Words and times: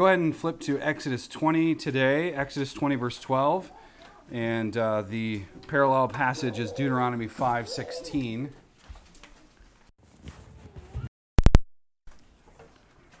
Go 0.00 0.06
ahead 0.06 0.20
and 0.20 0.34
flip 0.34 0.60
to 0.60 0.80
Exodus 0.80 1.28
20 1.28 1.74
today, 1.74 2.32
Exodus 2.32 2.72
20, 2.72 2.94
verse 2.94 3.20
12. 3.20 3.70
And 4.32 4.74
uh, 4.74 5.02
the 5.02 5.42
parallel 5.66 6.08
passage 6.08 6.58
is 6.58 6.72
Deuteronomy 6.72 7.28
5 7.28 7.68
16. 7.68 8.48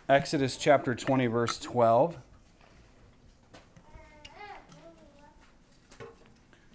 Exodus 0.08 0.56
chapter 0.56 0.94
20, 0.94 1.26
verse 1.26 1.58
12. 1.58 2.16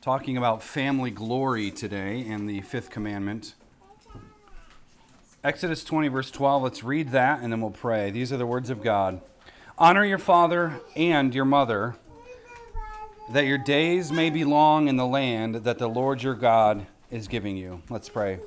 Talking 0.02 0.38
about 0.38 0.62
family 0.62 1.10
glory 1.10 1.72
today 1.72 2.24
and 2.30 2.48
the 2.48 2.62
fifth 2.62 2.92
commandment. 2.92 3.56
Exodus 5.44 5.84
20, 5.84 6.10
verse 6.10 6.30
12. 6.30 6.62
Let's 6.62 6.84
read 6.84 7.10
that 7.10 7.42
and 7.42 7.52
then 7.52 7.60
we'll 7.60 7.72
pray. 7.72 8.12
These 8.12 8.32
are 8.32 8.38
the 8.38 8.46
words 8.46 8.70
of 8.70 8.84
God 8.84 9.20
Honor 9.78 10.06
your 10.06 10.18
father 10.18 10.80
and 10.96 11.36
your 11.36 11.44
mother, 11.44 11.98
that 13.34 13.46
your 13.46 13.58
days 13.58 14.10
may 14.10 14.30
be 14.30 14.46
long 14.46 14.88
in 14.88 14.96
the 14.96 15.06
land 15.06 15.56
that 15.56 15.80
the 15.80 15.90
Lord 15.90 16.24
your 16.24 16.34
God 16.34 16.88
is 17.12 17.28
giving 17.28 17.58
you. 17.58 17.82
Let's 17.90 18.08
pray. 18.08 18.40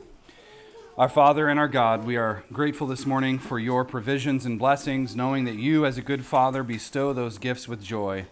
Our 0.96 1.10
Father 1.10 1.48
and 1.48 1.60
our 1.60 1.68
God, 1.68 2.06
we 2.06 2.16
are 2.16 2.44
grateful 2.50 2.86
this 2.86 3.04
morning 3.04 3.38
for 3.38 3.58
your 3.58 3.84
provisions 3.84 4.46
and 4.46 4.58
blessings, 4.58 5.14
knowing 5.14 5.44
that 5.44 5.56
you, 5.56 5.84
as 5.84 5.98
a 5.98 6.02
good 6.02 6.24
Father, 6.24 6.62
bestow 6.62 7.12
those 7.12 7.36
gifts 7.36 7.68
with 7.68 7.84
joy. 7.84 8.24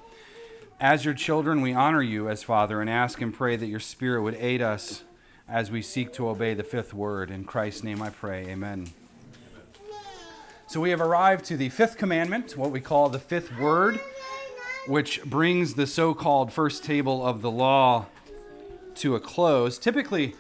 As 0.80 1.05
your 1.05 1.14
children, 1.14 1.60
we 1.60 1.74
honor 1.74 2.02
you 2.02 2.30
as 2.30 2.42
Father 2.42 2.80
and 2.80 2.88
ask 2.88 3.20
and 3.20 3.33
pray 3.33 3.56
that 3.56 3.66
your 3.66 3.78
Spirit 3.78 4.22
would 4.22 4.36
aid 4.36 4.62
us 4.62 5.05
as 5.47 5.70
we 5.70 5.83
seek 5.83 6.14
to 6.14 6.30
obey 6.30 6.55
the 6.55 6.64
fifth 6.64 6.94
word. 6.94 7.30
In 7.30 7.44
Christ's 7.44 7.84
name 7.84 8.00
I 8.00 8.08
pray. 8.08 8.47
Amen. 8.47 8.88
So 10.69 10.80
we 10.80 10.91
have 10.91 11.01
arrived 11.01 11.45
to 11.45 11.56
the 11.56 11.69
fifth 11.69 11.97
commandment, 11.97 12.56
what 12.56 12.73
we 12.73 12.80
call 12.80 13.09
the 13.09 13.20
fifth 13.20 13.56
word, 13.56 14.01
which 14.89 15.23
brings 15.23 15.75
the 15.75 15.87
so 15.87 16.12
called 16.12 16.52
first 16.52 16.83
table 16.83 17.25
of 17.25 17.41
the 17.41 17.50
law 17.53 18.06
to 18.97 19.14
a 19.14 19.20
close. 19.20 19.78
Typically, 19.78 20.34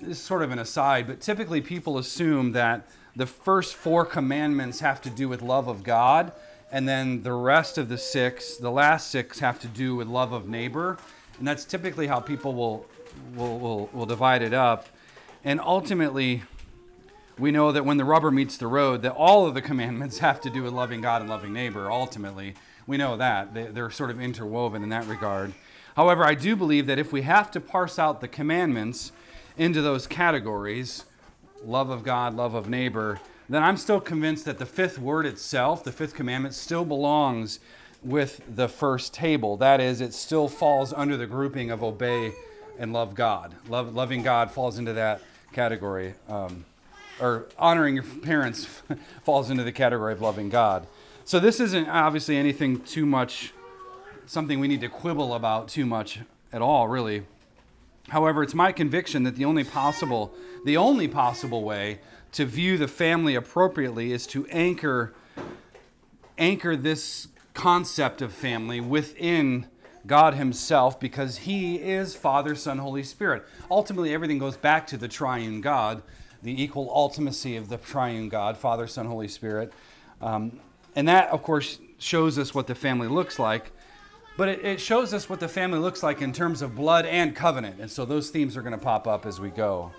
this 0.00 0.18
is 0.18 0.18
sort 0.18 0.42
of 0.42 0.50
an 0.50 0.58
aside, 0.58 1.06
but 1.06 1.20
typically 1.20 1.60
people 1.60 1.96
assume 1.96 2.50
that 2.52 2.88
the 3.14 3.24
first 3.24 3.76
four 3.76 4.04
commandments 4.04 4.80
have 4.80 5.00
to 5.02 5.10
do 5.10 5.28
with 5.28 5.42
love 5.42 5.68
of 5.68 5.84
God, 5.84 6.32
and 6.72 6.88
then 6.88 7.22
the 7.22 7.32
rest 7.32 7.78
of 7.78 7.88
the 7.88 7.98
six, 7.98 8.56
the 8.56 8.72
last 8.72 9.12
six, 9.12 9.38
have 9.38 9.60
to 9.60 9.68
do 9.68 9.94
with 9.94 10.08
love 10.08 10.32
of 10.32 10.48
neighbor. 10.48 10.98
And 11.38 11.46
that's 11.46 11.64
typically 11.64 12.08
how 12.08 12.18
people 12.18 12.52
will, 12.52 12.84
will, 13.36 13.60
will, 13.60 13.90
will 13.92 14.06
divide 14.06 14.42
it 14.42 14.52
up. 14.52 14.88
And 15.44 15.60
ultimately, 15.60 16.42
we 17.38 17.50
know 17.50 17.72
that 17.72 17.84
when 17.84 17.96
the 17.96 18.04
rubber 18.04 18.30
meets 18.30 18.56
the 18.56 18.66
road, 18.66 19.02
that 19.02 19.12
all 19.12 19.46
of 19.46 19.54
the 19.54 19.62
commandments 19.62 20.18
have 20.20 20.40
to 20.42 20.50
do 20.50 20.62
with 20.62 20.72
loving 20.72 21.00
God 21.00 21.20
and 21.20 21.30
loving 21.30 21.52
neighbor, 21.52 21.90
ultimately. 21.90 22.54
We 22.86 22.96
know 22.96 23.16
that. 23.16 23.74
They're 23.74 23.90
sort 23.90 24.10
of 24.10 24.20
interwoven 24.20 24.82
in 24.82 24.88
that 24.88 25.06
regard. 25.06 25.52
However, 25.94 26.24
I 26.24 26.34
do 26.34 26.56
believe 26.56 26.86
that 26.86 26.98
if 26.98 27.12
we 27.12 27.22
have 27.22 27.50
to 27.50 27.60
parse 27.60 27.98
out 27.98 28.20
the 28.20 28.28
commandments, 28.28 29.12
into 29.58 29.82
those 29.82 30.06
categories 30.06 31.04
love 31.64 31.90
of 31.90 32.04
God, 32.04 32.34
love 32.34 32.54
of 32.54 32.68
neighbor 32.68 33.20
then 33.48 33.62
I'm 33.62 33.78
still 33.78 34.00
convinced 34.00 34.44
that 34.44 34.58
the 34.58 34.66
fifth 34.66 34.98
word 34.98 35.24
itself, 35.24 35.82
the 35.82 35.92
fifth 35.92 36.14
commandment, 36.14 36.54
still 36.54 36.84
belongs 36.84 37.60
with 38.02 38.42
the 38.54 38.68
first 38.68 39.14
table. 39.14 39.56
That 39.56 39.80
is, 39.80 40.00
it 40.00 40.12
still 40.12 40.48
falls 40.48 40.92
under 40.92 41.16
the 41.16 41.26
grouping 41.26 41.70
of 41.70 41.82
obey 41.82 42.32
and 42.78 42.92
love 42.92 43.14
God. 43.14 43.54
Love, 43.68 43.94
loving 43.94 44.22
God 44.22 44.50
falls 44.50 44.78
into 44.78 44.92
that 44.92 45.22
category. 45.52 46.14
Um, 46.28 46.66
or 47.20 47.46
honoring 47.58 47.94
your 47.94 48.04
parents 48.04 48.64
falls 49.22 49.50
into 49.50 49.64
the 49.64 49.72
category 49.72 50.12
of 50.12 50.20
loving 50.20 50.48
God. 50.48 50.86
So 51.24 51.38
this 51.38 51.60
isn't 51.60 51.88
obviously 51.88 52.36
anything 52.36 52.80
too 52.80 53.04
much, 53.04 53.52
something 54.26 54.60
we 54.60 54.68
need 54.68 54.80
to 54.80 54.88
quibble 54.88 55.34
about 55.34 55.68
too 55.68 55.84
much 55.84 56.20
at 56.52 56.62
all, 56.62 56.88
really. 56.88 57.24
However, 58.08 58.42
it's 58.42 58.54
my 58.54 58.72
conviction 58.72 59.24
that 59.24 59.36
the 59.36 59.44
only 59.44 59.64
possible, 59.64 60.32
the 60.64 60.76
only 60.76 61.08
possible 61.08 61.62
way 61.62 62.00
to 62.32 62.44
view 62.44 62.78
the 62.78 62.88
family 62.88 63.34
appropriately 63.34 64.12
is 64.12 64.26
to 64.28 64.46
anchor 64.46 65.14
anchor 66.38 66.76
this 66.76 67.28
concept 67.52 68.22
of 68.22 68.32
family 68.32 68.80
within 68.80 69.66
God 70.06 70.34
himself 70.34 70.98
because 70.98 71.38
he 71.38 71.76
is 71.76 72.14
Father, 72.14 72.54
Son, 72.54 72.78
Holy 72.78 73.02
Spirit. 73.02 73.44
Ultimately, 73.70 74.14
everything 74.14 74.38
goes 74.38 74.56
back 74.56 74.86
to 74.88 74.96
the 74.96 75.08
triune 75.08 75.60
God, 75.60 76.02
the 76.42 76.62
equal 76.62 76.88
ultimacy 76.88 77.58
of 77.58 77.68
the 77.68 77.76
triune 77.76 78.28
God, 78.28 78.56
Father, 78.56 78.86
Son, 78.86 79.06
Holy 79.06 79.28
Spirit. 79.28 79.72
Um, 80.20 80.60
and 80.94 81.08
that, 81.08 81.30
of 81.30 81.42
course, 81.42 81.78
shows 81.98 82.38
us 82.38 82.54
what 82.54 82.66
the 82.66 82.74
family 82.74 83.08
looks 83.08 83.38
like. 83.38 83.72
But 84.36 84.48
it, 84.48 84.64
it 84.64 84.80
shows 84.80 85.12
us 85.12 85.28
what 85.28 85.40
the 85.40 85.48
family 85.48 85.80
looks 85.80 86.02
like 86.02 86.22
in 86.22 86.32
terms 86.32 86.62
of 86.62 86.76
blood 86.76 87.06
and 87.06 87.34
covenant. 87.34 87.80
And 87.80 87.90
so 87.90 88.04
those 88.04 88.30
themes 88.30 88.56
are 88.56 88.62
going 88.62 88.72
to 88.72 88.78
pop 88.78 89.06
up 89.08 89.26
as 89.26 89.40
we 89.40 89.50
go. 89.50 89.92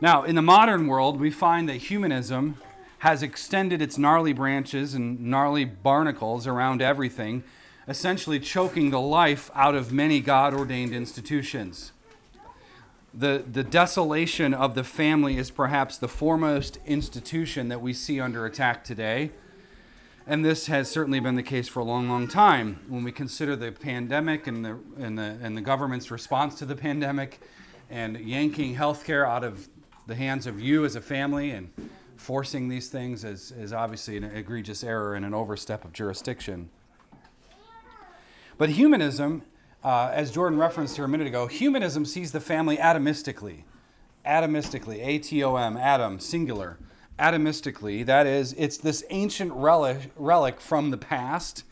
Now, 0.00 0.24
in 0.24 0.34
the 0.34 0.42
modern 0.42 0.86
world, 0.86 1.20
we 1.20 1.30
find 1.30 1.68
that 1.68 1.76
humanism 1.76 2.56
has 3.00 3.22
extended 3.22 3.82
its 3.82 3.98
gnarly 3.98 4.32
branches 4.32 4.94
and 4.94 5.20
gnarly 5.20 5.64
barnacles 5.64 6.46
around 6.46 6.80
everything, 6.80 7.44
essentially 7.86 8.40
choking 8.40 8.90
the 8.90 9.00
life 9.00 9.50
out 9.54 9.74
of 9.74 9.92
many 9.92 10.20
God 10.20 10.54
ordained 10.54 10.92
institutions. 10.92 11.92
The, 13.12 13.44
the 13.50 13.64
desolation 13.64 14.54
of 14.54 14.74
the 14.74 14.84
family 14.84 15.36
is 15.36 15.50
perhaps 15.50 15.98
the 15.98 16.06
foremost 16.06 16.78
institution 16.86 17.68
that 17.68 17.80
we 17.80 17.92
see 17.92 18.20
under 18.20 18.46
attack 18.46 18.84
today. 18.84 19.32
And 20.26 20.44
this 20.44 20.66
has 20.66 20.88
certainly 20.88 21.18
been 21.18 21.34
the 21.34 21.42
case 21.42 21.66
for 21.66 21.80
a 21.80 21.84
long, 21.84 22.08
long 22.08 22.28
time. 22.28 22.78
When 22.88 23.02
we 23.02 23.10
consider 23.10 23.56
the 23.56 23.72
pandemic 23.72 24.46
and 24.46 24.64
the, 24.64 24.78
and 24.96 25.18
the, 25.18 25.38
and 25.42 25.56
the 25.56 25.60
government's 25.60 26.10
response 26.12 26.54
to 26.60 26.64
the 26.64 26.76
pandemic 26.76 27.40
and 27.90 28.16
yanking 28.16 28.76
healthcare 28.76 29.26
out 29.26 29.42
of 29.42 29.68
the 30.06 30.14
hands 30.14 30.46
of 30.46 30.60
you 30.60 30.84
as 30.84 30.94
a 30.94 31.00
family 31.00 31.50
and 31.50 31.72
forcing 32.16 32.68
these 32.68 32.88
things 32.90 33.24
is, 33.24 33.50
is 33.50 33.72
obviously 33.72 34.16
an 34.18 34.24
egregious 34.24 34.84
error 34.84 35.14
and 35.16 35.24
an 35.24 35.34
overstep 35.34 35.84
of 35.84 35.92
jurisdiction. 35.92 36.70
But 38.56 38.68
humanism, 38.70 39.42
uh, 39.82 40.10
as 40.12 40.30
Jordan 40.30 40.58
referenced 40.58 40.96
here 40.96 41.04
a 41.04 41.08
minute 41.08 41.26
ago, 41.26 41.46
humanism 41.46 42.04
sees 42.04 42.32
the 42.32 42.40
family 42.40 42.76
atomistically. 42.76 43.64
Atomistically, 44.26 45.04
A 45.04 45.18
T 45.18 45.42
O 45.42 45.56
M, 45.56 45.76
atom, 45.76 46.20
singular 46.20 46.78
atomistically. 47.18 48.04
That 48.04 48.26
is, 48.26 48.54
it's 48.54 48.76
this 48.76 49.04
ancient 49.10 49.52
relic, 49.52 50.10
relic 50.16 50.60
from 50.60 50.90
the 50.90 50.98
past 50.98 51.64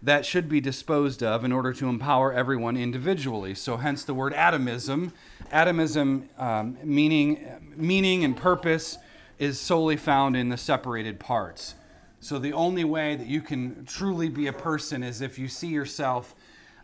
that 0.00 0.24
should 0.24 0.48
be 0.48 0.60
disposed 0.60 1.22
of 1.22 1.44
in 1.44 1.50
order 1.50 1.72
to 1.72 1.88
empower 1.88 2.32
everyone 2.32 2.76
individually. 2.76 3.54
So, 3.54 3.78
hence 3.78 4.04
the 4.04 4.14
word 4.14 4.32
atomism. 4.32 5.12
Atomism, 5.50 6.28
um, 6.38 6.78
meaning, 6.84 7.44
meaning 7.76 8.22
and 8.22 8.36
purpose, 8.36 8.98
is 9.38 9.58
solely 9.58 9.96
found 9.96 10.36
in 10.36 10.50
the 10.50 10.56
separated 10.56 11.18
parts. 11.18 11.74
So, 12.20 12.38
the 12.38 12.52
only 12.52 12.84
way 12.84 13.16
that 13.16 13.26
you 13.26 13.40
can 13.40 13.84
truly 13.86 14.28
be 14.28 14.46
a 14.46 14.52
person 14.52 15.02
is 15.02 15.20
if 15.20 15.38
you 15.38 15.48
see 15.48 15.68
yourself, 15.68 16.34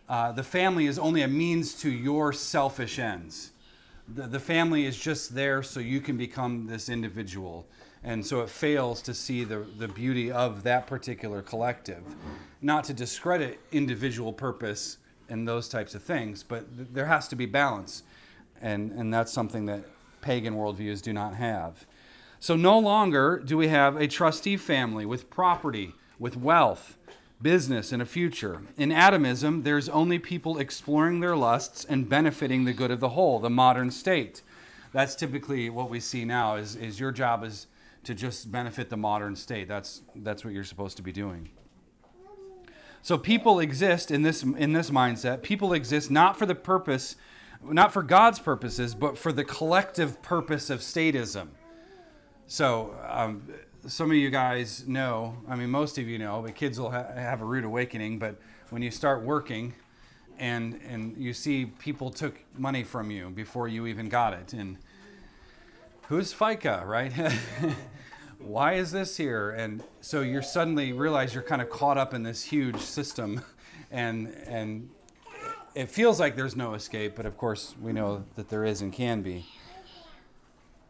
uh, 0.07 0.31
the 0.31 0.43
family 0.43 0.85
is 0.85 0.99
only 0.99 1.21
a 1.21 1.27
means 1.27 1.73
to 1.81 1.89
your 1.89 2.31
selfish 2.33 2.99
ends. 2.99 3.51
The, 4.07 4.27
the 4.27 4.39
family 4.39 4.85
is 4.85 4.97
just 4.97 5.33
there 5.33 5.63
so 5.63 5.79
you 5.79 5.99
can 5.99 6.17
become 6.17 6.67
this 6.67 6.89
individual 6.89 7.65
and 8.05 8.23
so 8.23 8.41
it 8.41 8.49
fails 8.49 9.01
to 9.01 9.15
see 9.15 9.43
the, 9.43 9.65
the 9.79 9.87
beauty 9.87 10.31
of 10.31 10.61
that 10.63 10.85
particular 10.85 11.41
collective. 11.41 12.03
Not 12.61 12.83
to 12.85 12.93
discredit 12.93 13.59
individual 13.71 14.31
purpose 14.31 14.97
and 15.27 15.47
those 15.47 15.67
types 15.67 15.95
of 15.95 16.03
things, 16.03 16.43
but 16.43 16.73
th- 16.77 16.89
there 16.93 17.07
has 17.07 17.27
to 17.29 17.35
be 17.35 17.47
balance. 17.47 18.03
And, 18.61 18.91
and 18.91 19.11
that's 19.11 19.33
something 19.33 19.65
that 19.65 19.85
pagan 20.21 20.53
worldviews 20.53 21.01
do 21.01 21.13
not 21.13 21.33
have. 21.33 21.87
So 22.39 22.55
no 22.55 22.77
longer 22.77 23.41
do 23.43 23.57
we 23.57 23.69
have 23.69 23.95
a 23.95 24.07
trustee 24.07 24.55
family 24.55 25.07
with 25.07 25.31
property, 25.31 25.95
with 26.19 26.37
wealth, 26.37 26.97
business, 27.41 27.91
and 27.91 28.01
a 28.01 28.05
future. 28.05 28.61
In 28.77 28.91
atomism, 28.91 29.63
there's 29.63 29.89
only 29.89 30.19
people 30.19 30.57
exploring 30.57 31.19
their 31.19 31.35
lusts 31.35 31.85
and 31.85 32.07
benefiting 32.09 32.65
the 32.65 32.73
good 32.73 32.91
of 32.91 32.99
the 32.99 33.09
whole, 33.09 33.39
the 33.39 33.49
modern 33.49 33.91
state. 33.91 34.41
That's 34.93 35.15
typically 35.15 35.69
what 35.69 35.89
we 35.89 35.99
see 35.99 36.23
now 36.23 36.55
is, 36.55 36.75
is 36.75 36.99
your 36.99 37.11
job 37.11 37.43
is 37.43 37.67
to 38.05 38.13
just 38.13 38.51
benefit 38.51 38.89
the 38.89 38.97
modern 38.97 39.35
state. 39.35 39.67
That's, 39.67 40.01
that's 40.15 40.45
what 40.45 40.53
you're 40.53 40.63
supposed 40.63 40.95
to 40.97 41.03
be 41.03 41.11
doing. 41.11 41.49
So 43.01 43.17
people 43.17 43.59
exist 43.59 44.09
in 44.09 44.21
this, 44.21 44.41
in 44.41 44.73
this 44.73 44.89
mindset. 44.89 45.43
People 45.43 45.73
exist 45.73 46.09
not 46.09 46.39
for 46.39 46.45
the 46.45 46.55
purpose, 46.55 47.17
not 47.63 47.93
for 47.93 48.01
God's 48.01 48.39
purposes, 48.39 48.95
but 48.95 49.17
for 49.17 49.31
the 49.31 49.43
collective 49.43 50.21
purpose 50.21 50.69
of 50.69 50.79
statism. 50.79 51.49
So 52.47 52.95
um, 53.07 53.47
some 53.87 54.09
of 54.09 54.17
you 54.17 54.29
guys 54.29 54.87
know, 54.87 55.37
I 55.47 55.55
mean, 55.55 55.69
most 55.69 55.97
of 55.97 56.07
you 56.07 56.17
know, 56.17 56.41
but 56.41 56.55
kids 56.55 56.79
will 56.79 56.91
ha- 56.91 57.13
have 57.15 57.41
a 57.41 57.45
rude 57.45 57.63
awakening. 57.63 58.19
But 58.19 58.39
when 58.69 58.81
you 58.81 58.91
start 58.91 59.23
working, 59.23 59.73
and 60.37 60.79
and 60.87 61.17
you 61.17 61.33
see 61.33 61.65
people 61.65 62.09
took 62.09 62.39
money 62.57 62.83
from 62.83 63.09
you 63.11 63.29
before 63.29 63.67
you 63.67 63.87
even 63.87 64.09
got 64.09 64.33
it, 64.33 64.53
and 64.53 64.77
who's 66.07 66.33
FICA, 66.33 66.85
right? 66.85 67.13
why 68.39 68.73
is 68.73 68.91
this 68.91 69.17
here? 69.17 69.51
And 69.51 69.83
so 70.01 70.21
you 70.21 70.41
suddenly 70.41 70.93
realize 70.93 71.33
you're 71.33 71.43
kind 71.43 71.61
of 71.61 71.69
caught 71.69 71.97
up 71.97 72.13
in 72.13 72.23
this 72.23 72.43
huge 72.43 72.79
system, 72.79 73.41
and 73.91 74.27
and 74.45 74.89
it 75.73 75.89
feels 75.89 76.19
like 76.19 76.35
there's 76.35 76.55
no 76.55 76.73
escape, 76.73 77.15
but 77.15 77.25
of 77.25 77.37
course 77.37 77.75
we 77.81 77.93
know 77.93 78.23
that 78.35 78.49
there 78.49 78.65
is 78.65 78.81
and 78.81 78.93
can 78.93 79.21
be. 79.21 79.45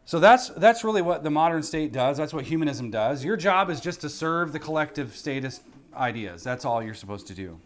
So 0.06 0.20
that's 0.20 0.50
that's 0.50 0.84
really 0.84 1.02
what 1.02 1.24
the 1.24 1.30
modern 1.30 1.64
state 1.64 1.92
does. 1.92 2.16
That's 2.16 2.32
what 2.32 2.44
humanism 2.44 2.90
does. 2.92 3.24
Your 3.24 3.36
job 3.36 3.68
is 3.70 3.80
just 3.80 4.00
to 4.02 4.08
serve 4.08 4.52
the 4.52 4.60
collective 4.60 5.16
statist 5.16 5.62
ideas. 5.94 6.44
That's 6.44 6.64
all 6.64 6.80
you're 6.80 6.94
supposed 6.94 7.26
to 7.26 7.34
do. 7.34 7.58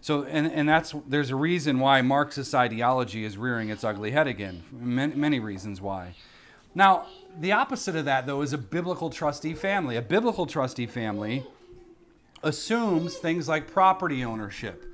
So 0.00 0.22
and, 0.22 0.46
and 0.46 0.68
that's 0.68 0.94
there's 1.08 1.30
a 1.30 1.36
reason 1.36 1.80
why 1.80 2.00
Marxist 2.00 2.54
ideology 2.54 3.24
is 3.24 3.36
rearing 3.36 3.68
its 3.68 3.82
ugly 3.82 4.12
head 4.12 4.28
again. 4.28 4.62
Many, 4.70 5.16
many 5.16 5.40
reasons 5.40 5.80
why. 5.80 6.14
Now, 6.72 7.06
the 7.38 7.50
opposite 7.50 7.96
of 7.96 8.04
that 8.04 8.26
though 8.26 8.42
is 8.42 8.52
a 8.52 8.58
biblical 8.58 9.10
trustee 9.10 9.54
family. 9.54 9.96
A 9.96 10.02
biblical 10.02 10.46
trustee 10.46 10.86
family 10.86 11.44
assumes 12.44 13.16
things 13.16 13.48
like 13.48 13.66
property 13.66 14.24
ownership. 14.24 14.86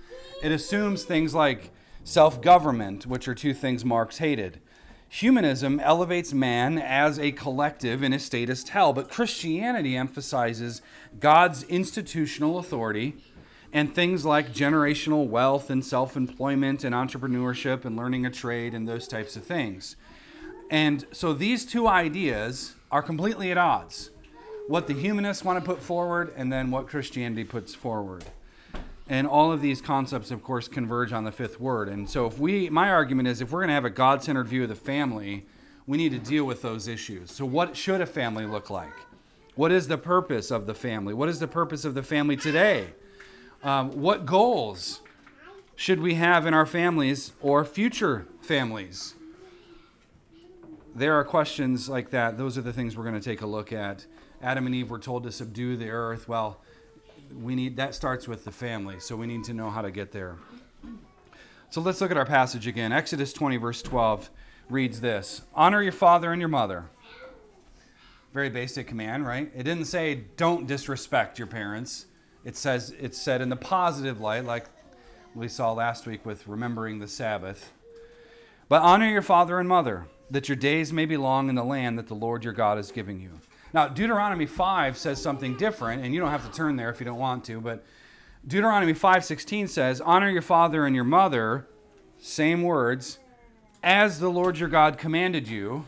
It 0.42 0.52
assumes 0.52 1.04
things 1.04 1.34
like 1.34 1.70
self-government, 2.04 3.06
which 3.06 3.28
are 3.28 3.34
two 3.34 3.52
things 3.52 3.84
Marx 3.84 4.18
hated. 4.18 4.60
Humanism 5.08 5.80
elevates 5.80 6.34
man 6.34 6.78
as 6.78 7.18
a 7.18 7.32
collective 7.32 8.02
in 8.02 8.12
a 8.12 8.18
statist 8.18 8.70
hell, 8.70 8.92
but 8.92 9.10
Christianity 9.10 9.96
emphasizes 9.96 10.82
God's 11.18 11.62
institutional 11.64 12.58
authority 12.58 13.14
and 13.72 13.94
things 13.94 14.24
like 14.24 14.52
generational 14.52 15.26
wealth 15.26 15.70
and 15.70 15.84
self 15.84 16.16
employment 16.16 16.84
and 16.84 16.94
entrepreneurship 16.94 17.84
and 17.84 17.96
learning 17.96 18.26
a 18.26 18.30
trade 18.30 18.74
and 18.74 18.86
those 18.86 19.08
types 19.08 19.34
of 19.36 19.44
things. 19.44 19.96
And 20.70 21.06
so 21.12 21.32
these 21.32 21.64
two 21.64 21.88
ideas 21.88 22.74
are 22.90 23.02
completely 23.02 23.50
at 23.50 23.58
odds 23.58 24.10
what 24.66 24.86
the 24.86 24.92
humanists 24.92 25.42
want 25.42 25.58
to 25.58 25.64
put 25.64 25.82
forward 25.82 26.30
and 26.36 26.52
then 26.52 26.70
what 26.70 26.86
Christianity 26.86 27.42
puts 27.42 27.74
forward. 27.74 28.22
And 29.08 29.26
all 29.26 29.50
of 29.50 29.62
these 29.62 29.80
concepts, 29.80 30.30
of 30.30 30.42
course, 30.42 30.68
converge 30.68 31.12
on 31.12 31.24
the 31.24 31.32
fifth 31.32 31.58
word. 31.58 31.88
And 31.88 32.08
so, 32.08 32.26
if 32.26 32.38
we, 32.38 32.68
my 32.68 32.90
argument 32.90 33.28
is, 33.28 33.40
if 33.40 33.50
we're 33.50 33.60
going 33.60 33.68
to 33.68 33.74
have 33.74 33.86
a 33.86 33.90
God 33.90 34.22
centered 34.22 34.48
view 34.48 34.64
of 34.64 34.68
the 34.68 34.74
family, 34.74 35.46
we 35.86 35.96
need 35.96 36.12
to 36.12 36.18
deal 36.18 36.44
with 36.44 36.60
those 36.60 36.86
issues. 36.86 37.32
So, 37.32 37.46
what 37.46 37.76
should 37.76 38.02
a 38.02 38.06
family 38.06 38.44
look 38.44 38.68
like? 38.68 38.92
What 39.54 39.72
is 39.72 39.88
the 39.88 39.98
purpose 39.98 40.50
of 40.50 40.66
the 40.66 40.74
family? 40.74 41.14
What 41.14 41.28
is 41.28 41.40
the 41.40 41.48
purpose 41.48 41.84
of 41.84 41.94
the 41.94 42.02
family 42.02 42.36
today? 42.36 42.88
Um, 43.64 43.90
what 44.00 44.26
goals 44.26 45.00
should 45.74 46.00
we 46.00 46.14
have 46.14 46.46
in 46.46 46.54
our 46.54 46.66
families 46.66 47.32
or 47.40 47.64
future 47.64 48.26
families? 48.40 49.14
There 50.94 51.14
are 51.14 51.24
questions 51.24 51.88
like 51.88 52.10
that. 52.10 52.36
Those 52.36 52.58
are 52.58 52.62
the 52.62 52.72
things 52.72 52.96
we're 52.96 53.04
going 53.04 53.20
to 53.20 53.24
take 53.24 53.40
a 53.40 53.46
look 53.46 53.72
at. 53.72 54.06
Adam 54.42 54.66
and 54.66 54.74
Eve 54.74 54.90
were 54.90 54.98
told 54.98 55.24
to 55.24 55.32
subdue 55.32 55.76
the 55.76 55.90
earth. 55.90 56.28
Well, 56.28 56.60
we 57.32 57.54
need 57.54 57.76
that 57.76 57.94
starts 57.94 58.28
with 58.28 58.44
the 58.44 58.52
family, 58.52 59.00
so 59.00 59.16
we 59.16 59.26
need 59.26 59.44
to 59.44 59.54
know 59.54 59.70
how 59.70 59.82
to 59.82 59.90
get 59.90 60.12
there. 60.12 60.36
So 61.70 61.80
let's 61.80 62.00
look 62.00 62.10
at 62.10 62.16
our 62.16 62.26
passage 62.26 62.66
again. 62.66 62.92
Exodus 62.92 63.32
20, 63.32 63.56
verse 63.58 63.82
12 63.82 64.30
reads 64.70 65.00
this 65.00 65.42
Honor 65.54 65.82
your 65.82 65.92
father 65.92 66.32
and 66.32 66.40
your 66.40 66.48
mother. 66.48 66.86
Very 68.32 68.50
basic 68.50 68.86
command, 68.86 69.26
right? 69.26 69.50
It 69.54 69.62
didn't 69.62 69.86
say 69.86 70.24
don't 70.36 70.66
disrespect 70.66 71.38
your 71.38 71.46
parents. 71.46 72.06
It 72.44 72.56
says 72.56 72.94
it's 72.98 73.18
said 73.18 73.40
in 73.40 73.48
the 73.48 73.56
positive 73.56 74.20
light, 74.20 74.44
like 74.44 74.66
we 75.34 75.48
saw 75.48 75.72
last 75.72 76.06
week 76.06 76.24
with 76.24 76.46
remembering 76.46 76.98
the 76.98 77.08
Sabbath. 77.08 77.72
But 78.68 78.82
honor 78.82 79.08
your 79.08 79.22
father 79.22 79.58
and 79.58 79.68
mother, 79.68 80.06
that 80.30 80.48
your 80.48 80.56
days 80.56 80.92
may 80.92 81.06
be 81.06 81.16
long 81.16 81.48
in 81.48 81.54
the 81.54 81.64
land 81.64 81.98
that 81.98 82.06
the 82.06 82.14
Lord 82.14 82.44
your 82.44 82.52
God 82.52 82.78
is 82.78 82.92
giving 82.92 83.20
you. 83.20 83.40
Now, 83.72 83.88
Deuteronomy 83.88 84.46
5 84.46 84.96
says 84.96 85.20
something 85.20 85.56
different, 85.56 86.04
and 86.04 86.14
you 86.14 86.20
don't 86.20 86.30
have 86.30 86.46
to 86.46 86.52
turn 86.52 86.76
there 86.76 86.90
if 86.90 87.00
you 87.00 87.06
don't 87.06 87.18
want 87.18 87.44
to, 87.44 87.60
but 87.60 87.84
Deuteronomy 88.46 88.94
5:16 88.94 89.68
says, 89.68 90.00
"Honor 90.00 90.30
your 90.30 90.42
father 90.42 90.86
and 90.86 90.94
your 90.94 91.04
mother," 91.04 91.66
same 92.18 92.62
words, 92.62 93.18
"as 93.82 94.20
the 94.20 94.30
Lord 94.30 94.58
your 94.58 94.68
God 94.68 94.96
commanded 94.96 95.48
you, 95.48 95.86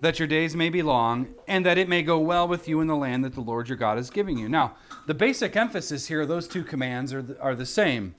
that 0.00 0.18
your 0.18 0.28
days 0.28 0.56
may 0.56 0.70
be 0.70 0.80
long, 0.80 1.34
and 1.46 1.66
that 1.66 1.76
it 1.76 1.88
may 1.88 2.02
go 2.02 2.18
well 2.18 2.48
with 2.48 2.68
you 2.68 2.80
in 2.80 2.86
the 2.86 2.96
land 2.96 3.22
that 3.24 3.34
the 3.34 3.42
Lord 3.42 3.68
your 3.68 3.76
God 3.76 3.98
is 3.98 4.08
giving 4.08 4.38
you." 4.38 4.48
Now, 4.48 4.76
the 5.06 5.14
basic 5.14 5.56
emphasis 5.56 6.06
here, 6.06 6.24
those 6.24 6.48
two 6.48 6.64
commands 6.64 7.12
are 7.12 7.22
the, 7.22 7.38
are 7.40 7.54
the 7.54 7.66
same. 7.66 8.14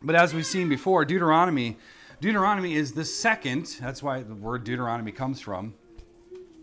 But 0.00 0.14
as 0.14 0.32
we've 0.32 0.46
seen 0.46 0.68
before, 0.68 1.04
Deuteronomy 1.04 1.76
Deuteronomy 2.20 2.74
is 2.74 2.92
the 2.92 3.04
second, 3.04 3.76
that's 3.80 4.02
why 4.02 4.24
the 4.24 4.34
word 4.34 4.64
Deuteronomy 4.64 5.12
comes 5.12 5.40
from 5.40 5.74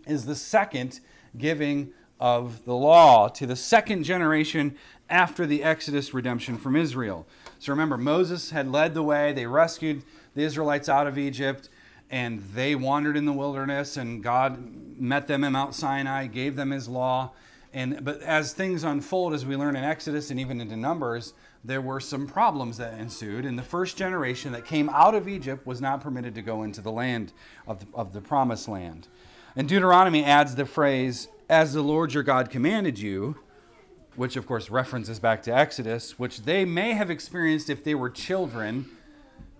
is 0.06 0.26
the 0.26 0.34
second 0.34 1.00
giving 1.36 1.92
of 2.18 2.64
the 2.64 2.74
law 2.74 3.28
to 3.28 3.46
the 3.46 3.56
second 3.56 4.04
generation 4.04 4.76
after 5.08 5.46
the 5.46 5.62
Exodus 5.62 6.14
redemption 6.14 6.56
from 6.56 6.76
Israel. 6.76 7.26
So 7.58 7.72
remember, 7.72 7.96
Moses 7.96 8.50
had 8.50 8.70
led 8.70 8.94
the 8.94 9.02
way, 9.02 9.32
they 9.32 9.46
rescued 9.46 10.02
the 10.34 10.42
Israelites 10.42 10.88
out 10.88 11.06
of 11.06 11.18
Egypt, 11.18 11.68
and 12.10 12.40
they 12.54 12.74
wandered 12.74 13.16
in 13.16 13.24
the 13.24 13.32
wilderness, 13.32 13.96
and 13.96 14.22
God 14.22 14.98
met 14.98 15.26
them 15.26 15.44
in 15.44 15.52
Mount 15.52 15.74
Sinai, 15.74 16.26
gave 16.26 16.56
them 16.56 16.70
his 16.70 16.88
law. 16.88 17.32
And, 17.72 18.04
but 18.04 18.22
as 18.22 18.52
things 18.52 18.84
unfold, 18.84 19.34
as 19.34 19.44
we 19.44 19.56
learn 19.56 19.76
in 19.76 19.84
Exodus 19.84 20.30
and 20.30 20.40
even 20.40 20.60
into 20.60 20.76
Numbers, 20.76 21.34
there 21.64 21.80
were 21.80 22.00
some 22.00 22.26
problems 22.26 22.78
that 22.78 22.98
ensued. 22.98 23.44
And 23.44 23.58
the 23.58 23.62
first 23.62 23.96
generation 23.96 24.52
that 24.52 24.64
came 24.64 24.88
out 24.90 25.14
of 25.14 25.28
Egypt 25.28 25.66
was 25.66 25.80
not 25.80 26.00
permitted 26.00 26.34
to 26.36 26.42
go 26.42 26.62
into 26.62 26.80
the 26.80 26.92
land 26.92 27.32
of 27.66 27.80
the, 27.80 27.86
of 27.92 28.12
the 28.12 28.20
promised 28.20 28.68
land. 28.68 29.08
And 29.58 29.66
Deuteronomy 29.66 30.22
adds 30.22 30.54
the 30.54 30.66
phrase, 30.66 31.28
as 31.48 31.72
the 31.72 31.80
Lord 31.80 32.12
your 32.12 32.22
God 32.22 32.50
commanded 32.50 32.98
you, 32.98 33.38
which 34.14 34.36
of 34.36 34.46
course 34.46 34.68
references 34.68 35.18
back 35.18 35.42
to 35.44 35.54
Exodus, 35.54 36.18
which 36.18 36.42
they 36.42 36.66
may 36.66 36.92
have 36.92 37.10
experienced 37.10 37.70
if 37.70 37.82
they 37.82 37.94
were 37.94 38.10
children. 38.10 38.84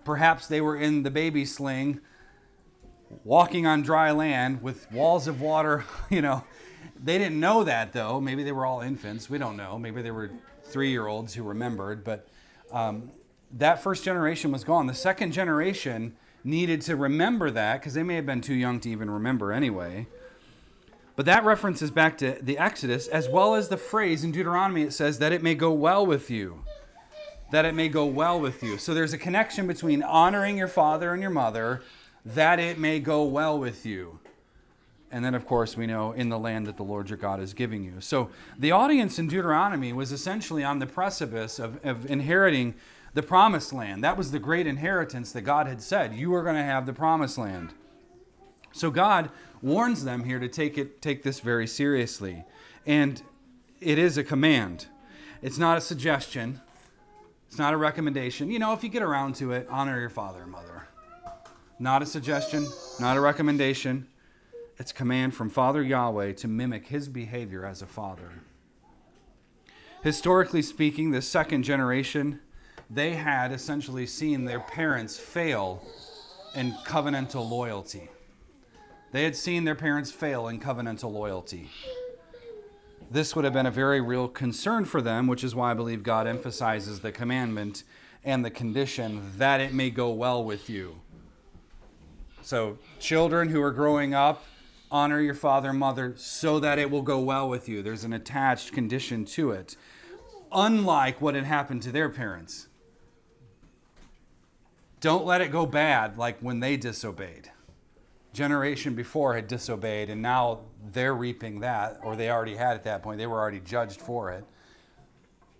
Perhaps 0.05 0.45
they 0.47 0.61
were 0.61 0.75
in 0.75 1.01
the 1.01 1.09
baby 1.09 1.45
sling, 1.45 1.99
walking 3.23 3.65
on 3.65 3.81
dry 3.81 4.11
land 4.11 4.61
with 4.61 4.91
walls 4.91 5.27
of 5.27 5.41
water, 5.41 5.83
you 6.11 6.21
know. 6.21 6.43
They 7.03 7.17
didn't 7.17 7.39
know 7.39 7.63
that 7.63 7.91
though. 7.91 8.21
Maybe 8.21 8.43
they 8.43 8.51
were 8.51 8.67
all 8.67 8.81
infants. 8.81 9.31
We 9.31 9.39
don't 9.39 9.57
know. 9.57 9.79
Maybe 9.79 10.03
they 10.03 10.11
were 10.11 10.29
three 10.63 10.91
year 10.91 11.07
olds 11.07 11.33
who 11.33 11.43
remembered. 11.43 12.03
But 12.03 12.27
um, 12.71 13.11
that 13.51 13.81
first 13.81 14.03
generation 14.03 14.51
was 14.51 14.63
gone. 14.63 14.85
The 14.85 14.93
second 14.93 15.31
generation 15.31 16.15
needed 16.43 16.81
to 16.81 16.95
remember 16.95 17.51
that 17.51 17.79
because 17.79 17.93
they 17.93 18.03
may 18.03 18.15
have 18.15 18.25
been 18.25 18.41
too 18.41 18.53
young 18.53 18.79
to 18.81 18.89
even 18.89 19.09
remember 19.09 19.51
anyway. 19.51 20.07
But 21.15 21.25
that 21.25 21.43
references 21.43 21.89
back 21.89 22.17
to 22.19 22.37
the 22.41 22.57
Exodus 22.57 23.07
as 23.07 23.27
well 23.27 23.55
as 23.55 23.69
the 23.69 23.77
phrase 23.77 24.23
in 24.23 24.31
Deuteronomy 24.31 24.83
it 24.83 24.93
says 24.93 25.19
that 25.19 25.31
it 25.31 25.41
may 25.41 25.55
go 25.55 25.71
well 25.71 26.05
with 26.05 26.29
you. 26.29 26.63
That 27.51 27.65
it 27.65 27.73
may 27.73 27.89
go 27.89 28.05
well 28.05 28.39
with 28.39 28.61
you. 28.61 28.77
So 28.77 28.93
there's 28.93 29.13
a 29.13 29.17
connection 29.17 29.67
between 29.67 30.03
honoring 30.03 30.57
your 30.57 30.67
father 30.67 31.13
and 31.13 31.21
your 31.21 31.31
mother, 31.31 31.81
that 32.25 32.59
it 32.59 32.77
may 32.77 32.99
go 32.99 33.23
well 33.23 33.57
with 33.57 33.85
you. 33.85 34.19
And 35.09 35.23
then, 35.23 35.33
of 35.33 35.45
course, 35.45 35.77
we 35.77 35.87
know 35.87 36.11
in 36.11 36.29
the 36.29 36.37
land 36.37 36.67
that 36.67 36.77
the 36.77 36.83
Lord 36.83 37.09
your 37.09 37.17
God 37.17 37.39
is 37.39 37.53
giving 37.53 37.83
you. 37.83 38.01
So 38.01 38.29
the 38.59 38.71
audience 38.71 39.17
in 39.17 39.27
Deuteronomy 39.27 39.93
was 39.93 40.11
essentially 40.11 40.63
on 40.63 40.79
the 40.79 40.85
precipice 40.85 41.59
of, 41.59 41.83
of 41.85 42.11
inheriting 42.11 42.75
the 43.17 43.23
promised 43.23 43.73
land. 43.73 44.03
That 44.03 44.15
was 44.15 44.29
the 44.29 44.37
great 44.37 44.67
inheritance 44.67 45.31
that 45.31 45.41
God 45.41 45.65
had 45.65 45.81
said. 45.81 46.13
You 46.13 46.35
are 46.35 46.43
going 46.43 46.55
to 46.55 46.61
have 46.61 46.85
the 46.85 46.93
promised 46.93 47.39
land. 47.39 47.73
So 48.71 48.91
God 48.91 49.31
warns 49.59 50.03
them 50.03 50.23
here 50.23 50.37
to 50.37 50.47
take 50.47 50.77
it 50.77 51.01
take 51.01 51.23
this 51.23 51.39
very 51.39 51.65
seriously. 51.65 52.43
And 52.85 53.23
it 53.81 53.97
is 53.97 54.19
a 54.19 54.23
command. 54.23 54.85
It's 55.41 55.57
not 55.57 55.79
a 55.79 55.81
suggestion. 55.81 56.61
It's 57.47 57.57
not 57.57 57.73
a 57.73 57.77
recommendation. 57.77 58.51
You 58.51 58.59
know, 58.59 58.73
if 58.73 58.83
you 58.83 58.89
get 58.89 59.01
around 59.01 59.33
to 59.37 59.51
it, 59.51 59.67
honor 59.67 59.99
your 59.99 60.11
father 60.11 60.43
and 60.43 60.51
mother. 60.51 60.87
Not 61.79 62.03
a 62.03 62.05
suggestion, 62.05 62.67
not 62.99 63.17
a 63.17 63.19
recommendation. 63.19 64.09
It's 64.77 64.91
command 64.91 65.33
from 65.33 65.49
Father 65.49 65.81
Yahweh 65.81 66.33
to 66.33 66.47
mimic 66.47 66.89
his 66.89 67.07
behavior 67.09 67.65
as 67.65 67.81
a 67.81 67.87
father. 67.87 68.43
Historically 70.03 70.61
speaking, 70.61 71.09
the 71.09 71.23
second 71.23 71.63
generation 71.63 72.41
they 72.89 73.11
had 73.11 73.51
essentially 73.51 74.05
seen 74.05 74.45
their 74.45 74.59
parents 74.59 75.17
fail 75.17 75.83
in 76.55 76.73
covenantal 76.85 77.49
loyalty. 77.49 78.09
They 79.11 79.23
had 79.23 79.35
seen 79.35 79.63
their 79.63 79.75
parents 79.75 80.11
fail 80.11 80.47
in 80.47 80.59
covenantal 80.59 81.11
loyalty. 81.11 81.69
This 83.09 83.35
would 83.35 83.45
have 83.45 83.53
been 83.53 83.65
a 83.65 83.71
very 83.71 84.01
real 84.01 84.27
concern 84.27 84.85
for 84.85 85.01
them, 85.01 85.27
which 85.27 85.43
is 85.43 85.55
why 85.55 85.71
I 85.71 85.73
believe 85.73 86.03
God 86.03 86.27
emphasizes 86.27 86.99
the 86.99 87.11
commandment 87.11 87.83
and 88.23 88.43
the 88.43 88.49
condition 88.49 89.31
that 89.37 89.61
it 89.61 89.73
may 89.73 89.89
go 89.89 90.11
well 90.11 90.43
with 90.43 90.69
you. 90.69 90.99
So, 92.41 92.77
children 92.99 93.49
who 93.49 93.61
are 93.61 93.71
growing 93.71 94.13
up, 94.13 94.43
honor 94.89 95.19
your 95.21 95.35
father 95.35 95.69
and 95.69 95.79
mother 95.79 96.13
so 96.17 96.59
that 96.59 96.79
it 96.79 96.89
will 96.89 97.01
go 97.01 97.19
well 97.19 97.47
with 97.47 97.67
you. 97.67 97.81
There's 97.81 98.03
an 98.03 98.13
attached 98.13 98.71
condition 98.71 99.25
to 99.25 99.51
it, 99.51 99.75
unlike 100.51 101.21
what 101.21 101.35
had 101.35 101.43
happened 101.43 101.81
to 101.83 101.91
their 101.91 102.09
parents. 102.09 102.66
Don't 104.99 105.25
let 105.25 105.41
it 105.41 105.51
go 105.51 105.65
bad 105.65 106.17
like 106.17 106.39
when 106.39 106.59
they 106.59 106.77
disobeyed. 106.77 107.51
generation 108.33 108.93
before 108.93 109.33
had 109.33 109.47
disobeyed, 109.47 110.09
and 110.09 110.21
now 110.21 110.59
they're 110.91 111.15
reaping 111.15 111.59
that, 111.61 111.99
or 112.03 112.15
they 112.15 112.29
already 112.29 112.55
had 112.55 112.75
at 112.75 112.83
that 112.83 113.01
point. 113.01 113.17
They 113.17 113.25
were 113.25 113.39
already 113.39 113.59
judged 113.59 113.99
for 113.99 114.31
it. 114.31 114.45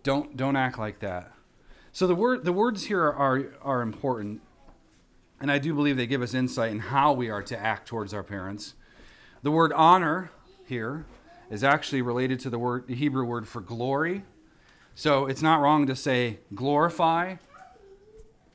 Don't, 0.03 0.37
don't 0.37 0.55
act 0.55 0.77
like 0.77 0.99
that. 0.99 1.31
So 1.91 2.05
the, 2.05 2.13
word, 2.15 2.45
the 2.45 2.53
words 2.53 2.85
here 2.85 3.01
are, 3.01 3.53
are 3.63 3.81
important, 3.81 4.41
and 5.41 5.51
I 5.51 5.57
do 5.57 5.73
believe 5.73 5.97
they 5.97 6.05
give 6.05 6.21
us 6.21 6.35
insight 6.35 6.71
in 6.71 6.79
how 6.79 7.13
we 7.13 7.29
are 7.29 7.41
to 7.43 7.57
act 7.57 7.87
towards 7.87 8.13
our 8.13 8.23
parents. 8.23 8.75
The 9.41 9.51
word 9.51 9.73
honor 9.73 10.29
here 10.67 11.05
is 11.49 11.63
actually 11.63 12.01
related 12.01 12.39
to 12.41 12.49
the 12.49 12.59
word 12.59 12.87
the 12.87 12.95
Hebrew 12.95 13.25
word 13.25 13.47
for 13.47 13.61
glory. 13.61 14.23
So 14.93 15.25
it's 15.25 15.41
not 15.41 15.61
wrong 15.61 15.87
to 15.87 15.95
say 15.95 16.39
glorify 16.53 17.37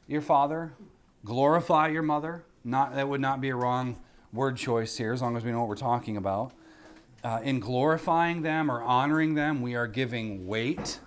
your 0.07 0.21
father, 0.21 0.73
glorify 1.25 1.89
your 1.89 2.03
mother. 2.03 2.45
Not 2.65 2.95
that 2.95 3.09
would 3.09 3.21
not 3.21 3.41
be 3.41 3.49
a 3.51 3.57
wrong 3.57 4.01
word 4.33 4.57
choice 4.57 4.97
here, 4.97 5.13
as 5.13 5.23
long 5.23 5.37
as 5.37 5.45
we 5.45 5.51
know 5.51 5.61
what 5.61 5.69
we're 5.69 5.77
talking 5.77 6.17
about. 6.17 6.53
Uh, 7.25 7.41
in 7.43 7.61
glorifying 7.61 8.43
them 8.43 8.71
or 8.71 8.83
honoring 8.83 9.35
them, 9.35 9.63
we 9.63 9.75
are 9.75 9.87
giving 9.87 10.47
weight 10.47 11.01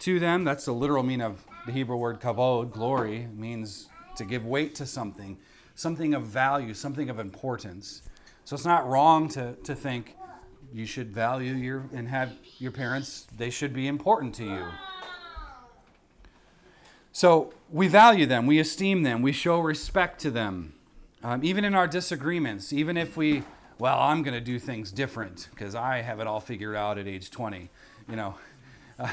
to 0.00 0.18
them. 0.20 0.44
That's 0.44 0.64
the 0.64 0.72
literal 0.72 1.02
meaning 1.02 1.26
of 1.26 1.46
the 1.66 1.72
Hebrew 1.72 1.96
word 1.96 2.20
kavod, 2.20 2.72
glory, 2.72 3.28
means 3.34 3.88
to 4.16 4.24
give 4.24 4.44
weight 4.44 4.74
to 4.76 4.86
something, 4.86 5.38
something 5.74 6.14
of 6.14 6.24
value, 6.24 6.74
something 6.74 7.08
of 7.08 7.18
importance. 7.18 8.02
So 8.44 8.54
it's 8.54 8.64
not 8.64 8.86
wrong 8.88 9.28
to, 9.30 9.54
to 9.64 9.74
think 9.74 10.16
you 10.72 10.86
should 10.86 11.12
value 11.12 11.54
your 11.54 11.88
and 11.92 12.08
have 12.08 12.32
your 12.58 12.72
parents, 12.72 13.26
they 13.36 13.50
should 13.50 13.72
be 13.72 13.86
important 13.86 14.34
to 14.36 14.44
you. 14.44 14.66
So 17.18 17.52
we 17.68 17.88
value 17.88 18.26
them, 18.26 18.46
we 18.46 18.60
esteem 18.60 19.02
them, 19.02 19.22
we 19.22 19.32
show 19.32 19.58
respect 19.58 20.20
to 20.20 20.30
them. 20.30 20.74
Um, 21.24 21.42
even 21.42 21.64
in 21.64 21.74
our 21.74 21.88
disagreements, 21.88 22.72
even 22.72 22.96
if 22.96 23.16
we, 23.16 23.42
well, 23.76 23.98
I'm 23.98 24.22
going 24.22 24.34
to 24.34 24.40
do 24.40 24.60
things 24.60 24.92
different 24.92 25.48
because 25.50 25.74
I 25.74 26.02
have 26.02 26.20
it 26.20 26.28
all 26.28 26.38
figured 26.38 26.76
out 26.76 26.96
at 26.96 27.08
age 27.08 27.32
20, 27.32 27.70
you 28.08 28.14
know. 28.14 28.36
Uh, 29.00 29.08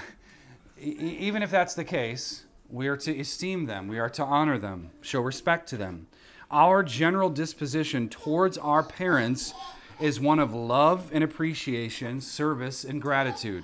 even 0.80 1.42
if 1.42 1.50
that's 1.50 1.74
the 1.74 1.84
case, 1.84 2.44
we 2.70 2.88
are 2.88 2.98
to 2.98 3.20
esteem 3.20 3.66
them, 3.66 3.88
we 3.88 3.98
are 3.98 4.10
to 4.10 4.24
honor 4.24 4.60
them, 4.60 4.92
show 5.02 5.22
respect 5.22 5.68
to 5.70 5.78
them 5.78 6.06
our 6.52 6.84
general 6.84 7.32
disposition 7.32 8.08
towards 8.08 8.56
our 8.58 8.84
parents 8.84 9.54
is 10.00 10.20
one 10.20 10.40
of 10.40 10.54
love 10.54 11.10
and 11.12 11.24
appreciation, 11.24 12.22
service 12.22 12.84
and 12.84 13.02
gratitude. 13.02 13.64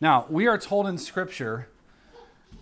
Now, 0.00 0.26
we 0.28 0.46
are 0.46 0.58
told 0.58 0.86
in 0.86 0.98
Scripture 0.98 1.68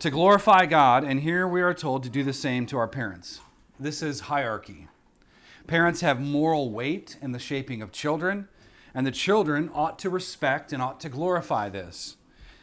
to 0.01 0.11
glorify 0.11 0.65
God, 0.65 1.05
and 1.05 1.21
here 1.21 1.47
we 1.47 1.61
are 1.61 1.75
told 1.75 2.03
to 2.05 2.09
do 2.09 2.25
the 2.25 2.33
same 2.33 2.65
to 2.67 2.79
our 2.79 2.89
parents. 2.89 3.41
This 3.79 4.01
is 4.01 4.21
hierarchy. 4.21 4.89
Parents 5.67 6.01
have 6.01 6.19
moral 6.19 6.71
weight 6.71 7.19
in 7.21 7.33
the 7.33 7.39
shaping 7.39 7.83
of 7.83 7.93
children, 7.93 8.49
and 8.95 9.07
the 9.07 9.11
children 9.11 9.71
ought 9.75 9.99
to 9.99 10.09
respect 10.09 10.73
and 10.73 10.83
ought 10.83 11.01
to 11.01 11.11
glorify 11.11 11.69
this. 11.69 12.17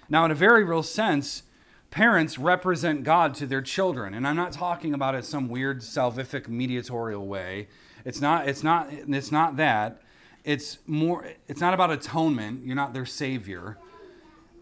Now, 0.09 0.25
in 0.25 0.31
a 0.31 0.35
very 0.35 0.63
real 0.63 0.81
sense, 0.81 1.43
parents 1.91 2.39
represent 2.39 3.03
God 3.03 3.35
to 3.35 3.45
their 3.45 3.61
children. 3.61 4.15
And 4.15 4.27
I'm 4.27 4.35
not 4.35 4.51
talking 4.51 4.95
about 4.95 5.13
it 5.13 5.23
some 5.23 5.47
weird 5.47 5.81
salvific 5.81 6.47
mediatorial 6.47 7.27
way. 7.27 7.67
It's 8.03 8.19
not 8.19 8.47
it's 8.47 8.63
not 8.63 8.91
it's 8.91 9.31
not 9.31 9.57
that. 9.57 10.01
It's 10.43 10.79
more 10.87 11.33
it's 11.47 11.61
not 11.61 11.75
about 11.75 11.91
atonement. 11.91 12.65
You're 12.65 12.75
not 12.75 12.93
their 12.93 13.05
savior. 13.05 13.77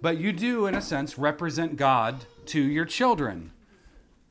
But 0.01 0.17
you 0.17 0.33
do 0.33 0.65
in 0.65 0.75
a 0.75 0.81
sense 0.81 1.17
represent 1.17 1.77
God 1.77 2.25
to 2.47 2.61
your 2.61 2.85
children 2.85 3.51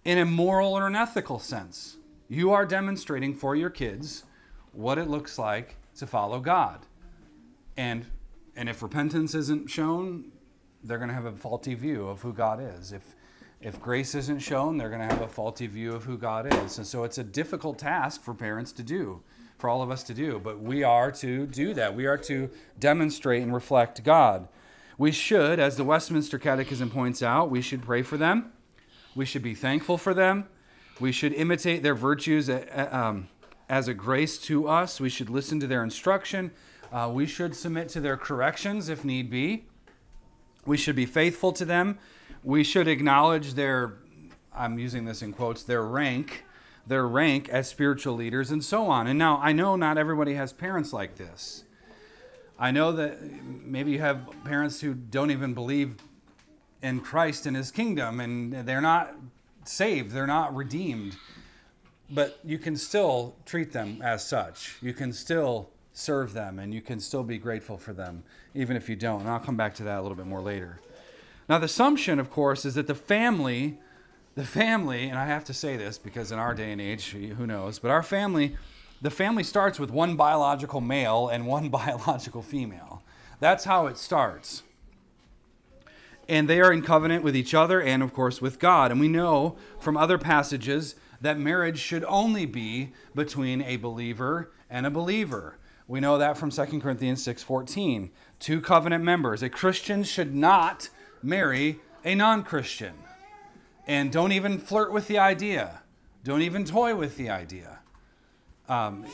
in 0.05 0.19
a 0.19 0.25
moral 0.25 0.77
or 0.77 0.87
an 0.87 0.97
ethical 0.97 1.39
sense. 1.39 1.97
You 2.29 2.53
are 2.53 2.67
demonstrating 2.67 3.35
for 3.35 3.55
your 3.55 3.71
kids 3.71 4.25
what 4.73 4.99
it 4.99 5.09
looks 5.09 5.39
like 5.39 5.77
to 5.97 6.07
follow 6.07 6.41
God. 6.41 6.87
And 7.77 8.07
and 8.57 8.69
if 8.69 8.83
repentance 8.83 9.35
isn't 9.35 9.69
shown, 9.69 10.31
they're 10.83 10.99
going 10.99 11.09
to 11.09 11.15
have 11.15 11.25
a 11.25 11.33
faulty 11.33 11.75
view 11.75 12.07
of 12.07 12.23
who 12.23 12.33
God 12.33 12.61
is. 12.61 12.93
If 12.93 13.15
if 13.61 13.81
grace 13.81 14.15
isn't 14.15 14.41
shown, 14.41 14.77
they're 14.77 14.91
going 14.91 15.01
to 15.01 15.15
have 15.15 15.23
a 15.23 15.29
faulty 15.29 15.67
view 15.67 15.95
of 15.95 16.05
who 16.05 16.19
God 16.19 16.53
is. 16.53 16.77
And 16.77 16.87
so 16.87 17.05
it's 17.05 17.17
a 17.19 17.25
difficult 17.25 17.79
task 17.79 18.23
for 18.23 18.35
parents 18.35 18.73
to 18.73 18.83
do, 18.83 19.23
for 19.59 19.71
all 19.71 19.81
of 19.81 19.91
us 19.91 20.03
to 20.05 20.15
do. 20.15 20.39
But 20.39 20.61
we 20.61 20.83
are 20.83 21.11
to 21.13 21.47
do 21.47 21.73
that. 21.73 21.95
We 21.97 22.05
are 22.05 22.19
to 22.19 22.51
demonstrate 22.79 23.43
and 23.43 23.55
reflect 23.55 24.05
God. 24.05 24.49
We 24.97 25.11
should, 25.11 25.59
as 25.59 25.77
the 25.77 25.85
Westminster 25.85 26.39
Catechism 26.39 26.91
points 26.91 27.23
out, 27.23 27.51
we 27.51 27.61
should 27.61 27.83
pray 27.83 28.03
for 28.03 28.17
them. 28.17 28.53
We 29.15 29.25
should 29.25 29.43
be 29.43 29.55
thankful 29.55 29.99
for 29.99 30.15
them. 30.15 30.47
We 31.01 31.11
should 31.11 31.33
imitate 31.33 31.83
their 31.83 31.95
virtues 31.95 32.49
uh, 32.49 32.65
uh, 32.73 32.97
um, 32.97 33.29
as 33.69 33.89
a 33.89 33.95
grace 33.95 34.39
to 34.39 34.69
us. 34.69 35.01
We 35.01 35.09
should 35.09 35.29
listen 35.29 35.59
to 35.61 35.67
their 35.67 35.83
instruction. 35.83 36.53
Uh, 36.93 37.11
we 37.13 37.27
should 37.27 37.57
submit 37.57 37.89
to 37.91 38.01
their 38.01 38.17
corrections 38.17 38.89
if 38.89 39.05
need 39.05 39.31
be. 39.31 39.65
We 40.65 40.77
should 40.77 40.97
be 40.97 41.07
faithful 41.07 41.53
to 41.53 41.65
them. 41.65 41.99
We 42.45 42.63
should 42.63 42.87
acknowledge 42.87 43.55
their, 43.55 43.95
I'm 44.55 44.79
using 44.79 45.05
this 45.05 45.23
in 45.23 45.33
quotes, 45.33 45.65
their 45.65 45.83
rank, 45.83 46.45
their 46.87 47.09
rank 47.09 47.49
as 47.49 47.69
spiritual 47.69 48.15
leaders, 48.15 48.51
and 48.51 48.63
so 48.63 48.87
on. 48.87 49.09
And 49.09 49.19
now 49.19 49.41
I 49.43 49.53
know 49.53 49.75
not 49.75 49.99
everybody 49.99 50.35
has 50.35 50.53
parents 50.53 50.93
like 50.93 51.17
this. 51.17 51.65
I 52.59 52.71
know 52.71 52.93
that 52.93 53.19
maybe 53.65 53.93
you 53.93 54.01
have 54.01 54.29
parents 54.45 54.81
who 54.81 54.95
don't 54.95 55.31
even 55.31 55.55
believe 55.55 55.97
in 56.83 57.01
Christ 57.01 57.47
and 57.47 57.57
his 57.57 57.71
kingdom, 57.71 58.21
and 58.21 58.53
they're 58.67 58.81
not 58.81 59.15
saved, 59.65 60.13
they're 60.13 60.27
not 60.27 60.55
redeemed. 60.55 61.17
But 62.11 62.39
you 62.45 62.59
can 62.59 62.77
still 62.77 63.35
treat 63.47 63.73
them 63.73 64.01
as 64.03 64.27
such. 64.27 64.77
You 64.83 64.93
can 64.93 65.13
still 65.13 65.71
serve 65.95 66.33
them 66.33 66.59
and 66.59 66.75
you 66.75 66.83
can 66.83 67.01
still 67.01 67.23
be 67.23 67.39
grateful 67.39 67.79
for 67.79 67.93
them, 67.93 68.25
even 68.55 68.77
if 68.77 68.89
you 68.89 68.97
don't. 68.97 69.21
And 69.21 69.31
I'll 69.31 69.41
come 69.41 69.57
back 69.57 69.75
to 69.77 69.85
that 69.85 69.99
a 69.99 70.03
little 70.03 70.17
bit 70.17 70.27
more 70.27 70.43
later. 70.43 70.81
Now, 71.49 71.59
the 71.59 71.67
assumption, 71.67 72.19
of 72.19 72.31
course, 72.31 72.65
is 72.65 72.75
that 72.75 72.87
the 72.87 72.95
family, 72.95 73.79
the 74.35 74.45
family, 74.45 75.09
and 75.09 75.19
I 75.19 75.27
have 75.27 75.45
to 75.45 75.55
say 75.55 75.77
this 75.77 75.97
because 75.97 76.33
in 76.33 76.39
our 76.39 76.55
day 76.55 76.73
and 76.73 76.81
age, 76.81 77.11
who 77.11 77.47
knows, 77.47 77.79
but 77.79 77.91
our 77.91 78.03
family, 78.03 78.57
the 79.05 79.11
family 79.11 79.45
starts 79.45 79.79
with 79.79 79.91
one 79.91 80.17
biological 80.17 80.81
male 80.81 81.29
and 81.29 81.47
one 81.47 81.69
biological 81.81 82.41
female. 82.41 83.03
That's 83.39 83.65
how 83.65 83.87
it 83.87 83.99
starts. 83.99 84.63
And 86.27 86.49
they 86.49 86.59
are 86.63 86.73
in 86.73 86.81
covenant 86.81 87.23
with 87.23 87.37
each 87.37 87.53
other 87.53 87.83
and, 87.83 88.03
of 88.03 88.15
course, 88.15 88.41
with 88.41 88.59
God. 88.59 88.91
And 88.91 88.99
we 88.99 89.09
know 89.09 89.57
from 89.79 89.99
other 89.99 90.17
passages 90.17 90.95
that 91.21 91.39
marriage 91.39 91.79
should 91.79 92.03
only 92.05 92.47
be 92.47 92.95
between 93.15 93.61
a 93.61 93.77
believer 93.77 94.51
and 94.71 94.87
a 94.87 94.91
believer. 94.91 95.59
We 95.87 96.01
know 96.01 96.17
that 96.17 96.39
from 96.39 96.51
2 96.51 96.81
Corinthians 96.81 97.23
6:14. 97.23 98.11
Two 98.41 98.63
covenant 98.63 99.05
members. 99.05 99.43
A 99.43 99.51
Christian 99.51 100.03
should 100.03 100.35
not 100.35 100.89
marry 101.23 101.79
a 102.07 102.15
non-Christian. 102.15 102.95
And 103.87 104.11
don't 104.11 104.33
even 104.33 104.59
flirt 104.59 104.93
with 104.93 105.09
the 105.09 105.19
idea. 105.19 105.83
Don't 106.23 106.41
even 106.41 106.65
toy 106.65 106.95
with 106.95 107.19
the 107.19 107.29
idea. 107.29 107.81
Um, 108.69 109.05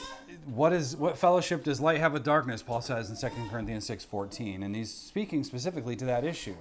what 0.47 0.73
is 0.73 0.97
what 0.97 1.19
fellowship 1.19 1.65
does 1.65 1.81
light 1.81 1.99
have 1.99 2.13
with 2.13 2.25
darkness? 2.25 2.63
Paul 2.63 2.81
says 2.81 3.11
in 3.11 3.17
2 3.17 3.51
Corinthians 3.51 3.85
6:14, 3.89 4.63
and 4.63 4.77
he's 4.77 4.93
speaking 4.93 5.43
specifically 5.45 5.97
to 5.97 6.05
that 6.05 6.25
issue. 6.25 6.57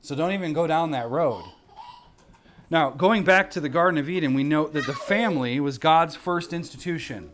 So 0.00 0.14
don't 0.14 0.32
even 0.32 0.52
go 0.52 0.66
down 0.66 0.90
that 0.90 1.08
road. 1.08 1.44
Now, 2.68 2.90
going 2.90 3.22
back 3.22 3.50
to 3.52 3.60
the 3.60 3.68
Garden 3.68 3.98
of 3.98 4.08
Eden, 4.08 4.34
we 4.34 4.42
note 4.42 4.72
that 4.72 4.86
the 4.86 4.92
family 4.92 5.60
was 5.60 5.78
God's 5.78 6.16
first 6.16 6.52
institution. 6.52 7.30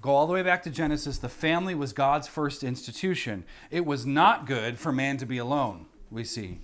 Go 0.00 0.10
all 0.10 0.26
the 0.26 0.32
way 0.32 0.42
back 0.42 0.62
to 0.64 0.70
Genesis. 0.70 1.18
The 1.18 1.28
family 1.28 1.74
was 1.74 1.92
God's 1.92 2.28
first 2.28 2.62
institution. 2.62 3.44
It 3.70 3.84
was 3.84 4.06
not 4.06 4.46
good 4.46 4.78
for 4.78 4.92
man 4.92 5.16
to 5.18 5.26
be 5.26 5.38
alone, 5.38 5.86
we 6.10 6.22
see. 6.22 6.60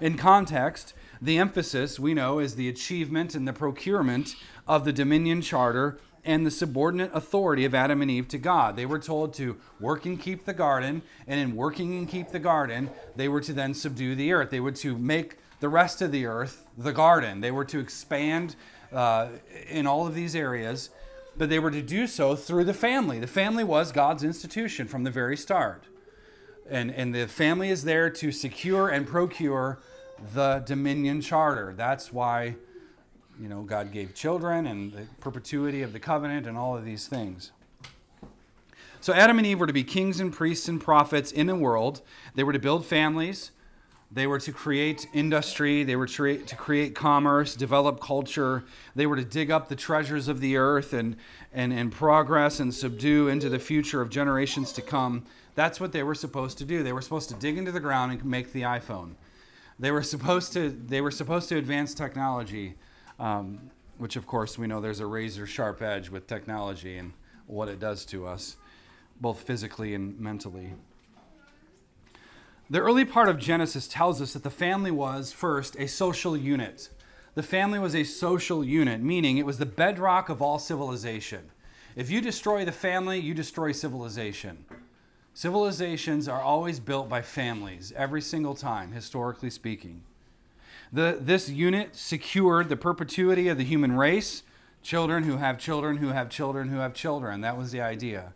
In 0.00 0.16
context, 0.16 0.94
the 1.20 1.38
emphasis, 1.38 2.00
we 2.00 2.14
know, 2.14 2.40
is 2.40 2.56
the 2.56 2.68
achievement 2.68 3.34
and 3.36 3.46
the 3.46 3.52
procurement 3.52 4.34
of 4.66 4.84
the 4.84 4.92
dominion 4.92 5.42
charter 5.42 5.98
and 6.24 6.46
the 6.46 6.50
subordinate 6.50 7.10
authority 7.14 7.64
of 7.64 7.74
Adam 7.74 8.00
and 8.00 8.10
Eve 8.10 8.28
to 8.28 8.38
God. 8.38 8.76
They 8.76 8.86
were 8.86 8.98
told 8.98 9.34
to 9.34 9.56
work 9.80 10.06
and 10.06 10.20
keep 10.20 10.44
the 10.44 10.52
garden, 10.52 11.02
and 11.26 11.40
in 11.40 11.56
working 11.56 11.96
and 11.98 12.08
keep 12.08 12.30
the 12.30 12.38
garden, 12.38 12.90
they 13.16 13.28
were 13.28 13.40
to 13.40 13.52
then 13.52 13.74
subdue 13.74 14.14
the 14.14 14.32
earth. 14.32 14.50
They 14.50 14.60
were 14.60 14.72
to 14.72 14.96
make 14.96 15.36
the 15.60 15.68
rest 15.68 16.02
of 16.02 16.12
the 16.12 16.26
earth 16.26 16.66
the 16.76 16.92
garden. 16.92 17.40
They 17.40 17.50
were 17.50 17.64
to 17.66 17.78
expand 17.78 18.56
uh, 18.92 19.28
in 19.68 19.86
all 19.86 20.06
of 20.06 20.14
these 20.14 20.36
areas 20.36 20.90
but 21.36 21.48
they 21.48 21.58
were 21.58 21.70
to 21.70 21.82
do 21.82 22.06
so 22.06 22.36
through 22.36 22.64
the 22.64 22.74
family. 22.74 23.18
The 23.18 23.26
family 23.26 23.64
was 23.64 23.92
God's 23.92 24.22
institution 24.22 24.86
from 24.86 25.04
the 25.04 25.10
very 25.10 25.36
start. 25.36 25.84
And, 26.68 26.90
and 26.92 27.14
the 27.14 27.26
family 27.26 27.70
is 27.70 27.84
there 27.84 28.10
to 28.10 28.32
secure 28.32 28.88
and 28.88 29.06
procure 29.06 29.80
the 30.34 30.62
dominion 30.64 31.20
charter. 31.20 31.74
That's 31.76 32.12
why, 32.12 32.56
you 33.40 33.48
know, 33.48 33.62
God 33.62 33.92
gave 33.92 34.14
children 34.14 34.66
and 34.66 34.92
the 34.92 35.06
perpetuity 35.20 35.82
of 35.82 35.92
the 35.92 36.00
covenant 36.00 36.46
and 36.46 36.56
all 36.56 36.76
of 36.76 36.84
these 36.84 37.06
things. 37.08 37.52
So 39.00 39.12
Adam 39.12 39.38
and 39.38 39.46
Eve 39.46 39.58
were 39.58 39.66
to 39.66 39.72
be 39.72 39.84
kings 39.84 40.20
and 40.20 40.32
priests 40.32 40.68
and 40.68 40.80
prophets 40.80 41.32
in 41.32 41.48
the 41.48 41.56
world. 41.56 42.02
They 42.34 42.44
were 42.44 42.52
to 42.52 42.58
build 42.58 42.86
families. 42.86 43.50
They 44.14 44.26
were 44.26 44.38
to 44.40 44.52
create 44.52 45.06
industry, 45.14 45.84
they 45.84 45.96
were 45.96 46.06
to 46.06 46.56
create 46.56 46.94
commerce, 46.94 47.54
develop 47.54 47.98
culture. 47.98 48.62
They 48.94 49.06
were 49.06 49.16
to 49.16 49.24
dig 49.24 49.50
up 49.50 49.68
the 49.68 49.76
treasures 49.76 50.28
of 50.28 50.40
the 50.40 50.58
earth 50.58 50.92
and, 50.92 51.16
and, 51.54 51.72
and 51.72 51.90
progress 51.90 52.60
and 52.60 52.74
subdue 52.74 53.28
into 53.28 53.48
the 53.48 53.58
future 53.58 54.02
of 54.02 54.10
generations 54.10 54.72
to 54.74 54.82
come. 54.82 55.24
That's 55.54 55.80
what 55.80 55.92
they 55.92 56.02
were 56.02 56.14
supposed 56.14 56.58
to 56.58 56.66
do. 56.66 56.82
They 56.82 56.92
were 56.92 57.00
supposed 57.00 57.30
to 57.30 57.34
dig 57.36 57.56
into 57.56 57.72
the 57.72 57.80
ground 57.80 58.12
and 58.12 58.24
make 58.24 58.52
the 58.52 58.62
iPhone. 58.62 59.14
They 59.78 59.90
were 59.90 60.02
supposed 60.02 60.52
to, 60.52 60.68
they 60.68 61.00
were 61.00 61.10
supposed 61.10 61.48
to 61.48 61.56
advance 61.56 61.94
technology, 61.94 62.74
um, 63.22 63.70
which, 63.98 64.16
of 64.16 64.26
course, 64.26 64.58
we 64.58 64.66
know 64.66 64.80
there's 64.80 65.00
a 65.00 65.06
razor 65.06 65.46
sharp 65.46 65.80
edge 65.80 66.10
with 66.10 66.26
technology 66.26 66.98
and 66.98 67.12
what 67.46 67.68
it 67.68 67.78
does 67.78 68.04
to 68.06 68.26
us, 68.26 68.56
both 69.20 69.42
physically 69.42 69.94
and 69.94 70.18
mentally. 70.18 70.74
The 72.68 72.80
early 72.80 73.04
part 73.04 73.28
of 73.28 73.38
Genesis 73.38 73.86
tells 73.86 74.20
us 74.20 74.32
that 74.32 74.42
the 74.42 74.50
family 74.50 74.90
was, 74.90 75.32
first, 75.32 75.76
a 75.76 75.86
social 75.86 76.36
unit. 76.36 76.88
The 77.34 77.44
family 77.44 77.78
was 77.78 77.94
a 77.94 78.02
social 78.02 78.64
unit, 78.64 79.00
meaning 79.00 79.38
it 79.38 79.46
was 79.46 79.58
the 79.58 79.66
bedrock 79.66 80.28
of 80.28 80.42
all 80.42 80.58
civilization. 80.58 81.50
If 81.94 82.10
you 82.10 82.20
destroy 82.20 82.64
the 82.64 82.72
family, 82.72 83.20
you 83.20 83.34
destroy 83.34 83.70
civilization. 83.70 84.64
Civilizations 85.32 86.26
are 86.26 86.40
always 86.40 86.80
built 86.80 87.08
by 87.08 87.22
families, 87.22 87.92
every 87.96 88.20
single 88.20 88.54
time, 88.54 88.90
historically 88.90 89.50
speaking. 89.50 90.02
The, 90.92 91.16
this 91.20 91.48
unit 91.48 91.96
secured 91.96 92.68
the 92.68 92.76
perpetuity 92.76 93.48
of 93.48 93.56
the 93.56 93.64
human 93.64 93.96
race 93.96 94.42
children 94.82 95.22
who 95.22 95.36
have 95.36 95.58
children 95.58 95.98
who 95.98 96.08
have 96.08 96.28
children 96.28 96.68
who 96.68 96.78
have 96.78 96.92
children. 96.92 97.40
That 97.40 97.56
was 97.56 97.72
the 97.72 97.80
idea. 97.80 98.34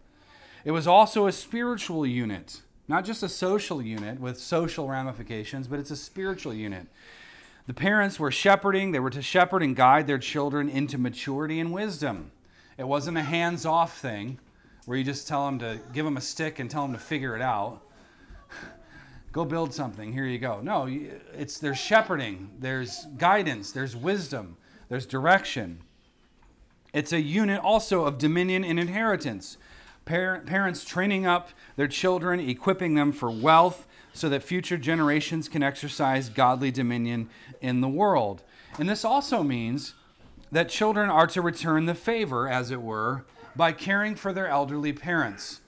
It 0.64 0.70
was 0.70 0.86
also 0.86 1.26
a 1.26 1.32
spiritual 1.32 2.06
unit. 2.06 2.62
Not 2.88 3.04
just 3.04 3.22
a 3.22 3.28
social 3.28 3.82
unit 3.82 4.20
with 4.20 4.38
social 4.38 4.88
ramifications, 4.88 5.66
but 5.66 5.80
it's 5.80 5.90
a 5.90 5.96
spiritual 5.96 6.54
unit. 6.54 6.86
The 7.66 7.75
parents 7.75 8.20
were 8.20 8.30
shepherding, 8.30 8.92
they 8.92 9.00
were 9.00 9.10
to 9.10 9.22
shepherd 9.22 9.62
and 9.62 9.75
guide 9.75 10.06
their 10.06 10.18
children 10.18 10.68
into 10.68 10.98
maturity 10.98 11.58
and 11.58 11.72
wisdom. 11.72 12.30
It 12.78 12.86
wasn't 12.86 13.18
a 13.18 13.22
hands 13.22 13.66
off 13.66 13.98
thing 13.98 14.38
where 14.84 14.96
you 14.96 15.02
just 15.02 15.26
tell 15.26 15.46
them 15.46 15.58
to 15.58 15.80
give 15.92 16.04
them 16.04 16.16
a 16.16 16.20
stick 16.20 16.60
and 16.60 16.70
tell 16.70 16.82
them 16.82 16.92
to 16.92 16.98
figure 16.98 17.34
it 17.34 17.42
out. 17.42 17.82
Go 19.37 19.45
build 19.45 19.75
something, 19.75 20.14
here 20.14 20.25
you 20.25 20.38
go. 20.38 20.61
No, 20.62 20.88
it's 21.37 21.59
there's 21.59 21.76
shepherding, 21.76 22.52
there's 22.59 23.05
guidance, 23.19 23.71
there's 23.71 23.95
wisdom, 23.95 24.57
there's 24.88 25.05
direction. 25.05 25.81
It's 26.95 27.12
a 27.12 27.21
unit 27.21 27.61
also 27.62 28.07
of 28.07 28.16
dominion 28.16 28.64
and 28.64 28.81
inheritance 28.81 29.59
parents 30.07 30.85
training 30.85 31.26
up 31.26 31.50
their 31.76 31.88
children, 31.88 32.40
equipping 32.40 32.95
them 32.95 33.12
for 33.12 33.31
wealth 33.31 33.87
so 34.14 34.31
that 34.31 34.43
future 34.43 34.78
generations 34.78 35.50
can 35.50 35.62
exercise 35.62 36.31
godly 36.31 36.71
dominion 36.71 37.28
in 37.61 37.83
the 37.83 37.88
world. 37.88 38.43
And 38.78 38.88
this 38.88 39.05
also 39.05 39.43
means 39.43 39.93
that 40.50 40.71
children 40.71 41.11
are 41.11 41.26
to 41.26 41.43
return 41.43 41.85
the 41.85 41.95
favor, 41.95 42.49
as 42.49 42.71
it 42.71 42.81
were, 42.81 43.26
by 43.55 43.73
caring 43.73 44.14
for 44.14 44.33
their 44.33 44.49
elderly 44.49 44.95
parents. 44.95 45.61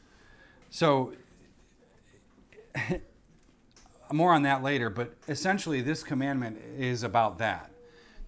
So, 0.70 1.12
more 4.12 4.32
on 4.32 4.42
that 4.42 4.62
later, 4.62 4.90
but 4.90 5.12
essentially, 5.28 5.80
this 5.80 6.02
commandment 6.02 6.58
is 6.76 7.02
about 7.02 7.38
that 7.38 7.70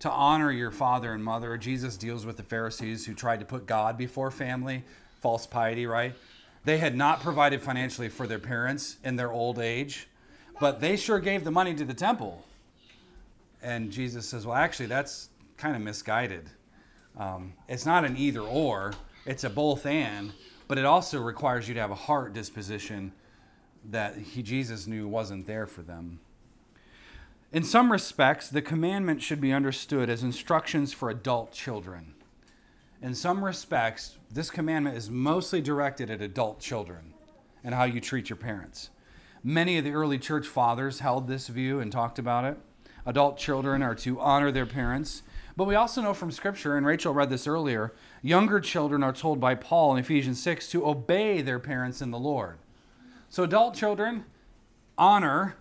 to 0.00 0.10
honor 0.10 0.50
your 0.50 0.70
father 0.70 1.12
and 1.12 1.22
mother. 1.22 1.56
Jesus 1.56 1.96
deals 1.96 2.24
with 2.24 2.36
the 2.36 2.42
Pharisees 2.42 3.06
who 3.06 3.14
tried 3.14 3.40
to 3.40 3.46
put 3.46 3.66
God 3.66 3.96
before 3.98 4.30
family 4.30 4.84
false 5.20 5.46
piety, 5.46 5.86
right? 5.86 6.14
They 6.64 6.78
had 6.78 6.96
not 6.96 7.20
provided 7.20 7.60
financially 7.60 8.08
for 8.08 8.26
their 8.26 8.38
parents 8.38 8.96
in 9.04 9.16
their 9.16 9.30
old 9.30 9.58
age, 9.58 10.08
but 10.58 10.80
they 10.80 10.96
sure 10.96 11.18
gave 11.18 11.44
the 11.44 11.50
money 11.50 11.74
to 11.74 11.84
the 11.84 11.94
temple. 11.94 12.44
And 13.62 13.90
Jesus 13.90 14.26
says, 14.26 14.46
well, 14.46 14.56
actually, 14.56 14.86
that's 14.86 15.28
kind 15.58 15.76
of 15.76 15.82
misguided. 15.82 16.48
Um, 17.18 17.52
it's 17.68 17.84
not 17.84 18.04
an 18.04 18.16
either 18.16 18.40
or, 18.40 18.94
it's 19.26 19.44
a 19.44 19.50
both 19.50 19.84
and, 19.84 20.32
but 20.68 20.78
it 20.78 20.86
also 20.86 21.20
requires 21.20 21.68
you 21.68 21.74
to 21.74 21.80
have 21.80 21.90
a 21.90 21.94
heart 21.94 22.32
disposition 22.32 23.12
that 23.84 24.16
he, 24.16 24.42
Jesus 24.42 24.86
knew 24.86 25.08
wasn't 25.08 25.46
there 25.46 25.66
for 25.66 25.82
them. 25.82 26.20
In 27.52 27.64
some 27.64 27.90
respects, 27.90 28.48
the 28.48 28.62
commandment 28.62 29.22
should 29.22 29.40
be 29.40 29.52
understood 29.52 30.08
as 30.08 30.22
instructions 30.22 30.92
for 30.92 31.10
adult 31.10 31.52
children 31.52 32.14
in 33.02 33.14
some 33.14 33.42
respects, 33.42 34.18
this 34.30 34.50
commandment 34.50 34.96
is 34.96 35.08
mostly 35.08 35.62
directed 35.62 36.10
at 36.10 36.20
adult 36.20 36.60
children 36.60 37.14
and 37.64 37.74
how 37.74 37.84
you 37.84 38.00
treat 38.00 38.28
your 38.28 38.36
parents. 38.36 38.90
Many 39.42 39.78
of 39.78 39.84
the 39.84 39.92
early 39.92 40.18
church 40.18 40.46
fathers 40.46 41.00
held 41.00 41.26
this 41.26 41.48
view 41.48 41.80
and 41.80 41.90
talked 41.90 42.18
about 42.18 42.44
it. 42.44 42.58
Adult 43.06 43.38
children 43.38 43.82
are 43.82 43.94
to 43.94 44.20
honor 44.20 44.50
their 44.52 44.66
parents. 44.66 45.22
But 45.56 45.64
we 45.64 45.74
also 45.74 46.02
know 46.02 46.12
from 46.12 46.30
Scripture, 46.30 46.76
and 46.76 46.86
Rachel 46.86 47.14
read 47.14 47.30
this 47.30 47.46
earlier, 47.46 47.94
younger 48.20 48.60
children 48.60 49.02
are 49.02 49.12
told 49.12 49.40
by 49.40 49.54
Paul 49.54 49.94
in 49.94 49.98
Ephesians 49.98 50.42
6 50.42 50.68
to 50.70 50.86
obey 50.86 51.40
their 51.40 51.58
parents 51.58 52.02
in 52.02 52.10
the 52.10 52.18
Lord. 52.18 52.58
So, 53.32 53.44
adult 53.44 53.76
children, 53.76 54.24
honor 54.98 55.54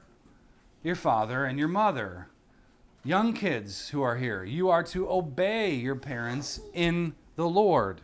your 0.82 0.96
father 0.96 1.46
and 1.46 1.60
your 1.60 1.68
mother. 1.68 2.28
Young 3.04 3.32
kids 3.32 3.90
who 3.90 4.02
are 4.02 4.18
here, 4.18 4.44
you 4.44 4.70
are 4.72 4.82
to 4.86 5.08
obey 5.08 5.76
your 5.76 5.96
parents 5.96 6.60
in 6.74 7.14
the 7.36 7.48
Lord. 7.48 8.02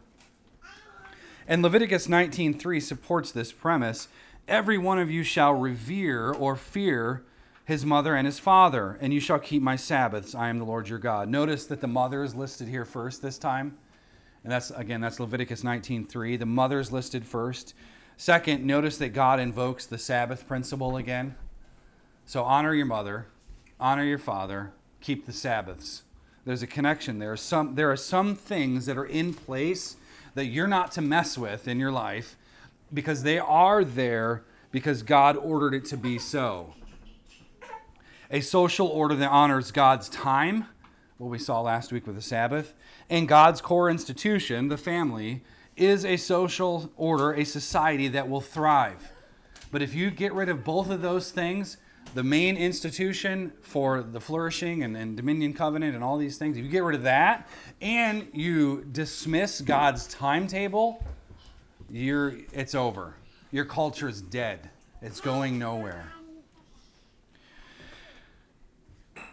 And 1.47 1.63
Leviticus 1.63 2.08
19:3 2.08 2.80
supports 2.80 3.32
this 3.32 3.51
premise. 3.51 4.08
Every 4.47 4.78
one 4.78 4.99
of 4.99 5.10
you 5.10 5.23
shall 5.23 5.56
revere 5.56 6.32
or 6.32 6.56
fear 6.56 7.23
his 7.65 7.84
mother 7.84 8.15
and 8.15 8.28
his 8.28 8.38
father, 8.38 8.99
and 9.01 9.12
you 9.15 9.19
shall 9.19 9.39
keep 9.39 9.63
my 9.63 9.75
Sabbaths. 9.75 10.36
I 10.36 10.49
am 10.49 10.60
the 10.60 10.65
Lord 10.65 10.89
your 10.89 10.99
God. 10.99 11.28
Notice 11.28 11.65
that 11.65 11.82
the 11.82 11.88
mother 11.88 12.21
is 12.21 12.36
listed 12.36 12.67
here 12.67 12.86
first 12.86 13.23
this 13.23 13.39
time. 13.39 13.80
And 14.43 14.51
that's 14.51 14.69
again 14.69 15.01
that's 15.01 15.19
Leviticus 15.19 15.63
19:3. 15.63 16.38
The 16.38 16.45
mother 16.45 16.80
is 16.80 16.91
listed 16.91 17.25
first. 17.25 17.73
Second, 18.17 18.65
notice 18.65 18.97
that 18.97 19.10
God 19.10 19.39
invokes 19.39 19.86
the 19.86 19.97
Sabbath 19.97 20.47
principle 20.47 20.95
again. 20.95 21.36
So 22.25 22.43
honor 22.43 22.73
your 22.73 22.86
mother, 22.86 23.28
honor 23.80 24.04
your 24.04 24.17
father, 24.17 24.71
keep 25.01 25.25
the 25.25 25.34
Sabbaths. 25.34 26.04
There's 26.45 26.63
a 26.63 26.67
connection. 26.67 27.19
There 27.19 27.32
are 27.32 27.38
some, 27.38 27.75
there 27.75 27.91
are 27.91 27.97
some 27.97 28.36
things 28.36 28.86
that 28.86 28.97
are 28.97 29.06
in 29.06 29.34
place 29.34 29.97
that 30.34 30.45
you're 30.45 30.67
not 30.67 30.91
to 30.93 31.01
mess 31.01 31.38
with 31.38 31.67
in 31.67 31.80
your 31.80 31.91
life 31.91 32.38
because 32.93 33.23
they 33.23 33.39
are 33.39 33.84
there 33.84 34.43
because 34.71 35.04
God 35.04 35.38
ordered 35.38 35.73
it 35.73 35.86
to 35.86 35.97
be 35.97 36.19
so. 36.19 36.73
A 38.32 38.41
social 38.41 38.88
order 38.88 39.15
that 39.15 39.30
honors 39.30 39.71
God's 39.71 40.10
time, 40.10 40.65
what 41.17 41.30
we 41.30 41.39
saw 41.39 41.62
last 41.62 41.91
week 41.91 42.06
with 42.06 42.15
the 42.15 42.21
Sabbath, 42.21 42.73
and 43.10 43.28
God's 43.28 43.62
core 43.62 43.89
institution, 43.89 44.67
the 44.67 44.78
family, 44.78 45.43
is 45.77 46.05
a 46.05 46.17
social 46.17 46.91
order, 46.95 47.33
a 47.33 47.43
society 47.43 48.07
that 48.09 48.29
will 48.29 48.41
thrive. 48.41 49.11
But 49.71 49.81
if 49.81 49.93
you 49.93 50.09
get 50.09 50.33
rid 50.33 50.49
of 50.49 50.63
both 50.63 50.89
of 50.89 51.01
those 51.01 51.31
things, 51.31 51.77
the 52.13 52.23
main 52.23 52.55
institution 52.55 53.51
for 53.61 54.01
the 54.01 54.21
flourishing 54.21 54.83
and, 54.83 54.95
and, 54.95 55.17
dominion 55.17 55.53
covenant 55.53 55.95
and 55.95 56.03
all 56.03 56.17
these 56.17 56.38
things, 56.38 56.57
if 56.57 56.63
you 56.63 56.69
get 56.69 56.83
rid 56.83 56.95
of 56.95 57.03
that 57.03 57.47
and 57.81 58.27
you 58.33 58.85
dismiss 58.91 59.59
God's 59.59 60.07
timetable, 60.07 61.03
you're, 61.89 62.35
it's 62.53 62.73
over. 62.73 63.15
Your 63.51 63.65
culture 63.65 64.07
is 64.07 64.21
dead. 64.21 64.69
It's 65.01 65.19
going 65.19 65.59
nowhere. 65.59 66.14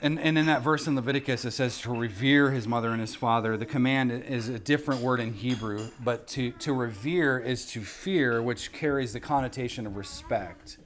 And, 0.02 0.18
and 0.18 0.36
in 0.36 0.46
that 0.46 0.62
verse 0.62 0.88
in 0.88 0.96
Leviticus, 0.96 1.44
it 1.44 1.52
says 1.52 1.78
to 1.82 1.94
revere 1.94 2.50
his 2.50 2.66
mother 2.66 2.90
and 2.90 3.00
his 3.00 3.14
father. 3.14 3.56
The 3.56 3.64
command 3.64 4.10
is 4.10 4.48
a 4.48 4.58
different 4.58 5.00
word 5.00 5.20
in 5.20 5.32
Hebrew, 5.32 5.90
but 6.02 6.26
to, 6.28 6.50
to 6.50 6.72
revere 6.72 7.38
is 7.38 7.66
to 7.66 7.82
fear, 7.82 8.42
which 8.42 8.72
carries 8.72 9.12
the 9.12 9.20
connotation 9.20 9.86
of 9.86 9.96
respect. 9.96 10.78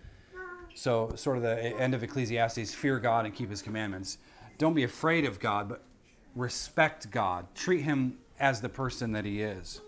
So, 0.75 1.13
sort 1.17 1.39
of 1.39 1.43
the 1.43 1.59
end 1.81 1.95
of 1.95 2.03
Ecclesiastes 2.03 2.75
fear 2.75 2.99
God 2.99 3.25
and 3.25 3.35
keep 3.35 3.49
his 3.49 3.63
commandments. 3.63 4.19
Don't 4.59 4.75
be 4.75 4.85
afraid 4.85 5.25
of 5.25 5.41
God, 5.41 5.71
but 5.71 5.83
respect 6.35 7.11
God. 7.11 7.47
Treat 7.55 7.81
him 7.81 8.19
as 8.39 8.61
the 8.61 8.69
person 8.69 9.13
that 9.13 9.25
he 9.25 9.41
is. 9.41 9.81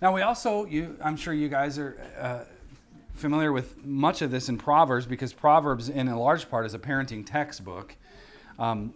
Now, 0.00 0.14
we 0.14 0.22
also, 0.22 0.64
you, 0.66 0.96
I'm 1.02 1.16
sure 1.16 1.34
you 1.34 1.48
guys 1.48 1.76
are 1.76 2.00
uh, 2.16 2.44
familiar 3.14 3.50
with 3.50 3.84
much 3.84 4.22
of 4.22 4.30
this 4.30 4.48
in 4.48 4.58
Proverbs 4.58 5.06
because 5.06 5.32
Proverbs, 5.32 5.88
in 5.88 6.06
a 6.06 6.20
large 6.20 6.48
part, 6.48 6.66
is 6.66 6.74
a 6.74 6.78
parenting 6.78 7.26
textbook. 7.26 7.96
Um, 8.58 8.94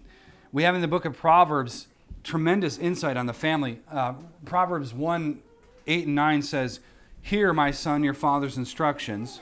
we 0.53 0.63
have 0.63 0.75
in 0.75 0.81
the 0.81 0.89
book 0.89 1.05
of 1.05 1.17
Proverbs 1.17 1.89
tremendous 2.23 2.79
insight 2.79 3.17
on 3.17 3.27
the 3.27 3.33
family. 3.33 3.81
Uh, 3.91 4.15
Proverbs 4.45 4.93
1 4.93 5.43
8 5.87 6.07
and 6.07 6.15
9 6.15 6.43
says, 6.43 6.81
Hear, 7.23 7.53
my 7.53 7.71
son, 7.71 8.03
your 8.03 8.15
father's 8.15 8.57
instructions 8.57 9.41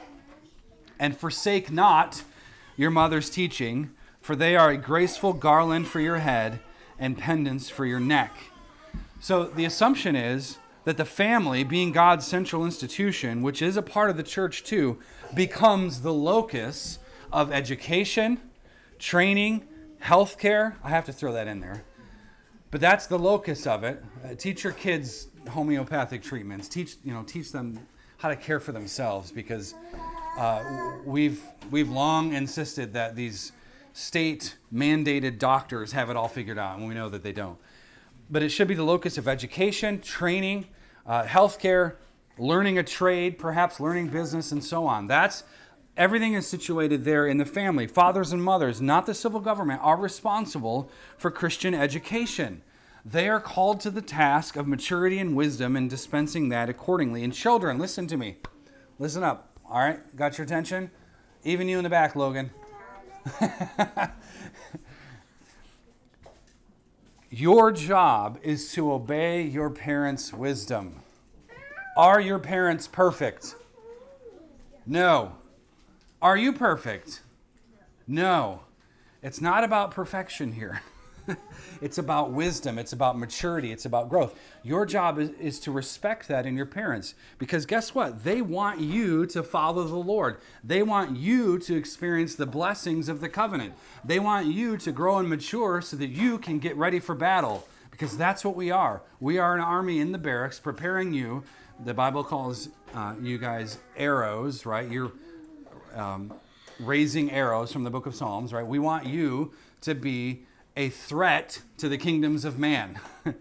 and 0.98 1.16
forsake 1.16 1.70
not 1.70 2.22
your 2.76 2.90
mother's 2.90 3.30
teaching, 3.30 3.90
for 4.20 4.36
they 4.36 4.56
are 4.56 4.70
a 4.70 4.76
graceful 4.76 5.32
garland 5.32 5.86
for 5.86 6.00
your 6.00 6.18
head 6.18 6.60
and 6.98 7.18
pendants 7.18 7.68
for 7.68 7.84
your 7.84 8.00
neck. 8.00 8.34
So 9.20 9.44
the 9.44 9.64
assumption 9.64 10.16
is 10.16 10.58
that 10.84 10.96
the 10.96 11.04
family, 11.04 11.64
being 11.64 11.92
God's 11.92 12.26
central 12.26 12.64
institution, 12.64 13.42
which 13.42 13.62
is 13.62 13.76
a 13.76 13.82
part 13.82 14.10
of 14.10 14.16
the 14.16 14.22
church 14.22 14.64
too, 14.64 14.98
becomes 15.34 16.02
the 16.02 16.12
locus 16.12 16.98
of 17.32 17.52
education, 17.52 18.40
training, 18.98 19.66
healthcare. 20.04 20.74
I 20.84 20.90
have 20.90 21.06
to 21.06 21.12
throw 21.12 21.32
that 21.32 21.48
in 21.48 21.60
there. 21.60 21.82
But 22.70 22.80
that's 22.80 23.06
the 23.06 23.18
locus 23.18 23.66
of 23.66 23.84
it. 23.84 24.02
Uh, 24.24 24.34
teach 24.34 24.64
your 24.64 24.72
kids 24.72 25.28
homeopathic 25.48 26.22
treatments. 26.22 26.68
Teach, 26.68 26.96
you 27.04 27.12
know, 27.12 27.22
teach 27.22 27.52
them 27.52 27.78
how 28.18 28.28
to 28.28 28.36
care 28.36 28.60
for 28.60 28.72
themselves 28.72 29.30
because 29.30 29.74
uh, 30.38 30.62
we've 31.04 31.42
we've 31.70 31.90
long 31.90 32.32
insisted 32.32 32.92
that 32.94 33.14
these 33.14 33.52
state 33.92 34.56
mandated 34.72 35.38
doctors 35.38 35.92
have 35.92 36.10
it 36.10 36.16
all 36.16 36.28
figured 36.28 36.58
out, 36.58 36.78
and 36.78 36.88
we 36.88 36.94
know 36.94 37.08
that 37.08 37.22
they 37.22 37.32
don't. 37.32 37.58
But 38.28 38.42
it 38.42 38.48
should 38.48 38.66
be 38.66 38.74
the 38.74 38.84
locus 38.84 39.18
of 39.18 39.28
education, 39.28 40.00
training, 40.00 40.66
uh, 41.06 41.24
healthcare, 41.24 41.94
learning 42.38 42.78
a 42.78 42.82
trade, 42.82 43.38
perhaps 43.38 43.78
learning 43.78 44.08
business, 44.08 44.50
and 44.50 44.64
so 44.64 44.86
on. 44.86 45.06
That's 45.06 45.44
everything 45.96 46.34
is 46.34 46.46
situated 46.46 47.04
there 47.04 47.26
in 47.26 47.38
the 47.38 47.44
family. 47.44 47.86
Fathers 47.86 48.32
and 48.32 48.42
mothers, 48.42 48.80
not 48.80 49.06
the 49.06 49.14
civil 49.14 49.40
government, 49.40 49.80
are 49.82 49.96
responsible 49.96 50.90
for 51.16 51.30
Christian 51.30 51.74
education. 51.74 52.62
They 53.04 53.28
are 53.28 53.40
called 53.40 53.80
to 53.80 53.90
the 53.90 54.00
task 54.00 54.56
of 54.56 54.66
maturity 54.66 55.18
and 55.18 55.36
wisdom 55.36 55.76
and 55.76 55.90
dispensing 55.90 56.48
that 56.48 56.70
accordingly. 56.70 57.22
And 57.22 57.34
children, 57.34 57.78
listen 57.78 58.06
to 58.08 58.16
me. 58.16 58.36
Listen 58.98 59.22
up. 59.22 59.50
All 59.68 59.78
right? 59.78 60.16
Got 60.16 60.38
your 60.38 60.44
attention? 60.44 60.90
Even 61.44 61.68
you 61.68 61.76
in 61.78 61.84
the 61.84 61.90
back, 61.90 62.16
Logan. 62.16 62.50
your 67.30 67.72
job 67.72 68.38
is 68.42 68.72
to 68.72 68.90
obey 68.92 69.42
your 69.42 69.68
parents' 69.68 70.32
wisdom. 70.32 71.02
Are 71.96 72.20
your 72.20 72.38
parents 72.38 72.88
perfect? 72.88 73.54
No. 74.86 75.36
Are 76.24 76.38
you 76.38 76.54
perfect? 76.54 77.20
No. 78.06 78.62
It's 79.22 79.42
not 79.42 79.62
about 79.62 79.90
perfection 79.90 80.52
here. 80.52 80.80
it's 81.82 81.98
about 81.98 82.30
wisdom, 82.32 82.78
it's 82.78 82.94
about 82.94 83.18
maturity, 83.18 83.72
it's 83.72 83.84
about 83.84 84.08
growth. 84.08 84.34
Your 84.62 84.86
job 84.86 85.18
is, 85.18 85.32
is 85.38 85.60
to 85.60 85.70
respect 85.70 86.26
that 86.28 86.46
in 86.46 86.56
your 86.56 86.64
parents 86.64 87.14
because 87.38 87.66
guess 87.66 87.94
what? 87.94 88.24
They 88.24 88.40
want 88.40 88.80
you 88.80 89.26
to 89.26 89.42
follow 89.42 89.84
the 89.84 89.96
Lord. 89.96 90.38
They 90.62 90.82
want 90.82 91.14
you 91.18 91.58
to 91.58 91.76
experience 91.76 92.36
the 92.36 92.46
blessings 92.46 93.10
of 93.10 93.20
the 93.20 93.28
covenant. 93.28 93.74
They 94.02 94.18
want 94.18 94.46
you 94.46 94.78
to 94.78 94.92
grow 94.92 95.18
and 95.18 95.28
mature 95.28 95.82
so 95.82 95.94
that 95.98 96.08
you 96.08 96.38
can 96.38 96.58
get 96.58 96.74
ready 96.78 97.00
for 97.00 97.14
battle 97.14 97.68
because 97.90 98.16
that's 98.16 98.46
what 98.46 98.56
we 98.56 98.70
are. 98.70 99.02
We 99.20 99.36
are 99.36 99.54
an 99.54 99.60
army 99.60 100.00
in 100.00 100.12
the 100.12 100.18
barracks 100.18 100.58
preparing 100.58 101.12
you. 101.12 101.44
The 101.84 101.92
Bible 101.92 102.24
calls 102.24 102.70
uh, 102.94 103.14
you 103.20 103.36
guys 103.36 103.76
arrows, 103.94 104.64
right? 104.64 104.90
You're 104.90 105.12
um, 105.94 106.32
raising 106.80 107.30
arrows 107.30 107.72
from 107.72 107.84
the 107.84 107.90
book 107.90 108.06
of 108.06 108.14
Psalms, 108.14 108.52
right? 108.52 108.66
We 108.66 108.78
want 108.78 109.06
you 109.06 109.52
to 109.82 109.94
be 109.94 110.42
a 110.76 110.88
threat 110.88 111.60
to 111.78 111.88
the 111.88 111.98
kingdoms 111.98 112.44
of 112.44 112.58
man. 112.58 112.98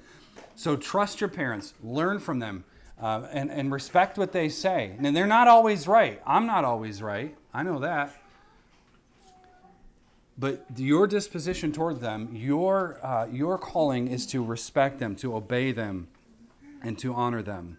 so 0.55 0.75
trust 0.75 1.21
your 1.21 1.29
parents, 1.29 1.73
learn 1.83 2.19
from 2.19 2.39
them, 2.39 2.63
uh, 3.01 3.27
and, 3.31 3.51
and 3.51 3.71
respect 3.71 4.17
what 4.17 4.31
they 4.31 4.49
say. 4.49 4.95
And 4.97 5.15
they're 5.15 5.27
not 5.27 5.47
always 5.47 5.87
right. 5.87 6.21
I'm 6.25 6.45
not 6.45 6.63
always 6.63 7.01
right. 7.01 7.35
I 7.53 7.63
know 7.63 7.79
that. 7.79 8.15
But 10.37 10.65
your 10.75 11.05
disposition 11.05 11.71
toward 11.71 12.01
them, 12.01 12.35
your, 12.35 12.99
uh, 13.05 13.27
your 13.31 13.57
calling 13.57 14.07
is 14.07 14.25
to 14.27 14.43
respect 14.43 14.99
them, 14.99 15.15
to 15.17 15.35
obey 15.35 15.71
them, 15.71 16.07
and 16.81 16.97
to 16.99 17.13
honor 17.13 17.41
them. 17.41 17.77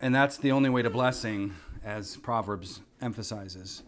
And 0.00 0.12
that's 0.14 0.36
the 0.36 0.50
only 0.50 0.68
way 0.68 0.82
to 0.82 0.90
blessing, 0.90 1.54
as 1.84 2.16
Proverbs 2.16 2.80
emphasizes. 3.00 3.82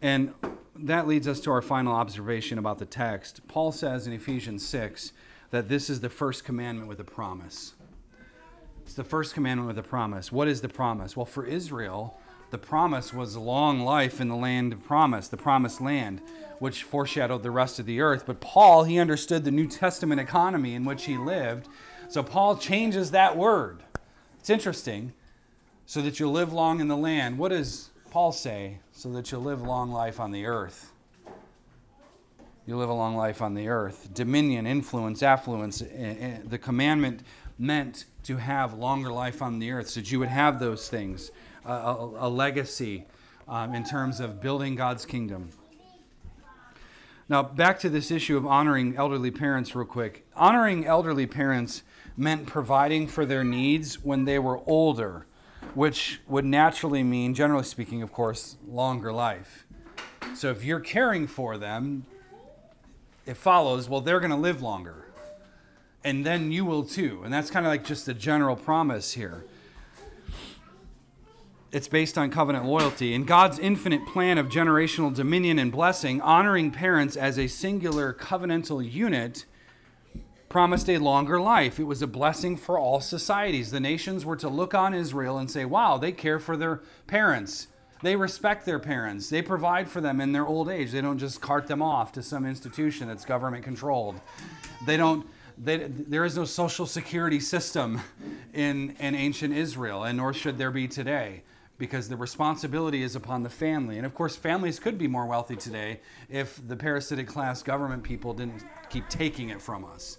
And 0.00 0.34
that 0.76 1.08
leads 1.08 1.26
us 1.26 1.40
to 1.40 1.50
our 1.50 1.62
final 1.62 1.94
observation 1.94 2.58
about 2.58 2.78
the 2.78 2.86
text. 2.86 3.46
Paul 3.48 3.72
says 3.72 4.06
in 4.06 4.12
Ephesians 4.12 4.66
6 4.66 5.12
that 5.50 5.68
this 5.68 5.90
is 5.90 6.00
the 6.00 6.08
first 6.08 6.44
commandment 6.44 6.88
with 6.88 7.00
a 7.00 7.04
promise. 7.04 7.74
It's 8.82 8.94
the 8.94 9.04
first 9.04 9.34
commandment 9.34 9.66
with 9.66 9.78
a 9.78 9.86
promise. 9.86 10.32
What 10.32 10.48
is 10.48 10.60
the 10.60 10.68
promise? 10.68 11.16
Well, 11.16 11.26
for 11.26 11.44
Israel, 11.44 12.18
the 12.50 12.58
promise 12.58 13.12
was 13.12 13.36
long 13.36 13.80
life 13.80 14.20
in 14.20 14.28
the 14.28 14.36
land 14.36 14.72
of 14.72 14.84
promise, 14.84 15.28
the 15.28 15.36
promised 15.36 15.80
land, 15.80 16.22
which 16.58 16.84
foreshadowed 16.84 17.42
the 17.42 17.50
rest 17.50 17.78
of 17.78 17.86
the 17.86 18.00
earth. 18.00 18.24
But 18.24 18.40
Paul, 18.40 18.84
he 18.84 18.98
understood 18.98 19.44
the 19.44 19.50
New 19.50 19.66
Testament 19.66 20.20
economy 20.20 20.74
in 20.74 20.84
which 20.84 21.04
he 21.04 21.18
lived. 21.18 21.68
So 22.08 22.22
Paul 22.22 22.56
changes 22.56 23.10
that 23.10 23.36
word. 23.36 23.82
It's 24.38 24.48
interesting. 24.48 25.12
So 25.88 26.02
that 26.02 26.20
you'll 26.20 26.32
live 26.32 26.52
long 26.52 26.80
in 26.80 26.88
the 26.88 26.98
land. 26.98 27.38
What 27.38 27.48
does 27.48 27.88
Paul 28.10 28.30
say? 28.30 28.80
so 28.92 29.10
that 29.12 29.32
you'll 29.32 29.40
live 29.40 29.62
long 29.62 29.90
life 29.90 30.20
on 30.20 30.32
the 30.32 30.44
earth. 30.44 30.92
You 32.66 32.76
live 32.76 32.90
a 32.90 32.92
long 32.92 33.16
life 33.16 33.40
on 33.40 33.54
the 33.54 33.68
earth. 33.68 34.10
Dominion, 34.12 34.66
influence, 34.66 35.22
affluence. 35.22 35.80
Eh, 35.80 35.86
eh, 35.94 36.36
the 36.44 36.58
commandment 36.58 37.22
meant 37.58 38.04
to 38.24 38.36
have 38.36 38.74
longer 38.74 39.10
life 39.10 39.40
on 39.40 39.60
the 39.60 39.70
earth, 39.70 39.88
so 39.88 40.00
that 40.00 40.12
you 40.12 40.18
would 40.18 40.28
have 40.28 40.58
those 40.58 40.90
things, 40.90 41.30
a, 41.64 41.72
a, 41.72 42.26
a 42.26 42.28
legacy 42.28 43.06
um, 43.48 43.72
in 43.72 43.82
terms 43.82 44.18
of 44.20 44.42
building 44.42 44.74
God's 44.74 45.06
kingdom. 45.06 45.48
Now, 47.28 47.44
back 47.44 47.78
to 47.78 47.88
this 47.88 48.10
issue 48.10 48.36
of 48.36 48.44
honoring 48.44 48.96
elderly 48.96 49.30
parents, 49.30 49.76
real 49.76 49.86
quick. 49.86 50.26
Honoring 50.34 50.84
elderly 50.86 51.26
parents 51.26 51.82
meant 52.16 52.46
providing 52.46 53.06
for 53.06 53.24
their 53.24 53.44
needs 53.44 54.02
when 54.04 54.24
they 54.24 54.40
were 54.40 54.60
older 54.66 55.24
which 55.74 56.20
would 56.26 56.44
naturally 56.44 57.02
mean, 57.02 57.34
generally 57.34 57.64
speaking, 57.64 58.02
of 58.02 58.12
course, 58.12 58.56
longer 58.66 59.12
life. 59.12 59.66
So 60.34 60.50
if 60.50 60.64
you're 60.64 60.80
caring 60.80 61.26
for 61.26 61.58
them, 61.58 62.06
it 63.26 63.36
follows, 63.36 63.88
well, 63.88 64.00
they're 64.00 64.20
going 64.20 64.30
to 64.30 64.36
live 64.36 64.62
longer. 64.62 65.04
And 66.04 66.24
then 66.24 66.52
you 66.52 66.64
will 66.64 66.84
too. 66.84 67.22
And 67.24 67.32
that's 67.32 67.50
kind 67.50 67.66
of 67.66 67.70
like 67.70 67.84
just 67.84 68.08
a 68.08 68.14
general 68.14 68.56
promise 68.56 69.12
here. 69.12 69.44
It's 71.70 71.88
based 71.88 72.16
on 72.16 72.30
covenant 72.30 72.64
loyalty. 72.64 73.12
In 73.12 73.24
God's 73.24 73.58
infinite 73.58 74.06
plan 74.06 74.38
of 74.38 74.48
generational 74.48 75.14
dominion 75.14 75.58
and 75.58 75.70
blessing, 75.70 76.20
honoring 76.22 76.70
parents 76.70 77.14
as 77.14 77.38
a 77.38 77.46
singular 77.46 78.14
covenantal 78.14 78.90
unit 78.90 79.44
promised 80.48 80.88
a 80.88 80.98
longer 80.98 81.40
life. 81.40 81.78
It 81.78 81.84
was 81.84 82.02
a 82.02 82.06
blessing 82.06 82.56
for 82.56 82.78
all 82.78 83.00
societies. 83.00 83.70
The 83.70 83.80
nations 83.80 84.24
were 84.24 84.36
to 84.36 84.48
look 84.48 84.74
on 84.74 84.94
Israel 84.94 85.38
and 85.38 85.50
say, 85.50 85.64
wow, 85.64 85.98
they 85.98 86.12
care 86.12 86.38
for 86.38 86.56
their 86.56 86.80
parents. 87.06 87.68
They 88.02 88.16
respect 88.16 88.64
their 88.64 88.78
parents. 88.78 89.28
They 89.28 89.42
provide 89.42 89.88
for 89.88 90.00
them 90.00 90.20
in 90.20 90.32
their 90.32 90.46
old 90.46 90.68
age. 90.68 90.92
They 90.92 91.00
don't 91.00 91.18
just 91.18 91.40
cart 91.40 91.66
them 91.66 91.82
off 91.82 92.12
to 92.12 92.22
some 92.22 92.46
institution 92.46 93.08
that's 93.08 93.24
government 93.24 93.64
controlled. 93.64 94.20
They 94.86 94.96
don't. 94.96 95.26
They, 95.60 95.88
there 95.88 96.24
is 96.24 96.36
no 96.36 96.44
social 96.44 96.86
security 96.86 97.40
system 97.40 98.00
in, 98.54 98.94
in 99.00 99.16
ancient 99.16 99.52
Israel, 99.52 100.04
and 100.04 100.16
nor 100.16 100.32
should 100.32 100.56
there 100.56 100.70
be 100.70 100.86
today, 100.86 101.42
because 101.78 102.08
the 102.08 102.16
responsibility 102.16 103.02
is 103.02 103.16
upon 103.16 103.42
the 103.42 103.50
family. 103.50 103.96
And 103.96 104.06
of 104.06 104.14
course, 104.14 104.36
families 104.36 104.78
could 104.78 104.96
be 104.96 105.08
more 105.08 105.26
wealthy 105.26 105.56
today 105.56 105.98
if 106.30 106.60
the 106.68 106.76
parasitic 106.76 107.26
class 107.26 107.64
government 107.64 108.04
people 108.04 108.34
didn't 108.34 108.62
keep 108.88 109.08
taking 109.08 109.48
it 109.50 109.60
from 109.60 109.84
us. 109.84 110.18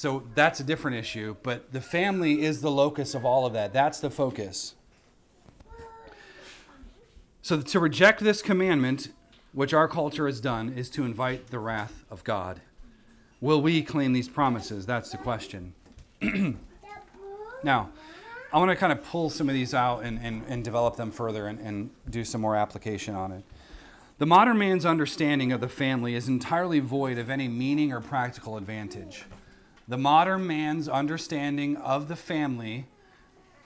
So 0.00 0.22
that's 0.34 0.60
a 0.60 0.64
different 0.64 0.96
issue, 0.96 1.36
but 1.42 1.74
the 1.74 1.80
family 1.82 2.40
is 2.40 2.62
the 2.62 2.70
locus 2.70 3.14
of 3.14 3.26
all 3.26 3.44
of 3.44 3.52
that. 3.52 3.74
That's 3.74 4.00
the 4.00 4.08
focus. 4.08 4.74
So 7.42 7.60
to 7.60 7.78
reject 7.78 8.20
this 8.20 8.40
commandment, 8.40 9.08
which 9.52 9.74
our 9.74 9.86
culture 9.86 10.24
has 10.24 10.40
done, 10.40 10.72
is 10.72 10.88
to 10.92 11.04
invite 11.04 11.48
the 11.48 11.58
wrath 11.58 12.06
of 12.10 12.24
God. 12.24 12.62
Will 13.42 13.60
we 13.60 13.82
claim 13.82 14.14
these 14.14 14.26
promises? 14.26 14.86
That's 14.86 15.10
the 15.10 15.18
question. 15.18 15.74
now, 17.62 17.90
I 18.54 18.58
want 18.58 18.70
to 18.70 18.76
kind 18.76 18.94
of 18.94 19.04
pull 19.04 19.28
some 19.28 19.50
of 19.50 19.54
these 19.54 19.74
out 19.74 20.02
and, 20.02 20.18
and, 20.22 20.44
and 20.48 20.64
develop 20.64 20.96
them 20.96 21.10
further 21.10 21.46
and, 21.46 21.58
and 21.58 21.90
do 22.08 22.24
some 22.24 22.40
more 22.40 22.56
application 22.56 23.14
on 23.14 23.32
it. 23.32 23.44
The 24.16 24.24
modern 24.24 24.56
man's 24.56 24.86
understanding 24.86 25.52
of 25.52 25.60
the 25.60 25.68
family 25.68 26.14
is 26.14 26.26
entirely 26.26 26.80
void 26.80 27.18
of 27.18 27.28
any 27.28 27.48
meaning 27.48 27.92
or 27.92 28.00
practical 28.00 28.56
advantage. 28.56 29.26
The 29.90 29.98
modern 29.98 30.46
man's 30.46 30.88
understanding 30.88 31.76
of 31.76 32.06
the 32.06 32.14
family 32.14 32.86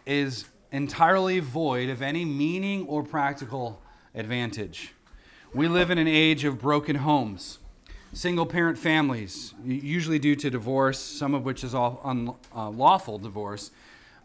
is 0.06 0.46
entirely 0.72 1.38
void 1.38 1.90
of 1.90 2.00
any 2.00 2.24
meaning 2.24 2.86
or 2.86 3.02
practical 3.02 3.82
advantage. 4.14 4.94
We 5.52 5.68
live 5.68 5.90
in 5.90 5.98
an 5.98 6.08
age 6.08 6.44
of 6.44 6.58
broken 6.58 6.96
homes, 6.96 7.58
single 8.14 8.46
parent 8.46 8.78
families, 8.78 9.52
usually 9.66 10.18
due 10.18 10.34
to 10.36 10.48
divorce, 10.48 10.98
some 10.98 11.34
of 11.34 11.44
which 11.44 11.62
is 11.62 11.74
all 11.74 12.00
unlawful 12.02 13.16
uh, 13.16 13.18
divorce, 13.18 13.70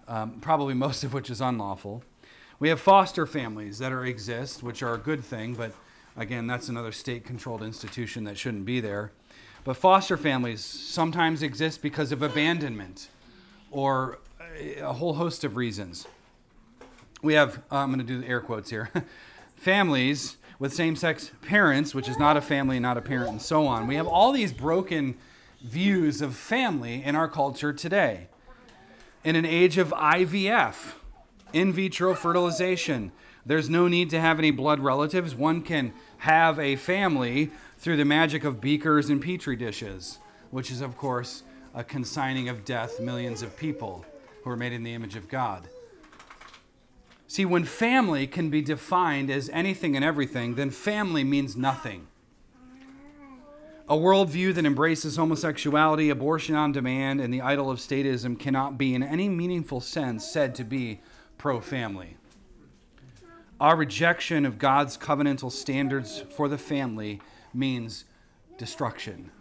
um, 0.07 0.39
probably 0.39 0.75
most 0.75 1.03
of 1.03 1.13
which 1.13 1.29
is 1.29 1.41
unlawful. 1.41 2.01
We 2.59 2.69
have 2.69 2.79
foster 2.79 3.25
families 3.25 3.77
that 3.79 3.91
are 3.91 4.05
exist, 4.05 4.63
which 4.63 4.81
are 4.81 4.93
a 4.93 4.97
good 4.97 5.21
thing, 5.21 5.53
but 5.53 5.73
again, 6.15 6.47
that's 6.47 6.69
another 6.69 6.93
state 6.93 7.25
controlled 7.25 7.62
institution 7.62 8.23
that 8.23 8.38
shouldn't 8.38 8.63
be 8.63 8.79
there. 8.79 9.12
But 9.63 9.75
foster 9.77 10.17
families 10.17 10.63
sometimes 10.63 11.43
exist 11.43 11.81
because 11.81 12.11
of 12.11 12.21
abandonment 12.21 13.09
or 13.71 14.19
a 14.79 14.93
whole 14.93 15.13
host 15.13 15.43
of 15.43 15.55
reasons. 15.55 16.07
We 17.21 17.33
have, 17.33 17.57
uh, 17.71 17.77
I'm 17.77 17.89
going 17.89 17.99
to 17.99 18.05
do 18.05 18.21
the 18.21 18.27
air 18.27 18.39
quotes 18.39 18.69
here, 18.69 18.89
families 19.55 20.37
with 20.57 20.73
same 20.73 20.95
sex 20.95 21.31
parents, 21.41 21.93
which 21.93 22.07
is 22.07 22.17
not 22.17 22.37
a 22.37 22.41
family, 22.41 22.79
not 22.79 22.97
a 22.97 23.01
parent, 23.01 23.29
and 23.29 23.41
so 23.41 23.65
on. 23.67 23.87
We 23.87 23.95
have 23.95 24.07
all 24.07 24.31
these 24.31 24.53
broken 24.53 25.17
views 25.61 26.21
of 26.21 26.35
family 26.35 27.03
in 27.03 27.15
our 27.15 27.27
culture 27.27 27.73
today. 27.73 28.27
In 29.23 29.35
an 29.35 29.45
age 29.45 29.77
of 29.77 29.89
IVF, 29.89 30.93
in 31.51 31.73
vitro 31.73 32.13
fertilization, 32.13 33.11
there's 33.45 33.69
no 33.69 33.88
need 33.88 34.10
to 34.12 34.19
have 34.19 34.39
any 34.39 34.52
blood 34.52 34.80
relatives. 34.80 35.36
One 35.36 35.62
can 35.62 35.93
have 36.19 36.60
a 36.60 36.75
family 36.75 37.52
through 37.78 37.97
the 37.97 38.06
magic 38.06 38.43
of 38.43 38.62
beakers 38.62 39.10
and 39.10 39.21
petri 39.21 39.56
dishes, 39.56 40.19
which 40.52 40.69
is, 40.69 40.82
of 40.82 40.97
course, 40.97 41.43
a 41.73 41.84
consigning 41.84 42.49
of 42.49 42.65
death 42.65 42.99
millions 42.99 43.41
of 43.41 43.56
people 43.58 44.06
who 44.43 44.49
are 44.49 44.58
made 44.58 44.73
in 44.73 44.84
the 44.84 44.93
image 44.93 45.15
of 45.15 45.28
God. 45.28 45.69
See, 47.28 47.45
when 47.45 47.63
family 47.63 48.25
can 48.25 48.49
be 48.49 48.62
defined 48.62 49.30
as 49.30 49.49
anything 49.49 49.95
and 49.95 50.04
everything, 50.04 50.56
then 50.56 50.71
family 50.71 51.23
means 51.23 51.56
nothing. 51.56 52.08
A 53.88 53.95
worldview 53.95 54.54
that 54.56 54.65
embraces 54.65 55.15
homosexuality, 55.15 56.10
abortion 56.10 56.56
on 56.56 56.71
demand, 56.71 57.21
and 57.21 57.34
the 57.34 57.41
idol 57.41 57.71
of 57.71 57.80
statism 57.80 58.39
cannot 58.39 58.78
be, 58.78 58.93
in 58.93 59.02
any 59.02 59.30
meaningful 59.30 59.80
sense, 59.80 60.25
said 60.25 60.54
to 60.56 60.63
be 60.63 61.02
pro 61.38 61.60
family. 61.62 62.17
Our 63.59 63.75
rejection 63.75 64.45
of 64.45 64.57
God's 64.57 64.97
covenantal 64.97 65.51
standards 65.51 66.23
for 66.29 66.47
the 66.47 66.57
family 66.57 67.19
means 67.53 68.05
destruction. 68.57 69.31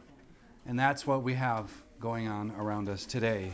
And 0.66 0.76
that's 0.76 1.07
what 1.07 1.22
we 1.22 1.35
have 1.35 1.70
going 2.00 2.26
on 2.26 2.50
around 2.59 2.88
us 2.88 3.07
today. 3.07 3.52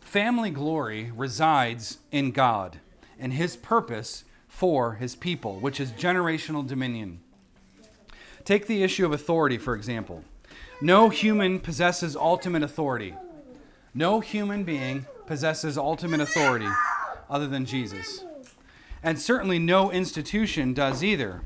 Family 0.00 0.50
glory 0.50 1.12
resides 1.14 1.98
in 2.10 2.30
God 2.30 2.80
and 3.18 3.34
his 3.34 3.54
purpose 3.54 4.24
for 4.48 4.94
his 4.94 5.14
people, 5.14 5.58
which 5.60 5.78
is 5.78 5.92
generational 5.92 6.66
dominion. 6.66 7.20
Take 8.44 8.66
the 8.66 8.82
issue 8.82 9.04
of 9.04 9.12
authority, 9.12 9.58
for 9.58 9.74
example. 9.74 10.24
No 10.80 11.10
human 11.10 11.60
possesses 11.60 12.16
ultimate 12.16 12.62
authority. 12.62 13.14
No 13.92 14.20
human 14.20 14.64
being 14.64 15.04
possesses 15.26 15.76
ultimate 15.76 16.20
authority 16.20 16.68
other 17.28 17.46
than 17.46 17.66
Jesus. 17.66 18.24
And 19.02 19.20
certainly 19.20 19.58
no 19.58 19.90
institution 19.90 20.74
does 20.74 21.02
either. 21.02 21.42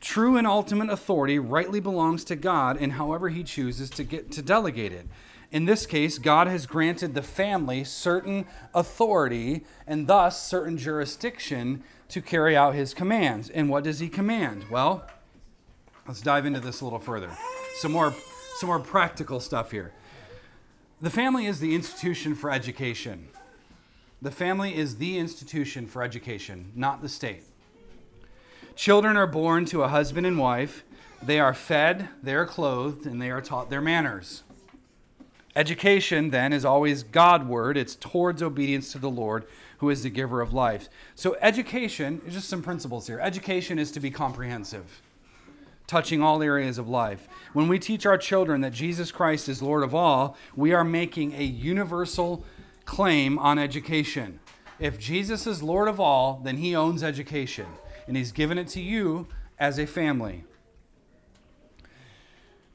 True 0.00 0.36
and 0.36 0.46
ultimate 0.46 0.90
authority 0.90 1.38
rightly 1.38 1.80
belongs 1.80 2.24
to 2.24 2.36
God 2.36 2.76
in 2.76 2.90
however 2.90 3.30
he 3.30 3.42
chooses 3.42 3.88
to 3.90 4.04
get 4.04 4.30
to 4.32 4.42
delegate 4.42 4.92
it. 4.92 5.06
In 5.50 5.64
this 5.64 5.86
case, 5.86 6.18
God 6.18 6.46
has 6.46 6.66
granted 6.66 7.14
the 7.14 7.22
family 7.22 7.84
certain 7.84 8.44
authority 8.74 9.64
and 9.86 10.06
thus 10.06 10.46
certain 10.46 10.76
jurisdiction 10.76 11.82
to 12.08 12.20
carry 12.20 12.56
out 12.56 12.74
his 12.74 12.92
commands. 12.92 13.48
And 13.48 13.70
what 13.70 13.84
does 13.84 14.00
he 14.00 14.08
command? 14.08 14.64
Well, 14.70 15.06
let's 16.06 16.20
dive 16.20 16.44
into 16.44 16.60
this 16.60 16.80
a 16.80 16.84
little 16.84 16.98
further. 16.98 17.30
Some 17.76 17.92
more 17.92 18.14
some 18.56 18.68
more 18.68 18.78
practical 18.78 19.40
stuff 19.40 19.70
here. 19.70 19.92
The 21.00 21.10
family 21.10 21.46
is 21.46 21.60
the 21.60 21.74
institution 21.74 22.34
for 22.34 22.50
education. 22.50 23.28
The 24.24 24.30
family 24.30 24.74
is 24.74 24.96
the 24.96 25.18
institution 25.18 25.86
for 25.86 26.02
education, 26.02 26.72
not 26.74 27.02
the 27.02 27.10
state. 27.10 27.42
Children 28.74 29.18
are 29.18 29.26
born 29.26 29.66
to 29.66 29.82
a 29.82 29.88
husband 29.88 30.26
and 30.26 30.38
wife. 30.38 30.82
They 31.22 31.38
are 31.38 31.52
fed, 31.52 32.08
they 32.22 32.34
are 32.34 32.46
clothed, 32.46 33.04
and 33.04 33.20
they 33.20 33.30
are 33.30 33.42
taught 33.42 33.68
their 33.68 33.82
manners. 33.82 34.42
Education, 35.54 36.30
then, 36.30 36.54
is 36.54 36.64
always 36.64 37.02
Godward. 37.02 37.76
It's 37.76 37.96
towards 37.96 38.42
obedience 38.42 38.92
to 38.92 38.98
the 38.98 39.10
Lord, 39.10 39.44
who 39.76 39.90
is 39.90 40.02
the 40.02 40.08
giver 40.08 40.40
of 40.40 40.54
life. 40.54 40.88
So, 41.14 41.36
education, 41.42 42.22
just 42.26 42.48
some 42.48 42.62
principles 42.62 43.06
here. 43.06 43.20
Education 43.20 43.78
is 43.78 43.92
to 43.92 44.00
be 44.00 44.10
comprehensive, 44.10 45.02
touching 45.86 46.22
all 46.22 46.42
areas 46.42 46.78
of 46.78 46.88
life. 46.88 47.28
When 47.52 47.68
we 47.68 47.78
teach 47.78 48.06
our 48.06 48.16
children 48.16 48.62
that 48.62 48.72
Jesus 48.72 49.12
Christ 49.12 49.50
is 49.50 49.60
Lord 49.60 49.82
of 49.82 49.94
all, 49.94 50.34
we 50.56 50.72
are 50.72 50.82
making 50.82 51.34
a 51.34 51.44
universal 51.44 52.42
claim 52.84 53.38
on 53.38 53.58
education. 53.58 54.40
If 54.78 54.98
Jesus 54.98 55.46
is 55.46 55.62
Lord 55.62 55.88
of 55.88 56.00
all, 56.00 56.40
then 56.42 56.58
he 56.58 56.74
owns 56.74 57.02
education, 57.02 57.66
and 58.06 58.16
he's 58.16 58.32
given 58.32 58.58
it 58.58 58.68
to 58.68 58.80
you 58.80 59.28
as 59.58 59.78
a 59.78 59.86
family 59.86 60.44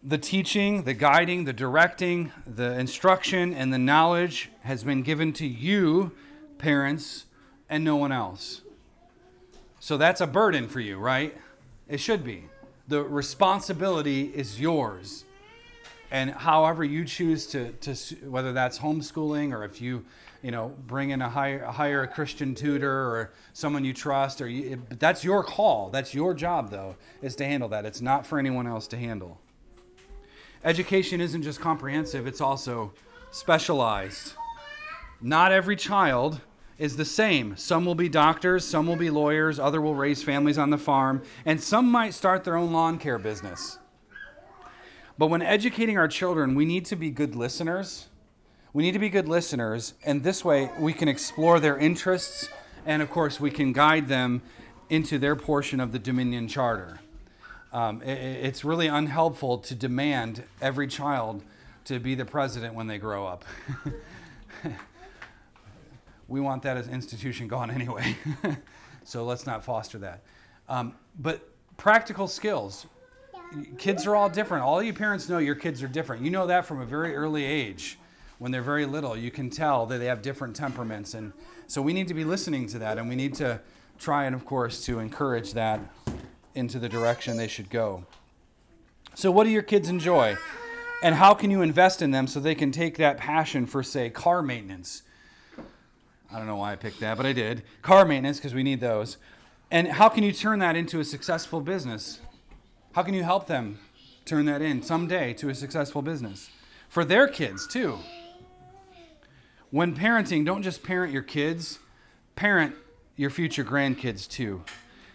the 0.02 0.18
teaching, 0.18 0.84
the 0.84 0.94
guiding, 0.94 1.44
the 1.44 1.54
directing, 1.54 2.32
the 2.48 2.78
instruction, 2.80 3.54
and 3.54 3.74
the 3.74 3.78
knowledge 3.78 4.50
has 4.62 4.84
been 4.84 5.02
given 5.02 5.34
to 5.34 5.46
you, 5.46 6.12
parents, 6.58 7.26
and 7.70 7.84
no 7.84 7.96
one 7.96 8.12
else. 8.12 8.62
So 9.80 9.98
that's 9.98 10.22
a 10.22 10.28
burden 10.28 10.68
for 10.68 10.80
you, 10.80 10.98
right? 10.98 11.36
It 11.88 12.00
should 12.00 12.24
be. 12.24 12.46
The 12.88 13.04
responsibility 13.04 14.32
is 14.34 14.60
yours. 14.60 15.26
And 16.12 16.32
however 16.32 16.84
you 16.84 17.06
choose 17.06 17.46
to, 17.48 17.72
to 17.72 17.94
whether 18.28 18.52
that's 18.52 18.80
homeschooling 18.80 19.54
or 19.54 19.64
if 19.64 19.80
you, 19.80 20.06
you 20.42 20.52
know, 20.52 20.74
bring 20.88 21.12
in 21.12 21.22
a 21.22 21.30
hire, 21.30 21.64
hire 21.66 22.02
a 22.02 22.08
Christian 22.08 22.56
tutor 22.56 22.92
or 22.92 23.32
someone 23.54 23.86
you 23.86 23.94
trust, 23.94 24.42
or 24.42 24.48
you, 24.48 24.82
that's 24.90 25.24
your 25.24 25.44
call. 25.44 25.90
That's 25.90 26.14
your 26.14 26.34
job, 26.34 26.72
though, 26.72 26.96
is 27.22 27.36
to 27.36 27.46
handle 27.46 27.70
that. 27.70 27.86
It's 27.86 28.02
not 28.02 28.26
for 28.26 28.40
anyone 28.40 28.66
else 28.66 28.88
to 28.88 28.98
handle. 28.98 29.40
Education 30.64 31.22
isn't 31.22 31.44
just 31.44 31.62
comprehensive, 31.62 32.28
it's 32.28 32.42
also 32.42 32.92
specialized. 33.32 34.34
Not 35.22 35.52
every 35.52 35.76
child 35.76 36.42
is 36.78 36.98
the 36.98 37.06
same. 37.06 37.56
Some 37.56 37.86
will 37.86 37.96
be 37.96 38.10
doctors, 38.10 38.66
some 38.66 38.88
will 38.88 38.96
be 38.96 39.10
lawyers, 39.10 39.60
other 39.60 39.80
will 39.80 39.96
raise 39.96 40.24
families 40.24 40.58
on 40.58 40.70
the 40.70 40.78
farm, 40.78 41.22
and 41.46 41.62
some 41.62 41.90
might 41.90 42.14
start 42.14 42.44
their 42.44 42.56
own 42.56 42.72
lawn 42.72 42.98
care 42.98 43.20
business. 43.20 43.78
But 45.20 45.28
when 45.28 45.42
educating 45.42 45.98
our 45.98 46.08
children, 46.08 46.56
we 46.56 46.64
need 46.64 46.86
to 46.86 46.96
be 46.96 47.12
good 47.12 47.36
listeners. 47.36 48.08
We 48.72 48.84
need 48.84 48.94
to 48.94 49.00
be 49.00 49.10
good 49.10 49.28
listeners, 49.28 49.94
and 50.06 50.24
this 50.24 50.46
way 50.46 50.72
we 50.80 50.94
can 50.94 51.10
explore 51.10 51.60
their 51.60 51.78
interests, 51.78 52.48
and 52.86 53.02
of 53.02 53.12
course, 53.12 53.38
we 53.38 53.52
can 53.52 53.74
guide 53.74 54.08
them 54.08 54.42
into 54.90 55.20
their 55.20 55.36
portion 55.36 55.82
of 55.82 55.92
the 55.92 56.00
Dominion 56.00 56.48
Charter. 56.48 57.02
Um, 57.74 58.02
it, 58.02 58.18
it's 58.18 58.64
really 58.64 58.88
unhelpful 58.88 59.58
to 59.58 59.76
demand 59.76 60.42
every 60.62 60.88
child 60.88 61.44
to 61.84 62.00
be 62.00 62.16
the 62.16 62.24
president 62.24 62.74
when 62.74 62.88
they 62.88 62.98
grow 62.98 63.28
up. 63.28 63.44
we 66.30 66.40
want 66.40 66.64
that 66.64 66.78
as 66.78 66.88
institution 66.88 67.50
gone 67.50 67.70
anyway. 67.70 68.16
so 69.04 69.26
let's 69.26 69.46
not 69.46 69.66
foster 69.66 69.98
that. 69.98 70.24
Um, 70.70 70.96
but 71.20 71.42
practical 71.76 72.30
skills. 72.30 72.86
Kids 73.78 74.06
are 74.06 74.16
all 74.16 74.30
different. 74.30 74.64
All 74.64 74.82
you 74.82 74.94
parents 74.94 75.28
know 75.28 75.40
your 75.40 75.56
kids 75.56 75.82
are 75.82 75.88
different. 75.88 76.24
You 76.24 76.30
know 76.30 76.48
that 76.48 76.66
from 76.66 76.82
a 76.82 76.86
very 76.86 77.16
early 77.16 77.44
age. 77.44 77.98
When 78.38 78.52
they're 78.52 78.62
very 78.62 78.86
little, 78.86 79.18
you 79.18 79.32
can 79.32 79.50
tell 79.50 79.86
that 79.88 79.98
they 79.98 80.06
have 80.06 80.22
different 80.22 80.56
temperaments. 80.56 81.14
And 81.14 81.34
so 81.68 81.82
we 81.82 81.94
need 81.94 82.08
to 82.08 82.14
be 82.14 82.24
listening 82.24 82.68
to 82.68 82.80
that 82.80 82.98
and 82.98 83.10
we 83.10 83.16
need 83.16 83.34
to 83.36 83.60
try 83.98 84.26
and, 84.26 84.34
of 84.34 84.46
course, 84.46 84.86
to 84.86 85.00
encourage 85.00 85.54
that 85.54 85.82
into 86.56 86.80
the 86.80 86.88
direction 86.88 87.38
they 87.38 87.48
should 87.48 87.70
go. 87.70 88.06
So, 89.14 89.30
what 89.32 89.44
do 89.44 89.50
your 89.50 89.62
kids 89.62 89.90
enjoy? 89.90 90.38
And 91.02 91.16
how 91.16 91.34
can 91.34 91.52
you 91.52 91.62
invest 91.62 92.02
in 92.02 92.12
them 92.12 92.28
so 92.28 92.40
they 92.40 92.56
can 92.56 92.72
take 92.72 92.98
that 92.98 93.18
passion 93.18 93.66
for, 93.66 93.84
say, 93.84 94.10
car 94.10 94.42
maintenance? 94.42 95.04
I 96.32 96.38
don't 96.38 96.48
know 96.48 96.58
why 96.58 96.74
I 96.74 96.76
picked 96.76 97.00
that, 97.00 97.18
but 97.18 97.26
I 97.26 97.34
did. 97.34 97.64
Car 97.82 98.06
maintenance, 98.06 98.38
because 98.38 98.54
we 98.54 98.64
need 98.64 98.80
those. 98.80 99.18
And 99.72 99.88
how 99.88 100.10
can 100.10 100.24
you 100.24 100.32
turn 100.32 100.60
that 100.60 100.76
into 100.76 101.00
a 101.00 101.04
successful 101.04 101.62
business? 101.62 102.20
How 102.94 103.04
can 103.04 103.14
you 103.14 103.24
help 103.24 103.46
them 103.46 103.78
turn 104.26 104.46
that 104.46 104.64
in 104.64 104.82
someday 104.82 105.34
to 105.34 105.50
a 105.50 105.56
successful 105.56 106.02
business? 106.02 106.50
For 106.88 107.06
their 107.06 107.28
kids, 107.28 107.68
too. 107.68 108.00
When 109.70 109.96
parenting, 109.96 110.44
don't 110.44 110.64
just 110.64 110.82
parent 110.82 111.14
your 111.14 111.22
kids, 111.22 111.78
parent 112.36 112.74
your 113.16 113.30
future 113.30 113.64
grandkids, 113.64 114.28
too. 114.28 114.64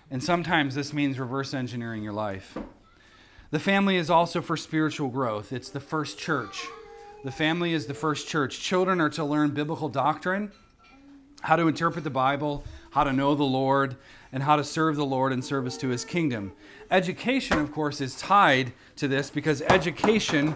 And 0.09 0.23
sometimes 0.23 0.77
this 0.77 0.93
means 0.93 1.19
reverse 1.19 1.53
engineering 1.53 2.05
your 2.05 2.13
life. 2.13 2.57
The 3.51 3.59
family 3.59 3.97
is 3.97 4.09
also 4.09 4.41
for 4.41 4.57
spiritual 4.57 5.09
growth, 5.09 5.53
it's 5.53 5.71
the 5.71 5.81
first 5.81 6.17
church. 6.17 6.67
The 7.25 7.33
family 7.33 7.73
is 7.73 7.87
the 7.87 7.95
first 7.95 8.29
church. 8.29 8.61
Children 8.61 9.01
are 9.01 9.09
to 9.11 9.25
learn 9.25 9.51
biblical 9.51 9.89
doctrine, 9.89 10.53
how 11.41 11.57
to 11.57 11.67
interpret 11.67 12.05
the 12.05 12.11
Bible, 12.11 12.65
how 12.91 13.03
to 13.03 13.13
know 13.13 13.35
the 13.35 13.45
Lord, 13.45 13.97
and 14.31 14.43
how 14.43 14.57
to 14.57 14.65
serve 14.65 14.97
the 14.97 15.07
Lord 15.07 15.33
in 15.33 15.41
service 15.41 15.77
to 15.79 15.89
his 15.89 16.05
kingdom. 16.05 16.53
Education, 16.95 17.59
of 17.59 17.73
course, 17.73 18.01
is 18.01 18.15
tied 18.15 18.73
to 18.95 19.09
this 19.09 19.29
because 19.29 19.61
education 19.63 20.55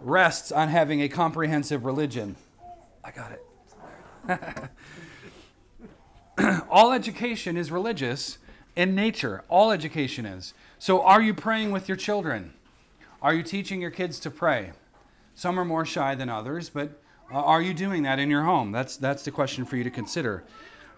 rests 0.00 0.52
on 0.52 0.68
having 0.68 1.02
a 1.02 1.08
comprehensive 1.08 1.84
religion. 1.84 2.36
I 3.02 3.10
got 3.10 3.32
it. 3.32 4.70
All 6.70 6.92
education 6.92 7.56
is 7.56 7.72
religious 7.72 8.38
in 8.76 8.94
nature. 8.94 9.42
All 9.48 9.72
education 9.72 10.26
is. 10.26 10.54
So, 10.78 11.02
are 11.02 11.20
you 11.20 11.34
praying 11.34 11.72
with 11.72 11.88
your 11.88 11.96
children? 11.96 12.52
Are 13.20 13.34
you 13.34 13.42
teaching 13.42 13.80
your 13.80 13.90
kids 13.90 14.20
to 14.20 14.30
pray? 14.30 14.70
Some 15.34 15.58
are 15.58 15.64
more 15.64 15.84
shy 15.84 16.14
than 16.14 16.28
others, 16.28 16.70
but 16.70 17.02
uh, 17.32 17.38
are 17.38 17.60
you 17.60 17.74
doing 17.74 18.04
that 18.04 18.20
in 18.20 18.30
your 18.30 18.44
home? 18.44 18.70
That's, 18.70 18.96
that's 18.96 19.24
the 19.24 19.32
question 19.32 19.64
for 19.64 19.76
you 19.76 19.82
to 19.82 19.90
consider. 19.90 20.44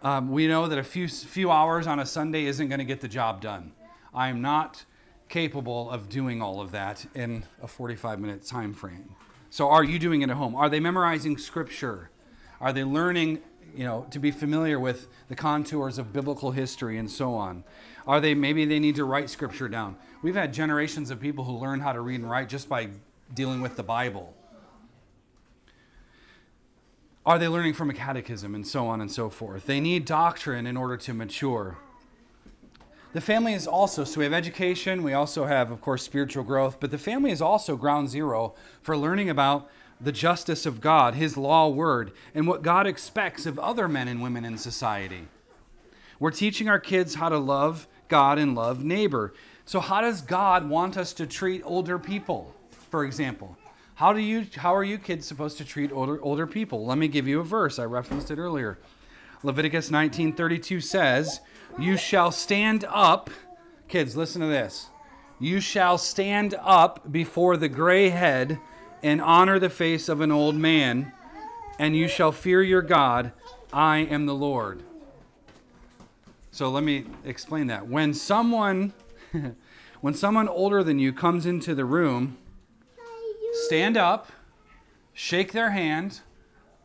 Um, 0.03 0.31
we 0.31 0.47
know 0.49 0.69
that 0.69 0.79
a 0.79 0.85
few, 0.85 1.09
few 1.09 1.51
hours 1.51 1.87
on 1.87 1.99
a 1.99 2.05
Sunday 2.05 2.45
isn't 2.45 2.69
going 2.69 2.81
to 2.81 2.85
get 2.85 3.01
the 3.01 3.09
job 3.09 3.41
done. 3.41 3.73
I 4.15 4.29
am 4.29 4.43
not 4.43 4.85
capable 5.29 5.91
of 5.91 6.09
doing 6.09 6.43
all 6.43 6.61
of 6.61 6.73
that 6.73 7.07
in 7.15 7.45
a 7.63 7.67
45 7.67 8.21
minute 8.21 8.45
time 8.45 8.75
frame. 8.75 9.15
So 9.51 9.69
are 9.69 9.85
you 9.85 9.99
doing 9.99 10.23
it 10.23 10.31
at 10.31 10.37
home? 10.37 10.55
Are 10.55 10.69
they 10.69 10.81
memorizing 10.81 11.39
scripture? 11.39 12.11
Are 12.61 12.73
they 12.73 12.85
learning, 12.85 13.41
you 13.75 13.85
know, 13.85 14.07
to 14.11 14.19
be 14.19 14.31
familiar 14.31 14.79
with 14.79 15.09
the 15.29 15.35
contours 15.35 15.99
of 15.99 16.13
biblical 16.13 16.51
history 16.51 16.99
and 16.99 17.11
so 17.11 17.35
on? 17.35 17.65
Are 18.07 18.21
they 18.21 18.35
maybe 18.35 18.65
they 18.65 18.79
need 18.79 18.97
to 18.97 19.05
write 19.05 19.31
scripture 19.31 19.69
down? 19.69 19.97
We've 20.23 20.35
had 20.35 20.53
generations 20.53 21.11
of 21.11 21.21
people 21.21 21.45
who 21.45 21.59
learn 21.59 21.81
how 21.81 21.93
to 21.93 22.01
read 22.01 22.21
and 22.21 22.31
write 22.31 22.49
just 22.49 22.69
by 22.69 22.89
dealing 23.35 23.61
with 23.61 23.77
the 23.77 23.83
Bible. 23.83 24.35
Are 27.25 27.39
they 27.39 27.49
learning 27.49 27.75
from 27.75 27.89
a 27.89 27.95
catechism 27.95 28.55
and 28.55 28.67
so 28.67 28.87
on 28.87 29.01
and 29.01 29.11
so 29.11 29.31
forth? 29.31 29.67
They 29.67 29.81
need 29.81 30.05
doctrine 30.05 30.67
in 30.67 30.77
order 30.77 30.97
to 30.99 31.15
mature. 31.15 31.79
The 33.13 33.21
family 33.21 33.53
is 33.53 33.67
also, 33.67 34.05
so 34.05 34.19
we 34.19 34.25
have 34.25 34.33
education, 34.33 35.03
we 35.03 35.13
also 35.13 35.45
have, 35.45 35.71
of 35.71 35.83
course, 35.83 36.03
spiritual 36.03 36.45
growth, 36.45 36.79
but 36.81 36.91
the 36.91 36.99
family 36.99 37.31
is 37.31 37.43
also 37.43 37.77
ground 37.77 38.09
zero 38.09 38.55
for 38.81 38.97
learning 38.97 39.29
about 39.29 39.71
the 40.01 40.13
justice 40.13 40.65
of 40.65 40.81
God, 40.81 41.15
His 41.15 41.37
law 41.37 41.69
word, 41.69 42.13
and 42.35 42.47
what 42.47 42.63
God 42.63 42.87
expects 42.87 43.45
of 43.45 43.59
other 43.59 43.87
men 43.87 44.09
and 44.09 44.23
women 44.23 44.47
in 44.47 44.57
society. 44.57 45.29
We're 46.19 46.31
teaching 46.31 46.69
our 46.69 46.81
kids 46.81 47.17
how 47.17 47.29
to 47.29 47.39
love 47.39 47.87
God 48.09 48.39
and 48.39 48.55
love 48.55 48.83
neighbor. 48.83 49.35
So, 49.67 49.81
how 49.81 50.01
does 50.01 50.23
God 50.23 50.69
want 50.69 50.97
us 50.97 51.13
to 51.15 51.27
treat 51.27 51.63
older 51.65 51.99
people, 51.99 52.55
for 52.91 53.05
example? 53.05 53.59
How, 53.97 54.13
do 54.13 54.21
you, 54.21 54.47
how 54.57 54.75
are 54.75 54.83
you 54.83 54.97
kids 54.99 55.27
supposed 55.27 55.59
to 55.59 55.65
treat 55.65 55.93
older, 55.93 56.21
older 56.23 56.47
people? 56.47 56.87
Let 56.87 56.97
me 56.97 57.09
give 57.09 57.29
you 57.29 57.41
a 57.41 57.45
verse. 57.45 57.79
I 57.79 57.85
referenced 57.85 58.31
it 58.31 58.39
earlier. 58.39 58.79
Leviticus 59.43 59.91
19:32 59.91 60.83
says, 60.83 61.41
"You 61.79 61.97
shall 61.97 62.31
stand 62.31 62.85
up." 62.89 63.31
Kids, 63.89 64.17
listen 64.17 64.41
to 64.41 64.47
this. 64.47 64.89
"You 65.39 65.61
shall 65.61 65.99
stand 65.99 66.55
up 66.61 67.11
before 67.11 67.57
the 67.57 67.69
gray 67.69 68.11
head 68.11 68.59
and 69.03 69.21
honor 69.21 69.59
the 69.59 69.71
face 69.71 70.09
of 70.09 70.21
an 70.21 70.31
old 70.31 70.55
man, 70.55 71.13
and 71.79 71.97
you 71.97 72.09
shall 72.09 72.33
fear 72.33 72.63
your 72.63 72.83
God. 72.83 73.33
I 73.73 73.99
am 73.99 74.27
the 74.27 74.35
Lord." 74.35 74.83
So 76.51 76.71
let 76.71 76.85
me 76.85 77.07
explain 77.25 77.67
that. 77.69 77.89
When 77.89 78.13
someone 78.13 78.93
when 80.03 80.15
someone 80.15 80.49
older 80.49 80.83
than 80.83 80.99
you 80.99 81.13
comes 81.13 81.47
into 81.47 81.75
the 81.75 81.85
room, 81.85 82.37
stand 83.67 83.97
up, 83.97 84.31
shake 85.15 85.53
their 85.53 85.71
hand, 85.71 86.21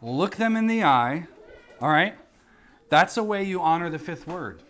look 0.02 0.38
them 0.38 0.56
in 0.56 0.68
the 0.68 0.84
eye, 0.84 1.28
all 1.82 1.90
right? 1.90 2.16
That's 2.90 3.16
the 3.16 3.24
way 3.24 3.44
you 3.44 3.62
honor 3.62 3.90
the 3.90 4.00
fifth 4.00 4.28
word. 4.28 4.62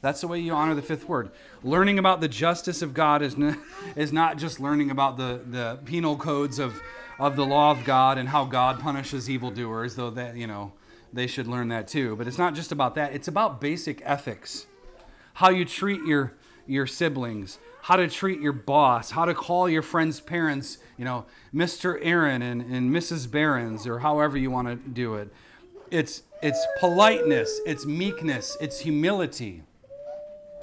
That's 0.00 0.20
the 0.20 0.28
way 0.28 0.38
you 0.40 0.52
honor 0.52 0.74
the 0.74 0.82
fifth 0.82 1.08
word. 1.08 1.30
Learning 1.62 1.98
about 1.98 2.20
the 2.20 2.28
justice 2.28 2.82
of 2.82 2.94
God 2.94 3.22
is, 3.22 3.34
n- 3.34 3.58
is 3.96 4.12
not 4.12 4.38
just 4.38 4.60
learning 4.60 4.90
about 4.90 5.16
the, 5.16 5.40
the 5.44 5.78
penal 5.84 6.16
codes 6.16 6.58
of, 6.58 6.80
of 7.18 7.36
the 7.36 7.46
law 7.46 7.70
of 7.70 7.84
God 7.84 8.18
and 8.18 8.28
how 8.28 8.44
God 8.44 8.80
punishes 8.80 9.30
evildoers, 9.30 9.96
though 9.96 10.10
that, 10.10 10.36
you 10.36 10.46
know, 10.46 10.72
they 11.12 11.26
should 11.26 11.46
learn 11.46 11.68
that 11.68 11.88
too. 11.88 12.14
But 12.16 12.26
it's 12.26 12.38
not 12.38 12.54
just 12.54 12.72
about 12.72 12.94
that, 12.96 13.14
it's 13.14 13.28
about 13.28 13.60
basic 13.60 14.02
ethics. 14.04 14.66
How 15.34 15.50
you 15.50 15.64
treat 15.64 16.02
your, 16.04 16.34
your 16.66 16.86
siblings, 16.86 17.58
how 17.82 17.96
to 17.96 18.08
treat 18.08 18.40
your 18.40 18.52
boss, 18.52 19.12
how 19.12 19.24
to 19.24 19.34
call 19.34 19.68
your 19.68 19.82
friend's 19.82 20.20
parents, 20.20 20.78
you 20.98 21.04
know, 21.04 21.24
Mr. 21.54 21.98
Aaron 22.02 22.42
and, 22.42 22.60
and 22.62 22.90
Mrs. 22.90 23.30
Barons, 23.30 23.86
or 23.86 24.00
however 24.00 24.36
you 24.36 24.50
want 24.50 24.68
to 24.68 24.76
do 24.76 25.14
it. 25.14 25.32
It's 25.90 26.22
it's 26.42 26.66
politeness, 26.78 27.60
it's 27.64 27.86
meekness, 27.86 28.56
it's 28.60 28.80
humility. 28.80 29.62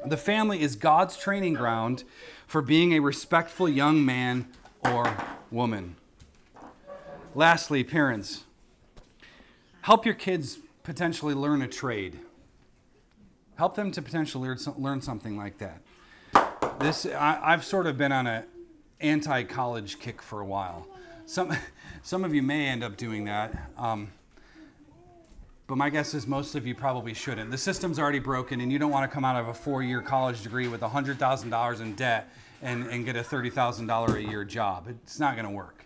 The 0.05 0.17
family 0.17 0.61
is 0.61 0.75
God's 0.75 1.17
training 1.17 1.53
ground 1.53 2.03
for 2.45 2.61
being 2.61 2.93
a 2.93 2.99
respectful 2.99 3.69
young 3.69 4.05
man 4.05 4.47
or 4.83 5.15
woman. 5.49 5.95
Lastly, 7.35 7.83
parents, 7.83 8.43
help 9.81 10.05
your 10.05 10.13
kids 10.13 10.59
potentially 10.83 11.33
learn 11.33 11.61
a 11.61 11.67
trade. 11.67 12.19
Help 13.55 13.75
them 13.75 13.91
to 13.91 14.01
potentially 14.01 14.55
learn 14.77 15.01
something 15.01 15.37
like 15.37 15.57
that. 15.59 15.81
This 16.79 17.05
I, 17.05 17.51
have 17.51 17.63
sort 17.63 17.87
of 17.87 17.97
been 17.97 18.11
on 18.11 18.27
an 18.27 18.43
anti-college 18.99 19.99
kick 19.99 20.21
for 20.21 20.41
a 20.41 20.45
while. 20.45 20.87
Some 21.25 21.55
some 22.01 22.23
of 22.23 22.33
you 22.33 22.41
may 22.41 22.67
end 22.67 22.83
up 22.83 22.97
doing 22.97 23.25
that. 23.25 23.71
Um, 23.77 24.11
but 25.67 25.78
my 25.78 25.89
guess 25.89 26.13
is 26.13 26.28
most 26.28 26.56
of 26.56 26.67
you 26.67 26.76
probably 26.76 27.13
shouldn't. 27.13 27.49
The 27.49 27.58
system's 27.58 27.99
already 27.99 28.19
broken, 28.19 28.62
and 28.62 28.71
you 28.71 28.80
don't 28.80 28.91
want 28.91 29.10
to 29.10 29.13
come 29.13 29.23
out 29.23 29.39
of 29.39 29.47
a 29.47 29.54
four 29.54 29.82
year 29.82 30.02
college 30.02 30.43
degree 30.43 30.67
with 30.67 30.82
$100,000 30.82 31.82
in 31.82 31.95
debt 31.95 32.30
and, 32.62 32.88
and 32.88 33.06
get 33.06 33.15
a 33.15 33.21
$30,000 33.21 34.15
a 34.15 34.23
year 34.23 34.43
job. 34.43 34.88
It's 34.88 35.19
not 35.19 35.36
going 35.36 35.47
to 35.47 35.52
work. 35.52 35.86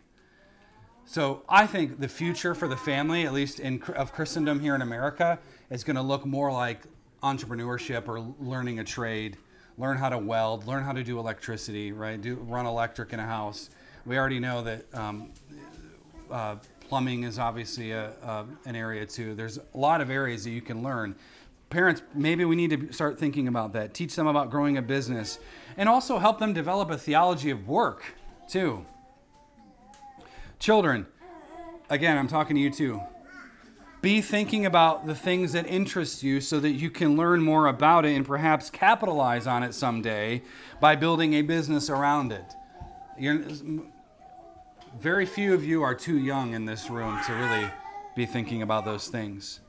So 1.06 1.44
I 1.48 1.66
think 1.68 2.00
the 2.00 2.08
future 2.08 2.54
for 2.54 2.68
the 2.68 2.76
family, 2.76 3.26
at 3.26 3.34
least 3.34 3.60
in, 3.60 3.82
of 3.96 4.12
Christendom 4.12 4.60
here 4.60 4.76
in 4.76 4.82
America, 4.82 5.40
is 5.70 5.84
going 5.84 5.96
to 5.96 6.02
look 6.02 6.26
more 6.26 6.52
like 6.52 6.82
entrepreneurship 7.24 8.08
or 8.08 8.20
learning 8.40 8.80
a 8.80 8.84
trade, 8.84 9.38
learn 9.78 9.98
how 9.98 10.10
to 10.10 10.18
weld, 10.18 10.68
learn 10.68 10.84
how 10.84 10.92
to 10.92 11.04
do 11.04 11.18
electricity, 11.18 11.92
right? 11.92 12.20
Do 12.20 12.36
run 12.36 12.66
electric 12.66 13.14
in 13.14 13.20
a 13.20 13.26
house. 13.26 13.70
We 14.06 14.18
already 14.18 14.40
know 14.40 14.62
that 14.64 14.86
um, 14.94 15.32
uh, 16.30 16.56
plumbing 16.88 17.24
is 17.24 17.38
obviously 17.40 17.92
a, 17.92 18.12
a, 18.24 18.46
an 18.66 18.76
area 18.76 19.06
too. 19.06 19.36
There's 19.36 19.58
a 19.58 19.78
lot 19.78 20.02
of 20.02 20.10
areas 20.10 20.44
that 20.44 20.52
you 20.52 20.62
can 20.62 20.84
learn. 20.84 21.16
Parents, 21.70 22.02
maybe 22.14 22.46
we 22.46 22.56
need 22.56 22.70
to 22.70 22.94
start 22.94 23.20
thinking 23.20 23.48
about 23.48 23.74
that. 23.74 23.94
Teach 23.94 24.16
them 24.16 24.28
about 24.28 24.50
growing 24.50 24.78
a 24.78 24.82
business 24.82 25.40
and 25.76 25.90
also 25.90 26.18
help 26.18 26.40
them 26.40 26.54
develop 26.54 26.90
a 26.90 26.98
theology 26.98 27.50
of 27.50 27.68
work 27.68 28.16
too. 28.48 28.86
Children, 30.60 31.06
again, 31.90 32.18
I'm 32.18 32.28
talking 32.28 32.56
to 32.56 32.62
you 32.62 32.72
too. 32.72 33.02
Be 34.02 34.22
thinking 34.22 34.66
about 34.66 35.08
the 35.08 35.16
things 35.16 35.54
that 35.54 35.68
interest 35.68 36.24
you 36.24 36.40
so 36.40 36.60
that 36.60 36.72
you 36.72 36.90
can 36.90 37.18
learn 37.18 37.42
more 37.42 37.68
about 37.68 38.06
it 38.06 38.16
and 38.16 38.26
perhaps 38.26 38.70
capitalize 38.70 39.48
on 39.48 39.64
it 39.64 39.74
someday 39.74 40.44
by 40.80 40.96
building 40.96 41.34
a 41.34 41.42
business 41.42 41.90
around 41.90 42.32
it. 42.32 42.54
You're, 43.18 43.44
very 45.00 45.26
few 45.26 45.54
of 45.54 45.64
you 45.64 45.84
are 45.84 45.94
too 45.94 46.18
young 46.18 46.54
in 46.54 46.66
this 46.66 46.90
room 46.90 47.20
to 47.26 47.34
really 47.34 47.70
be 48.16 48.26
thinking 48.26 48.62
about 48.62 48.84
those 48.84 49.08
things. 49.08 49.60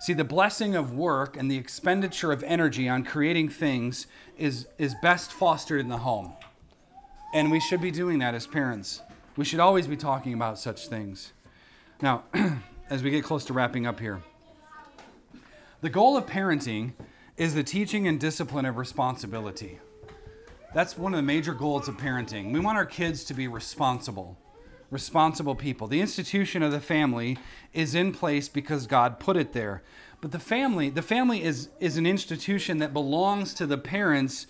See, 0.00 0.12
the 0.12 0.24
blessing 0.24 0.76
of 0.76 0.92
work 0.92 1.36
and 1.36 1.50
the 1.50 1.56
expenditure 1.56 2.32
of 2.32 2.44
energy 2.44 2.88
on 2.88 3.02
creating 3.02 3.48
things 3.48 4.06
is, 4.36 4.68
is 4.76 4.94
best 5.02 5.32
fostered 5.32 5.80
in 5.80 5.88
the 5.88 5.98
home. 5.98 6.34
And 7.34 7.50
we 7.50 7.60
should 7.60 7.80
be 7.80 7.90
doing 7.90 8.18
that 8.18 8.34
as 8.34 8.46
parents. 8.46 9.00
We 9.36 9.44
should 9.44 9.60
always 9.60 9.86
be 9.86 9.96
talking 9.96 10.34
about 10.34 10.58
such 10.58 10.88
things. 10.88 11.32
Now, 12.00 12.24
as 12.90 13.02
we 13.02 13.10
get 13.10 13.24
close 13.24 13.44
to 13.46 13.52
wrapping 13.52 13.86
up 13.86 13.98
here, 13.98 14.22
the 15.80 15.90
goal 15.90 16.16
of 16.16 16.26
parenting 16.26 16.92
is 17.36 17.54
the 17.54 17.64
teaching 17.64 18.06
and 18.06 18.20
discipline 18.20 18.66
of 18.66 18.76
responsibility. 18.76 19.78
That's 20.74 20.98
one 20.98 21.14
of 21.14 21.18
the 21.18 21.22
major 21.22 21.54
goals 21.54 21.88
of 21.88 21.96
parenting. 21.96 22.52
We 22.52 22.60
want 22.60 22.76
our 22.76 22.86
kids 22.86 23.24
to 23.24 23.34
be 23.34 23.48
responsible 23.48 24.36
responsible 24.90 25.54
people. 25.54 25.86
The 25.86 26.00
institution 26.00 26.62
of 26.62 26.72
the 26.72 26.80
family 26.80 27.38
is 27.72 27.94
in 27.94 28.12
place 28.12 28.48
because 28.48 28.86
God 28.86 29.20
put 29.20 29.36
it 29.36 29.52
there. 29.52 29.82
But 30.20 30.32
the 30.32 30.38
family, 30.38 30.90
the 30.90 31.02
family 31.02 31.42
is, 31.42 31.68
is 31.78 31.96
an 31.96 32.06
institution 32.06 32.78
that 32.78 32.92
belongs 32.92 33.54
to 33.54 33.66
the 33.66 33.78
parents. 33.78 34.46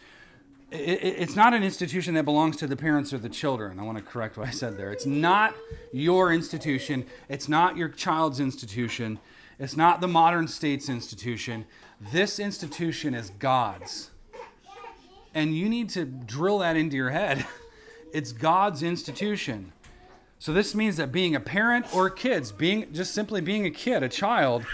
It, 0.71 0.79
it, 0.79 1.17
it's 1.19 1.37
not 1.37 1.55
an 1.55 1.63
institution 1.63 2.15
that 2.15 2.25
belongs 2.25 2.57
to 2.59 2.67
the 2.67 2.77
parents 2.77 3.13
or 3.13 3.19
the 3.19 3.29
children. 3.29 3.79
I 3.79 3.83
want 3.83 3.99
to 3.99 4.05
correct 4.05 4.37
what 4.37 4.49
I 4.49 4.51
said 4.51 4.79
there. 4.79 4.93
It's 4.93 5.07
not 5.07 5.55
your 5.93 6.33
institution. 6.33 7.05
It's 7.29 7.49
not 7.49 7.77
your 7.77 7.89
child's 7.89 8.41
institution. 8.41 9.19
It's 9.59 9.77
not 9.77 10.01
the 10.01 10.09
modern 10.09 10.47
state's 10.49 10.89
institution. 10.89 11.67
This 12.01 12.39
institution 12.39 13.13
is 13.13 13.31
God's. 13.39 14.11
And 15.35 15.55
you 15.57 15.69
need 15.69 15.91
to 15.91 16.05
drill 16.05 16.59
that 16.59 16.77
into 16.77 16.97
your 16.97 17.11
head. 17.11 17.45
It's 18.11 18.33
God's 18.33 18.83
institution. 18.83 19.73
So 20.41 20.53
this 20.53 20.75
means 20.75 20.97
that 20.99 21.11
being 21.11 21.35
a 21.35 21.41
parent 21.41 21.87
or 21.95 22.11
kids, 22.11 22.53
being 22.53 22.93
just 22.93 23.13
simply 23.13 23.41
being 23.41 23.67
a 23.67 23.71
kid, 23.71 24.03
a 24.03 24.09
child, 24.09 24.65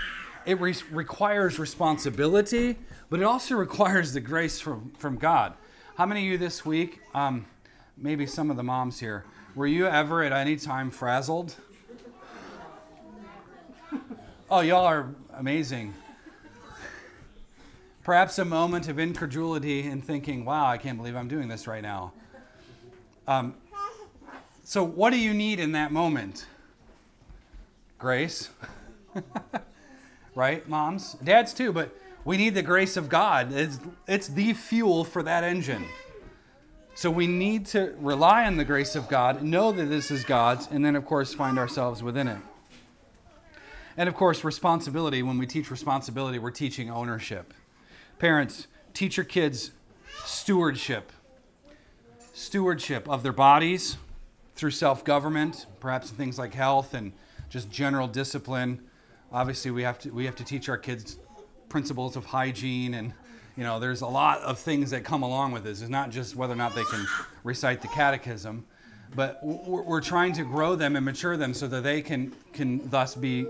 it 0.44 0.60
re- 0.60 0.74
requires 0.90 1.58
responsibility, 1.58 2.76
but 3.08 3.20
it 3.20 3.24
also 3.24 3.54
requires 3.56 4.12
the 4.12 4.20
grace 4.20 4.60
from, 4.60 4.92
from 4.98 5.16
God. 5.16 5.54
How 5.96 6.06
many 6.06 6.26
of 6.26 6.32
you 6.32 6.38
this 6.38 6.66
week, 6.66 7.00
um, 7.14 7.46
maybe 7.96 8.26
some 8.26 8.50
of 8.50 8.56
the 8.56 8.62
moms 8.62 9.00
here, 9.00 9.24
were 9.54 9.66
you 9.66 9.86
ever 9.86 10.22
at 10.22 10.32
any 10.32 10.56
time 10.56 10.90
frazzled? 10.90 11.54
Oh, 14.50 14.60
y'all 14.60 14.84
are 14.84 15.08
amazing. 15.32 15.94
Perhaps 18.04 18.38
a 18.38 18.44
moment 18.44 18.88
of 18.88 18.98
incredulity 18.98 19.86
and 19.86 20.04
thinking, 20.04 20.44
wow, 20.44 20.66
I 20.66 20.76
can't 20.76 20.98
believe 20.98 21.16
I'm 21.16 21.28
doing 21.28 21.48
this 21.48 21.66
right 21.66 21.82
now. 21.82 22.12
Um, 23.26 23.54
so, 24.66 24.82
what 24.82 25.10
do 25.10 25.18
you 25.18 25.34
need 25.34 25.60
in 25.60 25.72
that 25.72 25.92
moment? 25.92 26.46
Grace. 27.98 28.48
right, 30.34 30.66
moms? 30.66 31.12
Dads 31.22 31.52
too, 31.52 31.70
but 31.72 31.94
We 32.24 32.38
need 32.38 32.54
the 32.54 32.62
grace 32.62 32.96
of 32.96 33.10
God. 33.10 33.52
It's, 33.52 33.78
it's 34.08 34.28
the 34.28 34.54
fuel 34.54 35.04
for 35.04 35.22
that 35.22 35.44
engine. 35.44 35.84
So 36.94 37.10
we 37.10 37.26
need 37.26 37.66
to 37.66 37.94
rely 37.98 38.46
on 38.46 38.56
the 38.56 38.64
grace 38.64 38.96
of 38.96 39.08
God, 39.08 39.42
know 39.42 39.72
that 39.72 39.84
this 39.86 40.10
is 40.10 40.24
God's, 40.24 40.66
and 40.70 40.82
then, 40.82 40.96
of 40.96 41.04
course, 41.04 41.34
find 41.34 41.58
ourselves 41.58 42.02
within 42.02 42.28
it. 42.28 42.38
And 43.98 44.08
of 44.08 44.14
course, 44.14 44.42
responsibility. 44.42 45.22
When 45.22 45.36
we 45.36 45.46
teach 45.46 45.70
responsibility, 45.70 46.38
we're 46.38 46.50
teaching 46.50 46.90
ownership. 46.90 47.52
Parents, 48.18 48.68
teach 48.94 49.18
your 49.18 49.24
kids 49.24 49.72
stewardship. 50.24 51.12
Stewardship 52.32 53.06
of 53.08 53.22
their 53.22 53.32
bodies 53.32 53.98
through 54.56 54.70
self 54.70 55.04
government, 55.04 55.66
perhaps 55.80 56.10
in 56.10 56.16
things 56.16 56.38
like 56.38 56.54
health 56.54 56.94
and 56.94 57.12
just 57.48 57.70
general 57.70 58.08
discipline. 58.08 58.80
Obviously, 59.32 59.70
we 59.70 59.82
have 59.82 59.98
to, 60.00 60.10
we 60.10 60.24
have 60.26 60.36
to 60.36 60.44
teach 60.44 60.68
our 60.68 60.78
kids 60.78 61.18
principles 61.68 62.14
of 62.14 62.24
hygiene 62.26 62.94
and 62.94 63.12
you 63.56 63.64
know 63.64 63.80
there's 63.80 64.00
a 64.00 64.06
lot 64.06 64.40
of 64.40 64.58
things 64.58 64.90
that 64.90 65.04
come 65.04 65.22
along 65.22 65.52
with 65.52 65.64
this. 65.64 65.80
It's 65.80 65.90
not 65.90 66.10
just 66.10 66.36
whether 66.36 66.52
or 66.52 66.56
not 66.56 66.74
they 66.74 66.84
can 66.84 67.06
recite 67.42 67.82
the 67.82 67.88
catechism 67.88 68.64
but 69.14 69.38
we're, 69.42 70.00
trying 70.00 70.32
to 70.32 70.42
grow 70.44 70.74
them 70.74 70.96
and 70.96 71.04
mature 71.04 71.36
them 71.36 71.54
so 71.54 71.66
that 71.68 71.82
they 71.82 72.02
can 72.02 72.32
can 72.52 72.88
thus 72.90 73.14
be 73.14 73.46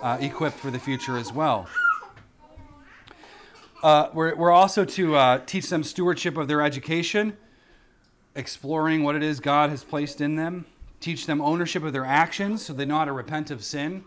uh, 0.00 0.16
equipped 0.20 0.56
for 0.56 0.70
the 0.70 0.78
future 0.78 1.16
as 1.16 1.32
well. 1.32 1.68
Uh, 3.82 4.08
we're, 4.12 4.34
we're 4.36 4.50
also 4.50 4.84
to 4.84 5.16
uh, 5.16 5.38
teach 5.44 5.68
them 5.68 5.82
stewardship 5.82 6.36
of 6.36 6.46
their 6.46 6.62
education 6.62 7.36
exploring 8.34 9.02
what 9.02 9.14
it 9.14 9.22
is 9.22 9.40
god 9.40 9.70
has 9.70 9.84
placed 9.84 10.20
in 10.20 10.36
them 10.36 10.64
teach 11.00 11.26
them 11.26 11.40
ownership 11.40 11.82
of 11.82 11.92
their 11.92 12.04
actions 12.04 12.64
so 12.64 12.72
they 12.72 12.84
know 12.84 12.98
how 12.98 13.04
to 13.04 13.12
repent 13.12 13.50
of 13.50 13.62
sin 13.62 14.04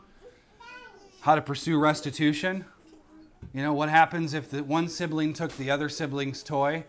how 1.22 1.36
to 1.36 1.42
pursue 1.42 1.80
restitution 1.80 2.66
you 3.54 3.62
know, 3.62 3.74
what 3.74 3.90
happens 3.90 4.34
if 4.34 4.50
the 4.50 4.64
one 4.64 4.90
sibling 4.90 5.34
took 5.34 5.56
the 5.58 5.72
other 5.72 5.90
sibling's 5.90 6.44
toy? 6.44 6.84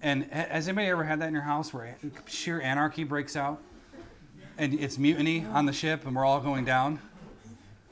And 0.00 0.24
has 0.32 0.68
anybody 0.68 0.88
ever 0.88 1.04
had 1.04 1.20
that 1.20 1.28
in 1.28 1.34
your 1.34 1.42
house 1.42 1.72
where 1.72 1.96
sheer 2.26 2.60
anarchy 2.60 3.04
breaks 3.04 3.36
out? 3.36 3.60
And 4.58 4.74
it's 4.74 4.98
mutiny 4.98 5.44
on 5.44 5.66
the 5.66 5.72
ship 5.72 6.06
and 6.06 6.14
we're 6.14 6.24
all 6.24 6.40
going 6.40 6.64
down? 6.64 7.00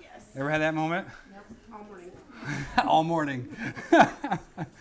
Yes. 0.01 0.23
Ever 0.37 0.51
had 0.51 0.61
that 0.61 0.75
moment? 0.75 1.09
Nope, 1.33 1.43
all 1.73 1.85
morning. 1.85 2.11
all 2.87 3.05
morning. 3.05 3.57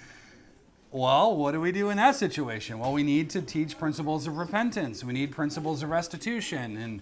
well, 0.91 1.35
what 1.35 1.51
do 1.51 1.61
we 1.61 1.71
do 1.71 1.89
in 1.89 1.97
that 1.97 2.15
situation? 2.15 2.79
Well, 2.79 2.93
we 2.93 3.03
need 3.03 3.29
to 3.31 3.41
teach 3.41 3.77
principles 3.77 4.25
of 4.27 4.37
repentance. 4.37 5.03
We 5.03 5.13
need 5.13 5.31
principles 5.31 5.83
of 5.83 5.89
restitution. 5.89 6.77
And, 6.77 7.01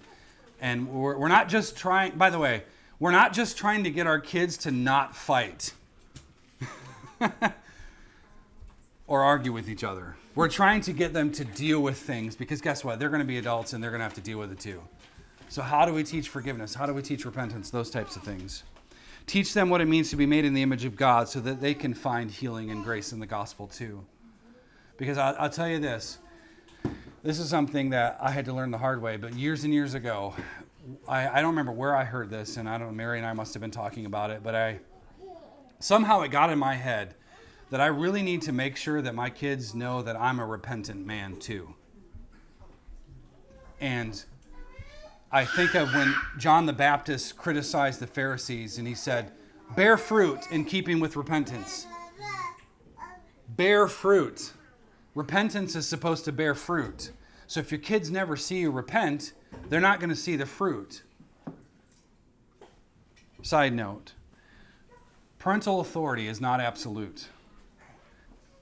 and 0.60 0.90
we're, 0.90 1.18
we're 1.18 1.28
not 1.30 1.48
just 1.48 1.78
trying, 1.78 2.18
by 2.18 2.30
the 2.30 2.40
way, 2.40 2.64
we're 3.00 3.12
not 3.12 3.32
just 3.32 3.58
trying 3.58 3.84
to 3.86 3.92
get 3.92 4.08
our 4.08 4.20
kids 4.20 4.58
to 4.58 4.72
not 4.72 5.16
fight. 5.16 5.74
or 9.08 9.24
argue 9.24 9.54
with 9.54 9.70
each 9.70 9.84
other. 9.84 10.16
We're 10.36 10.50
trying 10.50 10.82
to 10.82 10.94
get 10.94 11.14
them 11.14 11.32
to 11.32 11.46
deal 11.46 11.82
with 11.82 11.98
things 11.98 12.36
because 12.36 12.62
guess 12.62 12.84
what? 12.84 13.00
They're 13.00 13.10
going 13.10 13.22
to 13.22 13.26
be 13.26 13.38
adults 13.38 13.74
and 13.74 13.84
they're 13.84 13.90
going 13.90 14.02
to 14.02 14.04
have 14.04 14.14
to 14.16 14.22
deal 14.22 14.38
with 14.38 14.52
it 14.52 14.60
too. 14.60 14.82
So, 15.50 15.62
how 15.62 15.86
do 15.86 15.94
we 15.94 16.04
teach 16.04 16.28
forgiveness? 16.30 16.76
How 16.76 16.86
do 16.86 16.94
we 16.94 17.02
teach 17.02 17.26
repentance? 17.26 17.70
Those 17.70 17.90
types 17.90 18.18
of 18.18 18.24
things. 18.24 18.64
Teach 19.28 19.54
them 19.54 19.70
what 19.70 19.82
it 19.82 19.86
means 19.86 20.10
to 20.10 20.16
be 20.16 20.26
made 20.26 20.46
in 20.46 20.54
the 20.54 20.64
image 20.64 20.86
of 20.86 20.96
God 20.96 21.30
so 21.30 21.40
that 21.42 21.62
they 21.62 21.74
can 21.74 21.94
find 21.94 22.32
healing 22.32 22.72
and 22.72 22.84
grace 22.84 23.12
in 23.12 23.20
the 23.20 23.28
gospel 23.28 23.68
too. 23.68 24.04
Because 24.98 25.18
I'll, 25.18 25.36
I'll 25.38 25.50
tell 25.50 25.70
you 25.70 25.80
this 25.80 26.18
this 27.24 27.40
is 27.40 27.50
something 27.50 27.90
that 27.90 28.18
I 28.22 28.32
had 28.32 28.46
to 28.46 28.54
learn 28.54 28.72
the 28.72 28.78
hard 28.78 29.02
way, 29.02 29.18
but 29.18 29.34
years 29.34 29.66
and 29.66 29.74
years 29.74 29.96
ago, 29.96 30.34
I, 31.10 31.28
I 31.28 31.42
don't 31.42 31.50
remember 31.50 31.74
where 31.74 31.94
I 31.94 32.06
heard 32.06 32.30
this, 32.30 32.56
and 32.56 32.70
I 32.70 32.78
don't 32.78 32.88
know, 32.88 32.94
Mary 32.94 33.18
and 33.18 33.28
I 33.28 33.34
must 33.34 33.54
have 33.54 33.60
been 33.60 33.72
talking 33.72 34.06
about 34.06 34.30
it, 34.30 34.44
but 34.44 34.56
I 34.56 34.80
somehow 35.80 36.22
it 36.22 36.30
got 36.30 36.50
in 36.50 36.58
my 36.58 36.76
head 36.76 37.16
that 37.70 37.82
I 37.82 37.88
really 37.88 38.22
need 38.22 38.44
to 38.44 38.54
make 38.54 38.78
sure 38.78 39.02
that 39.02 39.14
my 39.14 39.30
kids 39.30 39.76
know 39.76 40.02
that 40.02 40.16
I'm 40.16 40.40
a 40.40 40.46
repentant 40.46 41.06
man 41.06 41.36
too. 41.38 41.76
And 43.82 44.24
I 45.32 45.44
think 45.44 45.76
of 45.76 45.94
when 45.94 46.16
John 46.38 46.66
the 46.66 46.74
Baptist 46.74 47.38
criticized 47.38 48.00
the 48.00 48.08
Pharisees 48.08 48.78
and 48.78 48.88
he 48.88 48.96
said, 48.96 49.32
Bear 49.76 49.98
fruit 49.98 50.40
in 50.52 50.64
keeping 50.64 51.00
with 51.00 51.18
repentance. 51.18 51.86
Bear 53.50 53.88
fruit. 53.88 54.54
Repentance 55.16 55.76
is 55.76 55.88
supposed 55.88 56.26
to 56.26 56.32
bear 56.32 56.56
fruit. 56.56 57.12
So 57.48 57.60
if 57.60 57.72
your 57.72 57.80
kids 57.80 58.10
never 58.10 58.38
see 58.38 58.60
you 58.60 58.72
repent, 58.72 59.34
they're 59.70 59.82
not 59.82 60.00
going 60.00 60.10
to 60.10 60.16
see 60.16 60.36
the 60.36 60.46
fruit. 60.46 61.04
Side 63.42 63.74
note 63.74 64.14
Parental 65.40 65.80
authority 65.80 66.28
is 66.28 66.40
not 66.40 66.60
absolute. 66.60 67.28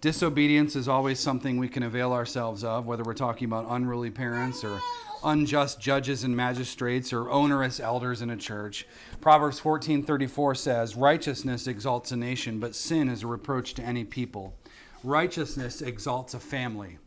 Disobedience 0.02 0.76
is 0.76 0.88
always 0.88 1.20
something 1.20 1.58
we 1.58 1.68
can 1.68 1.82
avail 1.84 2.14
ourselves 2.14 2.64
of, 2.64 2.86
whether 2.86 3.04
we're 3.04 3.14
talking 3.14 3.46
about 3.46 3.66
unruly 3.70 4.12
parents 4.12 4.64
or 4.64 4.80
unjust 5.26 5.82
judges 5.82 6.24
and 6.24 6.38
magistrates 6.38 7.12
or 7.12 7.30
onerous 7.30 7.80
elders 7.80 8.22
in 8.22 8.30
a 8.30 8.38
church. 8.38 8.88
Proverbs 9.20 9.60
14:34 9.60 10.56
says, 10.56 10.96
"Righteousness 10.96 11.68
exalts 11.68 12.12
a 12.12 12.16
nation, 12.16 12.60
but 12.60 12.76
sin 12.76 13.10
is 13.10 13.24
a 13.24 13.28
reproach 13.28 13.74
to 13.74 13.84
any 13.84 14.06
people." 14.06 14.56
Righteousness 15.04 15.82
exalts 15.82 16.34
a 16.34 16.40
family. 16.40 17.00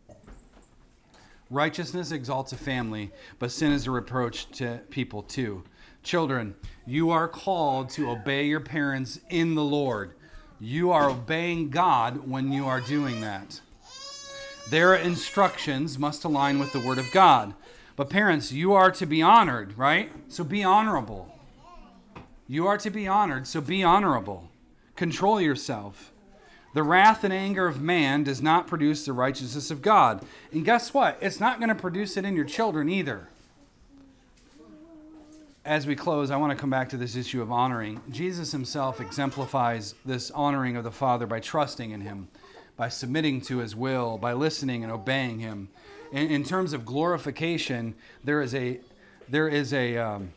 Righteousness 1.51 2.13
exalts 2.13 2.53
a 2.53 2.59
family, 2.59 3.11
but 3.39 3.51
sin 3.51 3.73
is 3.73 3.87
a 3.87 3.91
reproach 3.91 4.51
to 4.59 4.81
people 4.91 5.23
too. 5.23 5.65
Children, 6.03 6.55
you 6.87 7.11
are 7.11 7.27
called 7.27 7.89
to 7.91 8.11
obey 8.11 8.47
your 8.47 8.61
parents 8.61 9.21
in 9.31 9.55
the 9.55 9.65
Lord. 9.65 10.15
You 10.61 10.91
are 10.91 11.09
obeying 11.09 11.71
God 11.71 12.29
when 12.29 12.53
you 12.53 12.67
are 12.67 12.81
doing 12.81 13.21
that. 13.23 13.61
Their 14.69 14.95
instructions 14.95 15.99
must 15.99 16.25
align 16.25 16.59
with 16.59 16.73
the 16.73 16.81
Word 16.81 16.99
of 16.99 17.11
God. 17.11 17.55
But 17.99 18.09
parents, 18.09 18.51
you 18.51 18.73
are 18.73 18.91
to 18.93 19.05
be 19.05 19.21
honored, 19.21 19.77
right? 19.77 20.11
So 20.29 20.43
be 20.43 20.65
honorable. 20.65 21.35
You 22.47 22.67
are 22.67 22.79
to 22.79 22.89
be 22.89 23.07
honored, 23.07 23.47
so 23.47 23.61
be 23.61 23.85
honorable. 23.85 24.49
Control 24.97 25.39
yourself. 25.39 26.11
The 26.73 26.83
wrath 26.83 27.25
and 27.25 27.33
anger 27.35 27.67
of 27.67 27.83
man 27.83 28.25
does 28.25 28.41
not 28.41 28.67
produce 28.67 29.05
the 29.05 29.13
righteousness 29.13 29.71
of 29.71 29.83
God. 29.83 30.25
And 30.53 30.65
guess 30.65 30.95
what? 30.95 31.19
It's 31.21 31.41
not 31.41 31.59
going 31.59 31.69
to 31.69 31.75
produce 31.75 32.17
it 32.17 32.25
in 32.25 32.35
your 32.35 32.47
children 32.47 32.89
either 32.89 33.29
as 35.69 35.87
we 35.87 35.95
close, 35.95 36.31
I 36.31 36.37
want 36.39 36.51
to 36.51 36.59
come 36.59 36.71
back 36.71 36.89
to 36.89 36.97
this 36.97 37.15
issue 37.15 37.43
of 37.43 37.53
honoring. 37.53 38.01
Jesus 38.11 38.53
himself 38.53 39.03
exemplifies 39.03 39.95
this 40.03 40.31
honoring 40.31 40.77
of 40.77 40.85
the 40.85 40.91
Father 40.91 41.27
by 41.27 41.41
trusting 41.41 41.91
in 41.91 42.01
him, 42.01 42.29
by 42.79 42.89
submitting 42.89 43.43
to 43.43 43.59
his 43.59 43.77
will, 43.77 44.17
by 44.17 44.33
listening 44.33 44.83
and 44.83 44.91
obeying 44.91 45.41
him. 45.41 45.69
In, 46.13 46.31
in 46.31 46.45
terms 46.45 46.73
of 46.73 46.85
glorification, 46.87 47.95
there 48.25 48.41
is 48.41 48.55
a 48.55 48.81
there 49.29 49.49
is 49.49 49.73
a 49.73 49.97
um, 49.99 50.33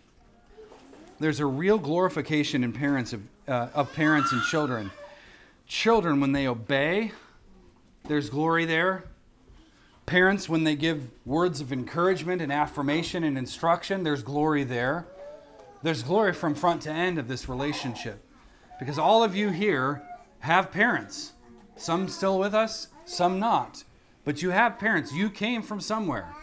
there's 1.20 1.40
a 1.40 1.46
real 1.46 1.78
glorification 1.78 2.64
in 2.64 2.74
parents 2.74 3.14
of, 3.14 3.22
uh, 3.48 3.68
of 3.74 3.94
parents 3.94 4.32
and 4.32 4.42
children. 4.44 4.92
Children, 5.68 6.20
when 6.20 6.32
they 6.32 6.48
obey, 6.48 7.12
there's 8.08 8.30
glory 8.30 8.66
there. 8.66 9.04
Parents, 10.08 10.50
when 10.50 10.64
they 10.64 10.76
give 10.76 11.12
words 11.26 11.62
of 11.62 11.72
encouragement 11.72 12.42
and 12.42 12.52
affirmation 12.52 13.24
and 13.24 13.38
instruction, 13.38 14.04
there's 14.04 14.24
glory 14.24 14.64
there. 14.64 15.06
There's 15.84 16.04
glory 16.04 16.34
from 16.34 16.56
front 16.56 16.82
to 16.84 16.92
end 16.92 17.18
of 17.18 17.28
this 17.28 17.48
relationship 17.48 18.24
because 18.80 18.98
all 18.98 19.24
of 19.24 19.36
you 19.36 19.50
here 19.50 20.02
have 20.40 20.72
parents. 20.72 21.34
Some 21.76 22.10
still 22.10 22.40
with 22.40 22.56
us, 22.56 22.88
some 23.06 23.40
not. 23.40 23.84
But 24.24 24.42
you 24.42 24.52
have 24.52 24.80
parents. 24.80 25.14
You 25.14 25.30
came 25.30 25.62
from 25.62 25.82
somewhere. 25.82 26.34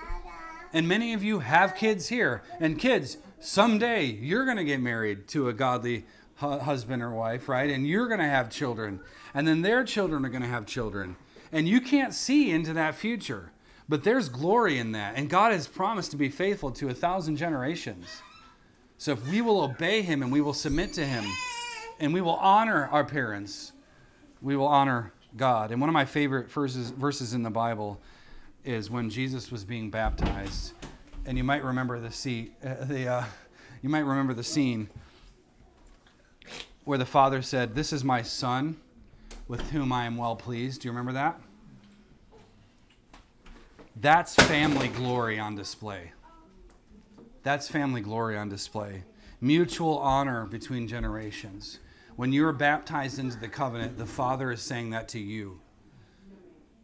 And 0.73 0.87
many 0.87 1.15
of 1.15 1.23
you 1.23 1.39
have 1.41 1.75
kids 1.75 2.09
here. 2.09 2.43
And 2.61 2.79
kids, 2.79 3.19
someday 3.41 4.05
you're 4.05 4.45
going 4.45 4.57
to 4.57 4.65
get 4.65 4.81
married 4.81 5.29
to 5.29 5.49
a 5.49 5.53
godly 5.53 6.05
hu- 6.37 6.59
husband 6.59 7.03
or 7.03 7.11
wife, 7.11 7.49
right? 7.49 7.71
And 7.71 7.87
you're 7.87 8.09
going 8.09 8.21
to 8.21 8.27
have 8.27 8.51
children. 8.51 9.01
And 9.35 9.47
then 9.47 9.63
their 9.63 9.85
children 9.85 10.25
are 10.25 10.29
going 10.29 10.43
to 10.43 10.49
have 10.49 10.67
children. 10.67 11.17
And 11.53 11.69
you 11.69 11.81
can't 11.81 12.13
see 12.13 12.51
into 12.51 12.73
that 12.75 12.95
future. 12.95 13.53
But 13.89 14.05
there's 14.05 14.29
glory 14.29 14.79
in 14.79 14.93
that. 14.93 15.15
And 15.17 15.31
God 15.31 15.53
has 15.53 15.67
promised 15.67 16.11
to 16.11 16.17
be 16.17 16.29
faithful 16.29 16.71
to 16.73 16.91
a 16.91 16.95
thousand 16.95 17.37
generations. 17.37 18.23
So 18.99 19.13
if 19.13 19.27
we 19.29 19.41
will 19.41 19.63
obey 19.63 20.03
him 20.03 20.23
and 20.23 20.31
we 20.31 20.41
will 20.41 20.53
submit 20.53 20.93
to 20.95 21.07
him 21.07 21.25
and 22.01 22.13
we 22.13 22.21
will 22.21 22.35
honor 22.35 22.89
our 22.93 23.05
parents, 23.05 23.73
we 24.43 24.57
will 24.57 24.67
honor 24.67 25.13
God. 25.39 25.71
And 25.71 25.81
one 25.81 25.89
of 25.89 25.95
my 25.95 26.05
favorite 26.05 26.51
verses, 26.51 26.91
verses 26.91 27.33
in 27.33 27.43
the 27.43 27.51
Bible 27.51 27.99
is 28.65 28.91
when 28.91 29.09
Jesus 29.09 29.51
was 29.51 29.65
being 29.65 29.89
baptized. 29.89 30.75
And 31.25 31.39
you 31.39 31.45
might 31.45 31.65
remember 31.65 31.99
the, 31.99 32.51
uh, 32.63 32.85
the 32.85 33.09
uh, 33.09 33.25
you 33.83 33.89
might 33.89 34.05
remember 34.05 34.35
the 34.35 34.45
scene 34.45 34.91
where 36.85 36.99
the 36.99 37.07
father 37.07 37.43
said, 37.43 37.75
This 37.75 37.93
is 37.93 38.05
my 38.05 38.23
son 38.23 38.77
with 39.47 39.71
whom 39.71 39.93
I 39.93 40.05
am 40.05 40.17
well 40.17 40.37
pleased. 40.37 40.83
Do 40.83 40.89
you 40.89 40.93
remember 40.93 41.13
that? 41.13 41.41
That's 43.97 44.35
family 44.35 44.89
glory 44.89 45.39
on 45.39 45.55
display. 45.55 46.13
That's 47.43 47.69
family 47.69 48.01
glory 48.01 48.37
on 48.37 48.49
display. 48.49 49.05
Mutual 49.41 49.99
honor 49.99 50.47
between 50.47 50.89
generations. 50.89 51.79
When 52.19 52.33
you 52.33 52.45
are 52.49 52.53
baptized 52.53 53.21
into 53.21 53.39
the 53.39 53.47
covenant, 53.47 53.97
the 53.97 54.05
Father 54.05 54.51
is 54.51 54.61
saying 54.61 54.91
that 54.91 55.07
to 55.11 55.21
you. 55.21 55.61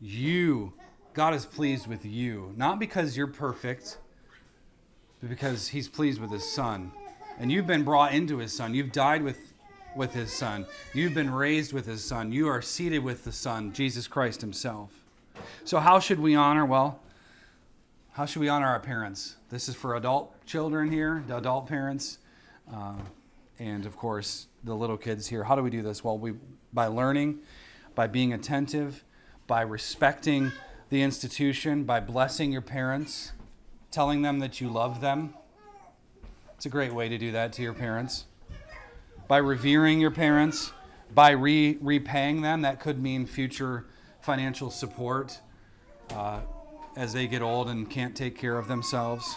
You, 0.01 0.74
God 1.12 1.35
is 1.35 1.45
pleased 1.45 1.89
with 1.89 2.07
you, 2.07 2.55
not 2.57 2.78
because 2.78 3.16
you're 3.16 3.26
perfect, 3.26 3.99
but 5.20 5.28
because 5.28 5.66
He's 5.66 5.89
pleased 5.89 6.20
with 6.20 6.30
His 6.30 6.49
Son. 6.49 6.93
And 7.37 7.51
you've 7.51 7.66
been 7.66 7.82
brought 7.82 8.14
into 8.14 8.39
His 8.39 8.53
Son. 8.53 8.74
You've 8.74 8.93
died 8.93 9.24
with, 9.24 9.53
with 9.97 10.12
His 10.12 10.32
Son. 10.32 10.66
You've 10.93 11.14
been 11.14 11.35
raised 11.35 11.72
with 11.72 11.87
His 11.87 12.05
Son. 12.05 12.30
You 12.30 12.47
are 12.47 12.62
seated 12.62 13.01
with 13.01 13.24
the 13.24 13.32
Son, 13.32 13.72
Jesus 13.72 14.07
Christ 14.07 14.41
Himself. 14.41 14.93
So, 15.64 15.80
how 15.80 15.99
should 15.99 16.20
we 16.20 16.37
honor? 16.37 16.64
Well, 16.64 17.01
how 18.12 18.24
should 18.24 18.39
we 18.39 18.49
honor 18.49 18.68
our 18.68 18.78
parents? 18.78 19.35
This 19.51 19.68
is 19.68 19.74
for 19.74 19.97
adult 19.97 20.47
children 20.47 20.93
here, 20.93 21.24
adult 21.28 21.66
parents, 21.66 22.18
uh, 22.72 22.95
and 23.59 23.85
of 23.85 23.97
course 23.97 24.47
the 24.64 24.74
little 24.74 24.96
kids 24.96 25.28
here. 25.28 25.44
How 25.44 25.54
do 25.54 25.62
we 25.62 25.70
do 25.70 25.82
this? 25.82 26.02
Well, 26.02 26.18
we 26.18 26.34
by 26.72 26.86
learning, 26.86 27.40
by 27.94 28.06
being 28.06 28.32
attentive, 28.32 29.04
by 29.46 29.62
respecting 29.62 30.52
the 30.90 31.02
institution, 31.02 31.84
by 31.84 32.00
blessing 32.00 32.50
your 32.50 32.62
parents, 32.62 33.32
telling 33.90 34.22
them 34.22 34.40
that 34.40 34.60
you 34.60 34.68
love 34.68 35.00
them. 35.00 35.34
It's 36.56 36.66
a 36.66 36.70
great 36.70 36.92
way 36.92 37.08
to 37.08 37.18
do 37.18 37.32
that 37.32 37.52
to 37.54 37.62
your 37.62 37.74
parents. 37.74 38.24
By 39.28 39.38
revering 39.38 40.00
your 40.00 40.10
parents, 40.10 40.72
by 41.14 41.30
re- 41.30 41.78
repaying 41.80 42.42
them, 42.42 42.62
that 42.62 42.80
could 42.80 43.00
mean 43.00 43.26
future 43.26 43.86
financial 44.20 44.70
support. 44.70 45.40
Uh, 46.10 46.40
as 46.96 47.12
they 47.12 47.26
get 47.26 47.42
old 47.42 47.68
and 47.68 47.88
can't 47.88 48.16
take 48.16 48.36
care 48.36 48.56
of 48.56 48.68
themselves. 48.68 49.36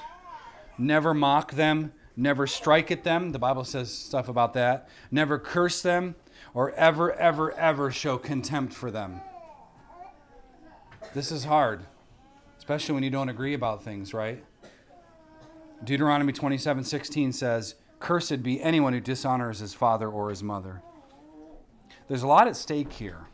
Never 0.77 1.13
mock 1.13 1.53
them, 1.53 1.91
never 2.17 2.47
strike 2.47 2.91
at 2.91 3.03
them. 3.03 3.31
The 3.31 3.39
Bible 3.39 3.63
says 3.63 3.93
stuff 3.93 4.27
about 4.27 4.53
that. 4.53 4.89
Never 5.11 5.39
curse 5.39 5.81
them 5.81 6.15
or 6.53 6.71
ever, 6.71 7.13
ever, 7.13 7.53
ever 7.53 7.91
show 7.91 8.17
contempt 8.17 8.73
for 8.73 8.91
them. 8.91 9.21
This 11.13 11.31
is 11.31 11.45
hard, 11.45 11.85
especially 12.57 12.95
when 12.95 13.03
you 13.03 13.09
don't 13.09 13.29
agree 13.29 13.53
about 13.53 13.83
things, 13.83 14.13
right? 14.13 14.43
Deuteronomy 15.83 16.33
27 16.33 16.83
16 16.83 17.31
says, 17.31 17.75
Cursed 17.99 18.43
be 18.43 18.61
anyone 18.61 18.93
who 18.93 18.99
dishonors 18.99 19.59
his 19.59 19.73
father 19.73 20.09
or 20.09 20.29
his 20.29 20.43
mother. 20.43 20.81
There's 22.07 22.23
a 22.23 22.27
lot 22.27 22.47
at 22.47 22.55
stake 22.55 22.93
here 22.93 23.27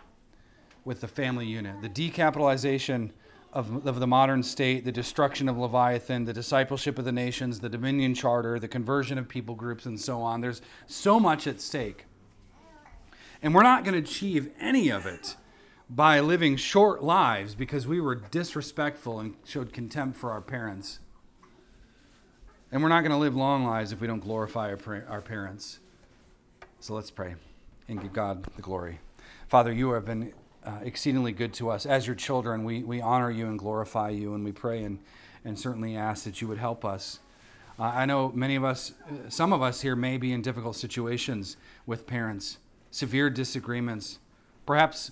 with 0.86 1.02
the 1.02 1.08
family 1.08 1.46
unit. 1.46 1.82
The 1.82 1.90
decapitalization 1.90 3.12
of, 3.54 3.86
of 3.86 4.00
the 4.00 4.08
modern 4.08 4.42
state, 4.42 4.84
the 4.84 4.92
destruction 4.92 5.48
of 5.48 5.58
Leviathan, 5.58 6.26
the 6.26 6.34
discipleship 6.34 6.98
of 6.98 7.06
the 7.06 7.12
nations, 7.12 7.60
the 7.60 7.70
Dominion 7.70 8.16
Charter, 8.16 8.60
the 8.60 8.68
conversion 8.68 9.18
of 9.18 9.30
people 9.30 9.54
groups, 9.54 9.86
and 9.86 10.00
so 10.00 10.22
on. 10.22 10.42
There's 10.42 10.62
so 10.88 11.20
much 11.20 11.46
at 11.46 11.62
stake. 11.62 12.06
And 13.44 13.54
we're 13.54 13.64
not 13.64 13.84
going 13.84 13.94
to 13.94 14.10
achieve 14.10 14.52
any 14.60 14.90
of 14.90 15.06
it 15.06 15.36
by 15.90 16.20
living 16.20 16.56
short 16.56 17.04
lives 17.04 17.54
because 17.54 17.86
we 17.86 18.02
were 18.02 18.16
disrespectful 18.16 19.20
and 19.20 19.36
showed 19.46 19.72
contempt 19.72 20.18
for 20.18 20.32
our 20.32 20.42
parents. 20.42 21.00
And 22.72 22.82
we're 22.82 22.90
not 22.90 23.02
going 23.02 23.12
to 23.12 23.18
live 23.18 23.36
long 23.36 23.66
lives 23.66 23.92
if 23.92 24.02
we 24.02 24.08
don't 24.08 24.20
glorify 24.20 24.72
our, 24.72 25.06
our 25.08 25.22
parents. 25.22 25.80
So 26.80 26.96
let's 26.96 27.12
pray 27.12 27.36
and 27.88 28.02
give 28.02 28.14
God 28.14 28.44
the 28.56 28.62
glory. 28.64 29.00
Father, 29.48 29.72
you 29.72 29.92
have 29.92 30.06
been 30.06 30.34
uh, 30.66 30.80
exceedingly 30.84 31.32
good 31.32 31.54
to 31.54 31.70
us. 31.70 31.86
As 31.86 32.08
your 32.08 32.16
children, 32.16 32.64
we, 32.64 32.84
we 32.84 33.02
honor 33.02 33.32
you 33.32 33.48
and 33.48 33.58
glorify 33.58 34.10
you, 34.10 34.34
and 34.34 34.44
we 34.44 34.52
pray 34.52 34.84
and, 34.84 35.00
and 35.44 35.58
certainly 35.58 35.96
ask 35.96 36.24
that 36.24 36.42
you 36.42 36.48
would 36.48 36.58
help 36.58 36.86
us. 36.86 37.20
Uh, 37.80 37.84
I 37.84 38.06
know 38.06 38.32
many 38.34 38.56
of 38.56 38.64
us, 38.64 38.94
uh, 39.08 39.30
some 39.30 39.52
of 39.52 39.62
us 39.62 39.82
here 39.82 39.96
may 39.96 40.18
be 40.18 40.32
in 40.32 40.42
difficult 40.42 40.76
situations 40.76 41.58
with 41.86 42.06
parents, 42.06 42.60
severe 42.92 43.30
disagreements, 43.30 44.20
perhaps 44.66 45.12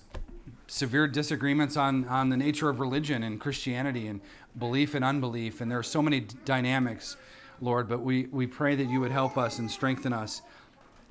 severe 0.67 1.07
disagreements 1.07 1.75
on, 1.75 2.05
on 2.07 2.29
the 2.29 2.37
nature 2.37 2.69
of 2.69 2.79
religion 2.79 3.23
and 3.23 3.39
Christianity 3.39 4.07
and 4.07 4.21
belief 4.57 4.95
and 4.95 5.03
unbelief. 5.03 5.59
And 5.59 5.69
there 5.69 5.79
are 5.79 5.83
so 5.83 6.01
many 6.01 6.21
dynamics, 6.45 7.17
Lord, 7.59 7.89
but 7.89 8.01
we, 8.01 8.27
we 8.27 8.47
pray 8.47 8.75
that 8.75 8.89
you 8.89 9.01
would 9.01 9.11
help 9.11 9.37
us 9.37 9.59
and 9.59 9.69
strengthen 9.69 10.13
us 10.13 10.41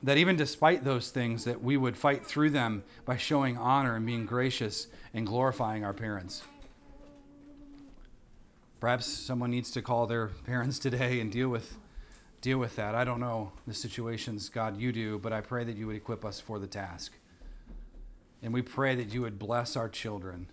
that 0.03 0.17
even 0.17 0.37
despite 0.37 0.85
those 0.85 1.11
things 1.11 1.45
that 1.45 1.63
we 1.63 1.77
would 1.77 1.97
fight 1.97 2.25
through 2.25 2.51
them 2.51 2.83
by 3.05 3.17
showing 3.17 3.57
honor 3.57 3.97
and 3.97 4.07
being 4.07 4.25
gracious 4.25 4.87
and 5.13 5.27
glorifying 5.27 5.85
our 5.85 5.93
parents. 5.93 6.43
Perhaps 8.81 9.07
someone 9.07 9.51
needs 9.51 9.71
to 9.73 9.83
call 9.83 10.07
their 10.07 10.27
parents 10.47 10.79
today 10.79 11.21
and 11.21 11.31
deal 11.31 11.49
with 11.49 11.77
deal 12.41 12.57
with 12.57 12.77
that. 12.77 12.95
I 12.95 13.05
don't 13.05 13.21
know 13.21 13.53
the 13.67 13.75
situations 13.75 14.49
god 14.49 14.81
you 14.81 14.93
do 14.93 15.19
but 15.19 15.31
i 15.31 15.43
pray 15.43 15.63
that 15.63 15.77
you 15.77 15.87
would 15.87 15.97
equip 15.97 16.25
us 16.25 16.41
for 16.41 16.59
the 16.59 16.67
task. 16.67 17.13
And 18.43 18.55
we 18.55 18.63
pray 18.63 18.95
that 18.95 19.13
you 19.13 19.21
would 19.21 19.39
bless 19.39 19.77
our 19.77 19.89
children 19.89 20.47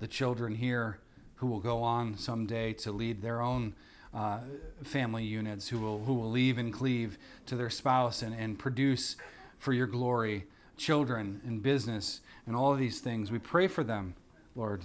the 0.00 0.08
children 0.08 0.56
here 0.56 0.98
who 1.36 1.46
will 1.46 1.60
go 1.60 1.82
on 1.82 2.16
someday 2.18 2.72
to 2.72 2.92
lead 2.92 3.22
their 3.22 3.40
own 3.40 3.74
uh, 4.14 4.38
family 4.82 5.24
units 5.24 5.68
who 5.68 5.78
will, 5.78 6.00
who 6.00 6.14
will 6.14 6.30
leave 6.30 6.58
and 6.58 6.72
cleave 6.72 7.18
to 7.46 7.56
their 7.56 7.70
spouse 7.70 8.22
and, 8.22 8.34
and 8.34 8.58
produce 8.58 9.16
for 9.58 9.72
your 9.72 9.86
glory 9.86 10.46
children 10.76 11.40
and 11.46 11.62
business 11.62 12.20
and 12.46 12.56
all 12.56 12.72
of 12.72 12.78
these 12.78 13.00
things. 13.00 13.30
We 13.30 13.38
pray 13.38 13.68
for 13.68 13.84
them, 13.84 14.14
Lord, 14.56 14.82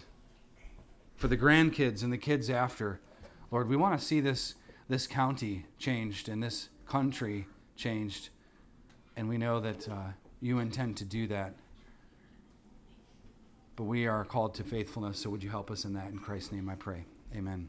for 1.16 1.28
the 1.28 1.38
grandkids 1.38 2.04
and 2.04 2.12
the 2.12 2.18
kids 2.18 2.50
after. 2.50 3.00
Lord, 3.50 3.70
we 3.70 3.78
want 3.78 4.00
to 4.00 4.06
see 4.06 4.20
this, 4.20 4.56
this 4.90 5.08
county 5.08 5.66
changed 5.80 6.30
and 6.30 6.44
this 6.44 6.70
country 6.86 7.48
changed. 7.76 8.30
And 9.16 9.30
we 9.30 9.38
know 9.38 9.60
that 9.62 9.88
uh, 9.88 10.12
you 10.42 10.60
intend 10.60 10.98
to 10.98 11.06
do 11.06 11.28
that. 11.28 11.54
But 13.76 13.86
we 13.86 14.08
are 14.08 14.24
called 14.24 14.56
to 14.56 14.64
faithfulness, 14.64 15.20
so 15.20 15.30
would 15.30 15.44
you 15.44 15.50
help 15.50 15.72
us 15.72 15.84
in 15.86 15.94
that? 15.94 16.10
In 16.10 16.20
Christ's 16.20 16.52
name 16.52 16.70
I 16.70 16.76
pray. 16.76 17.06
Amen. 17.36 17.68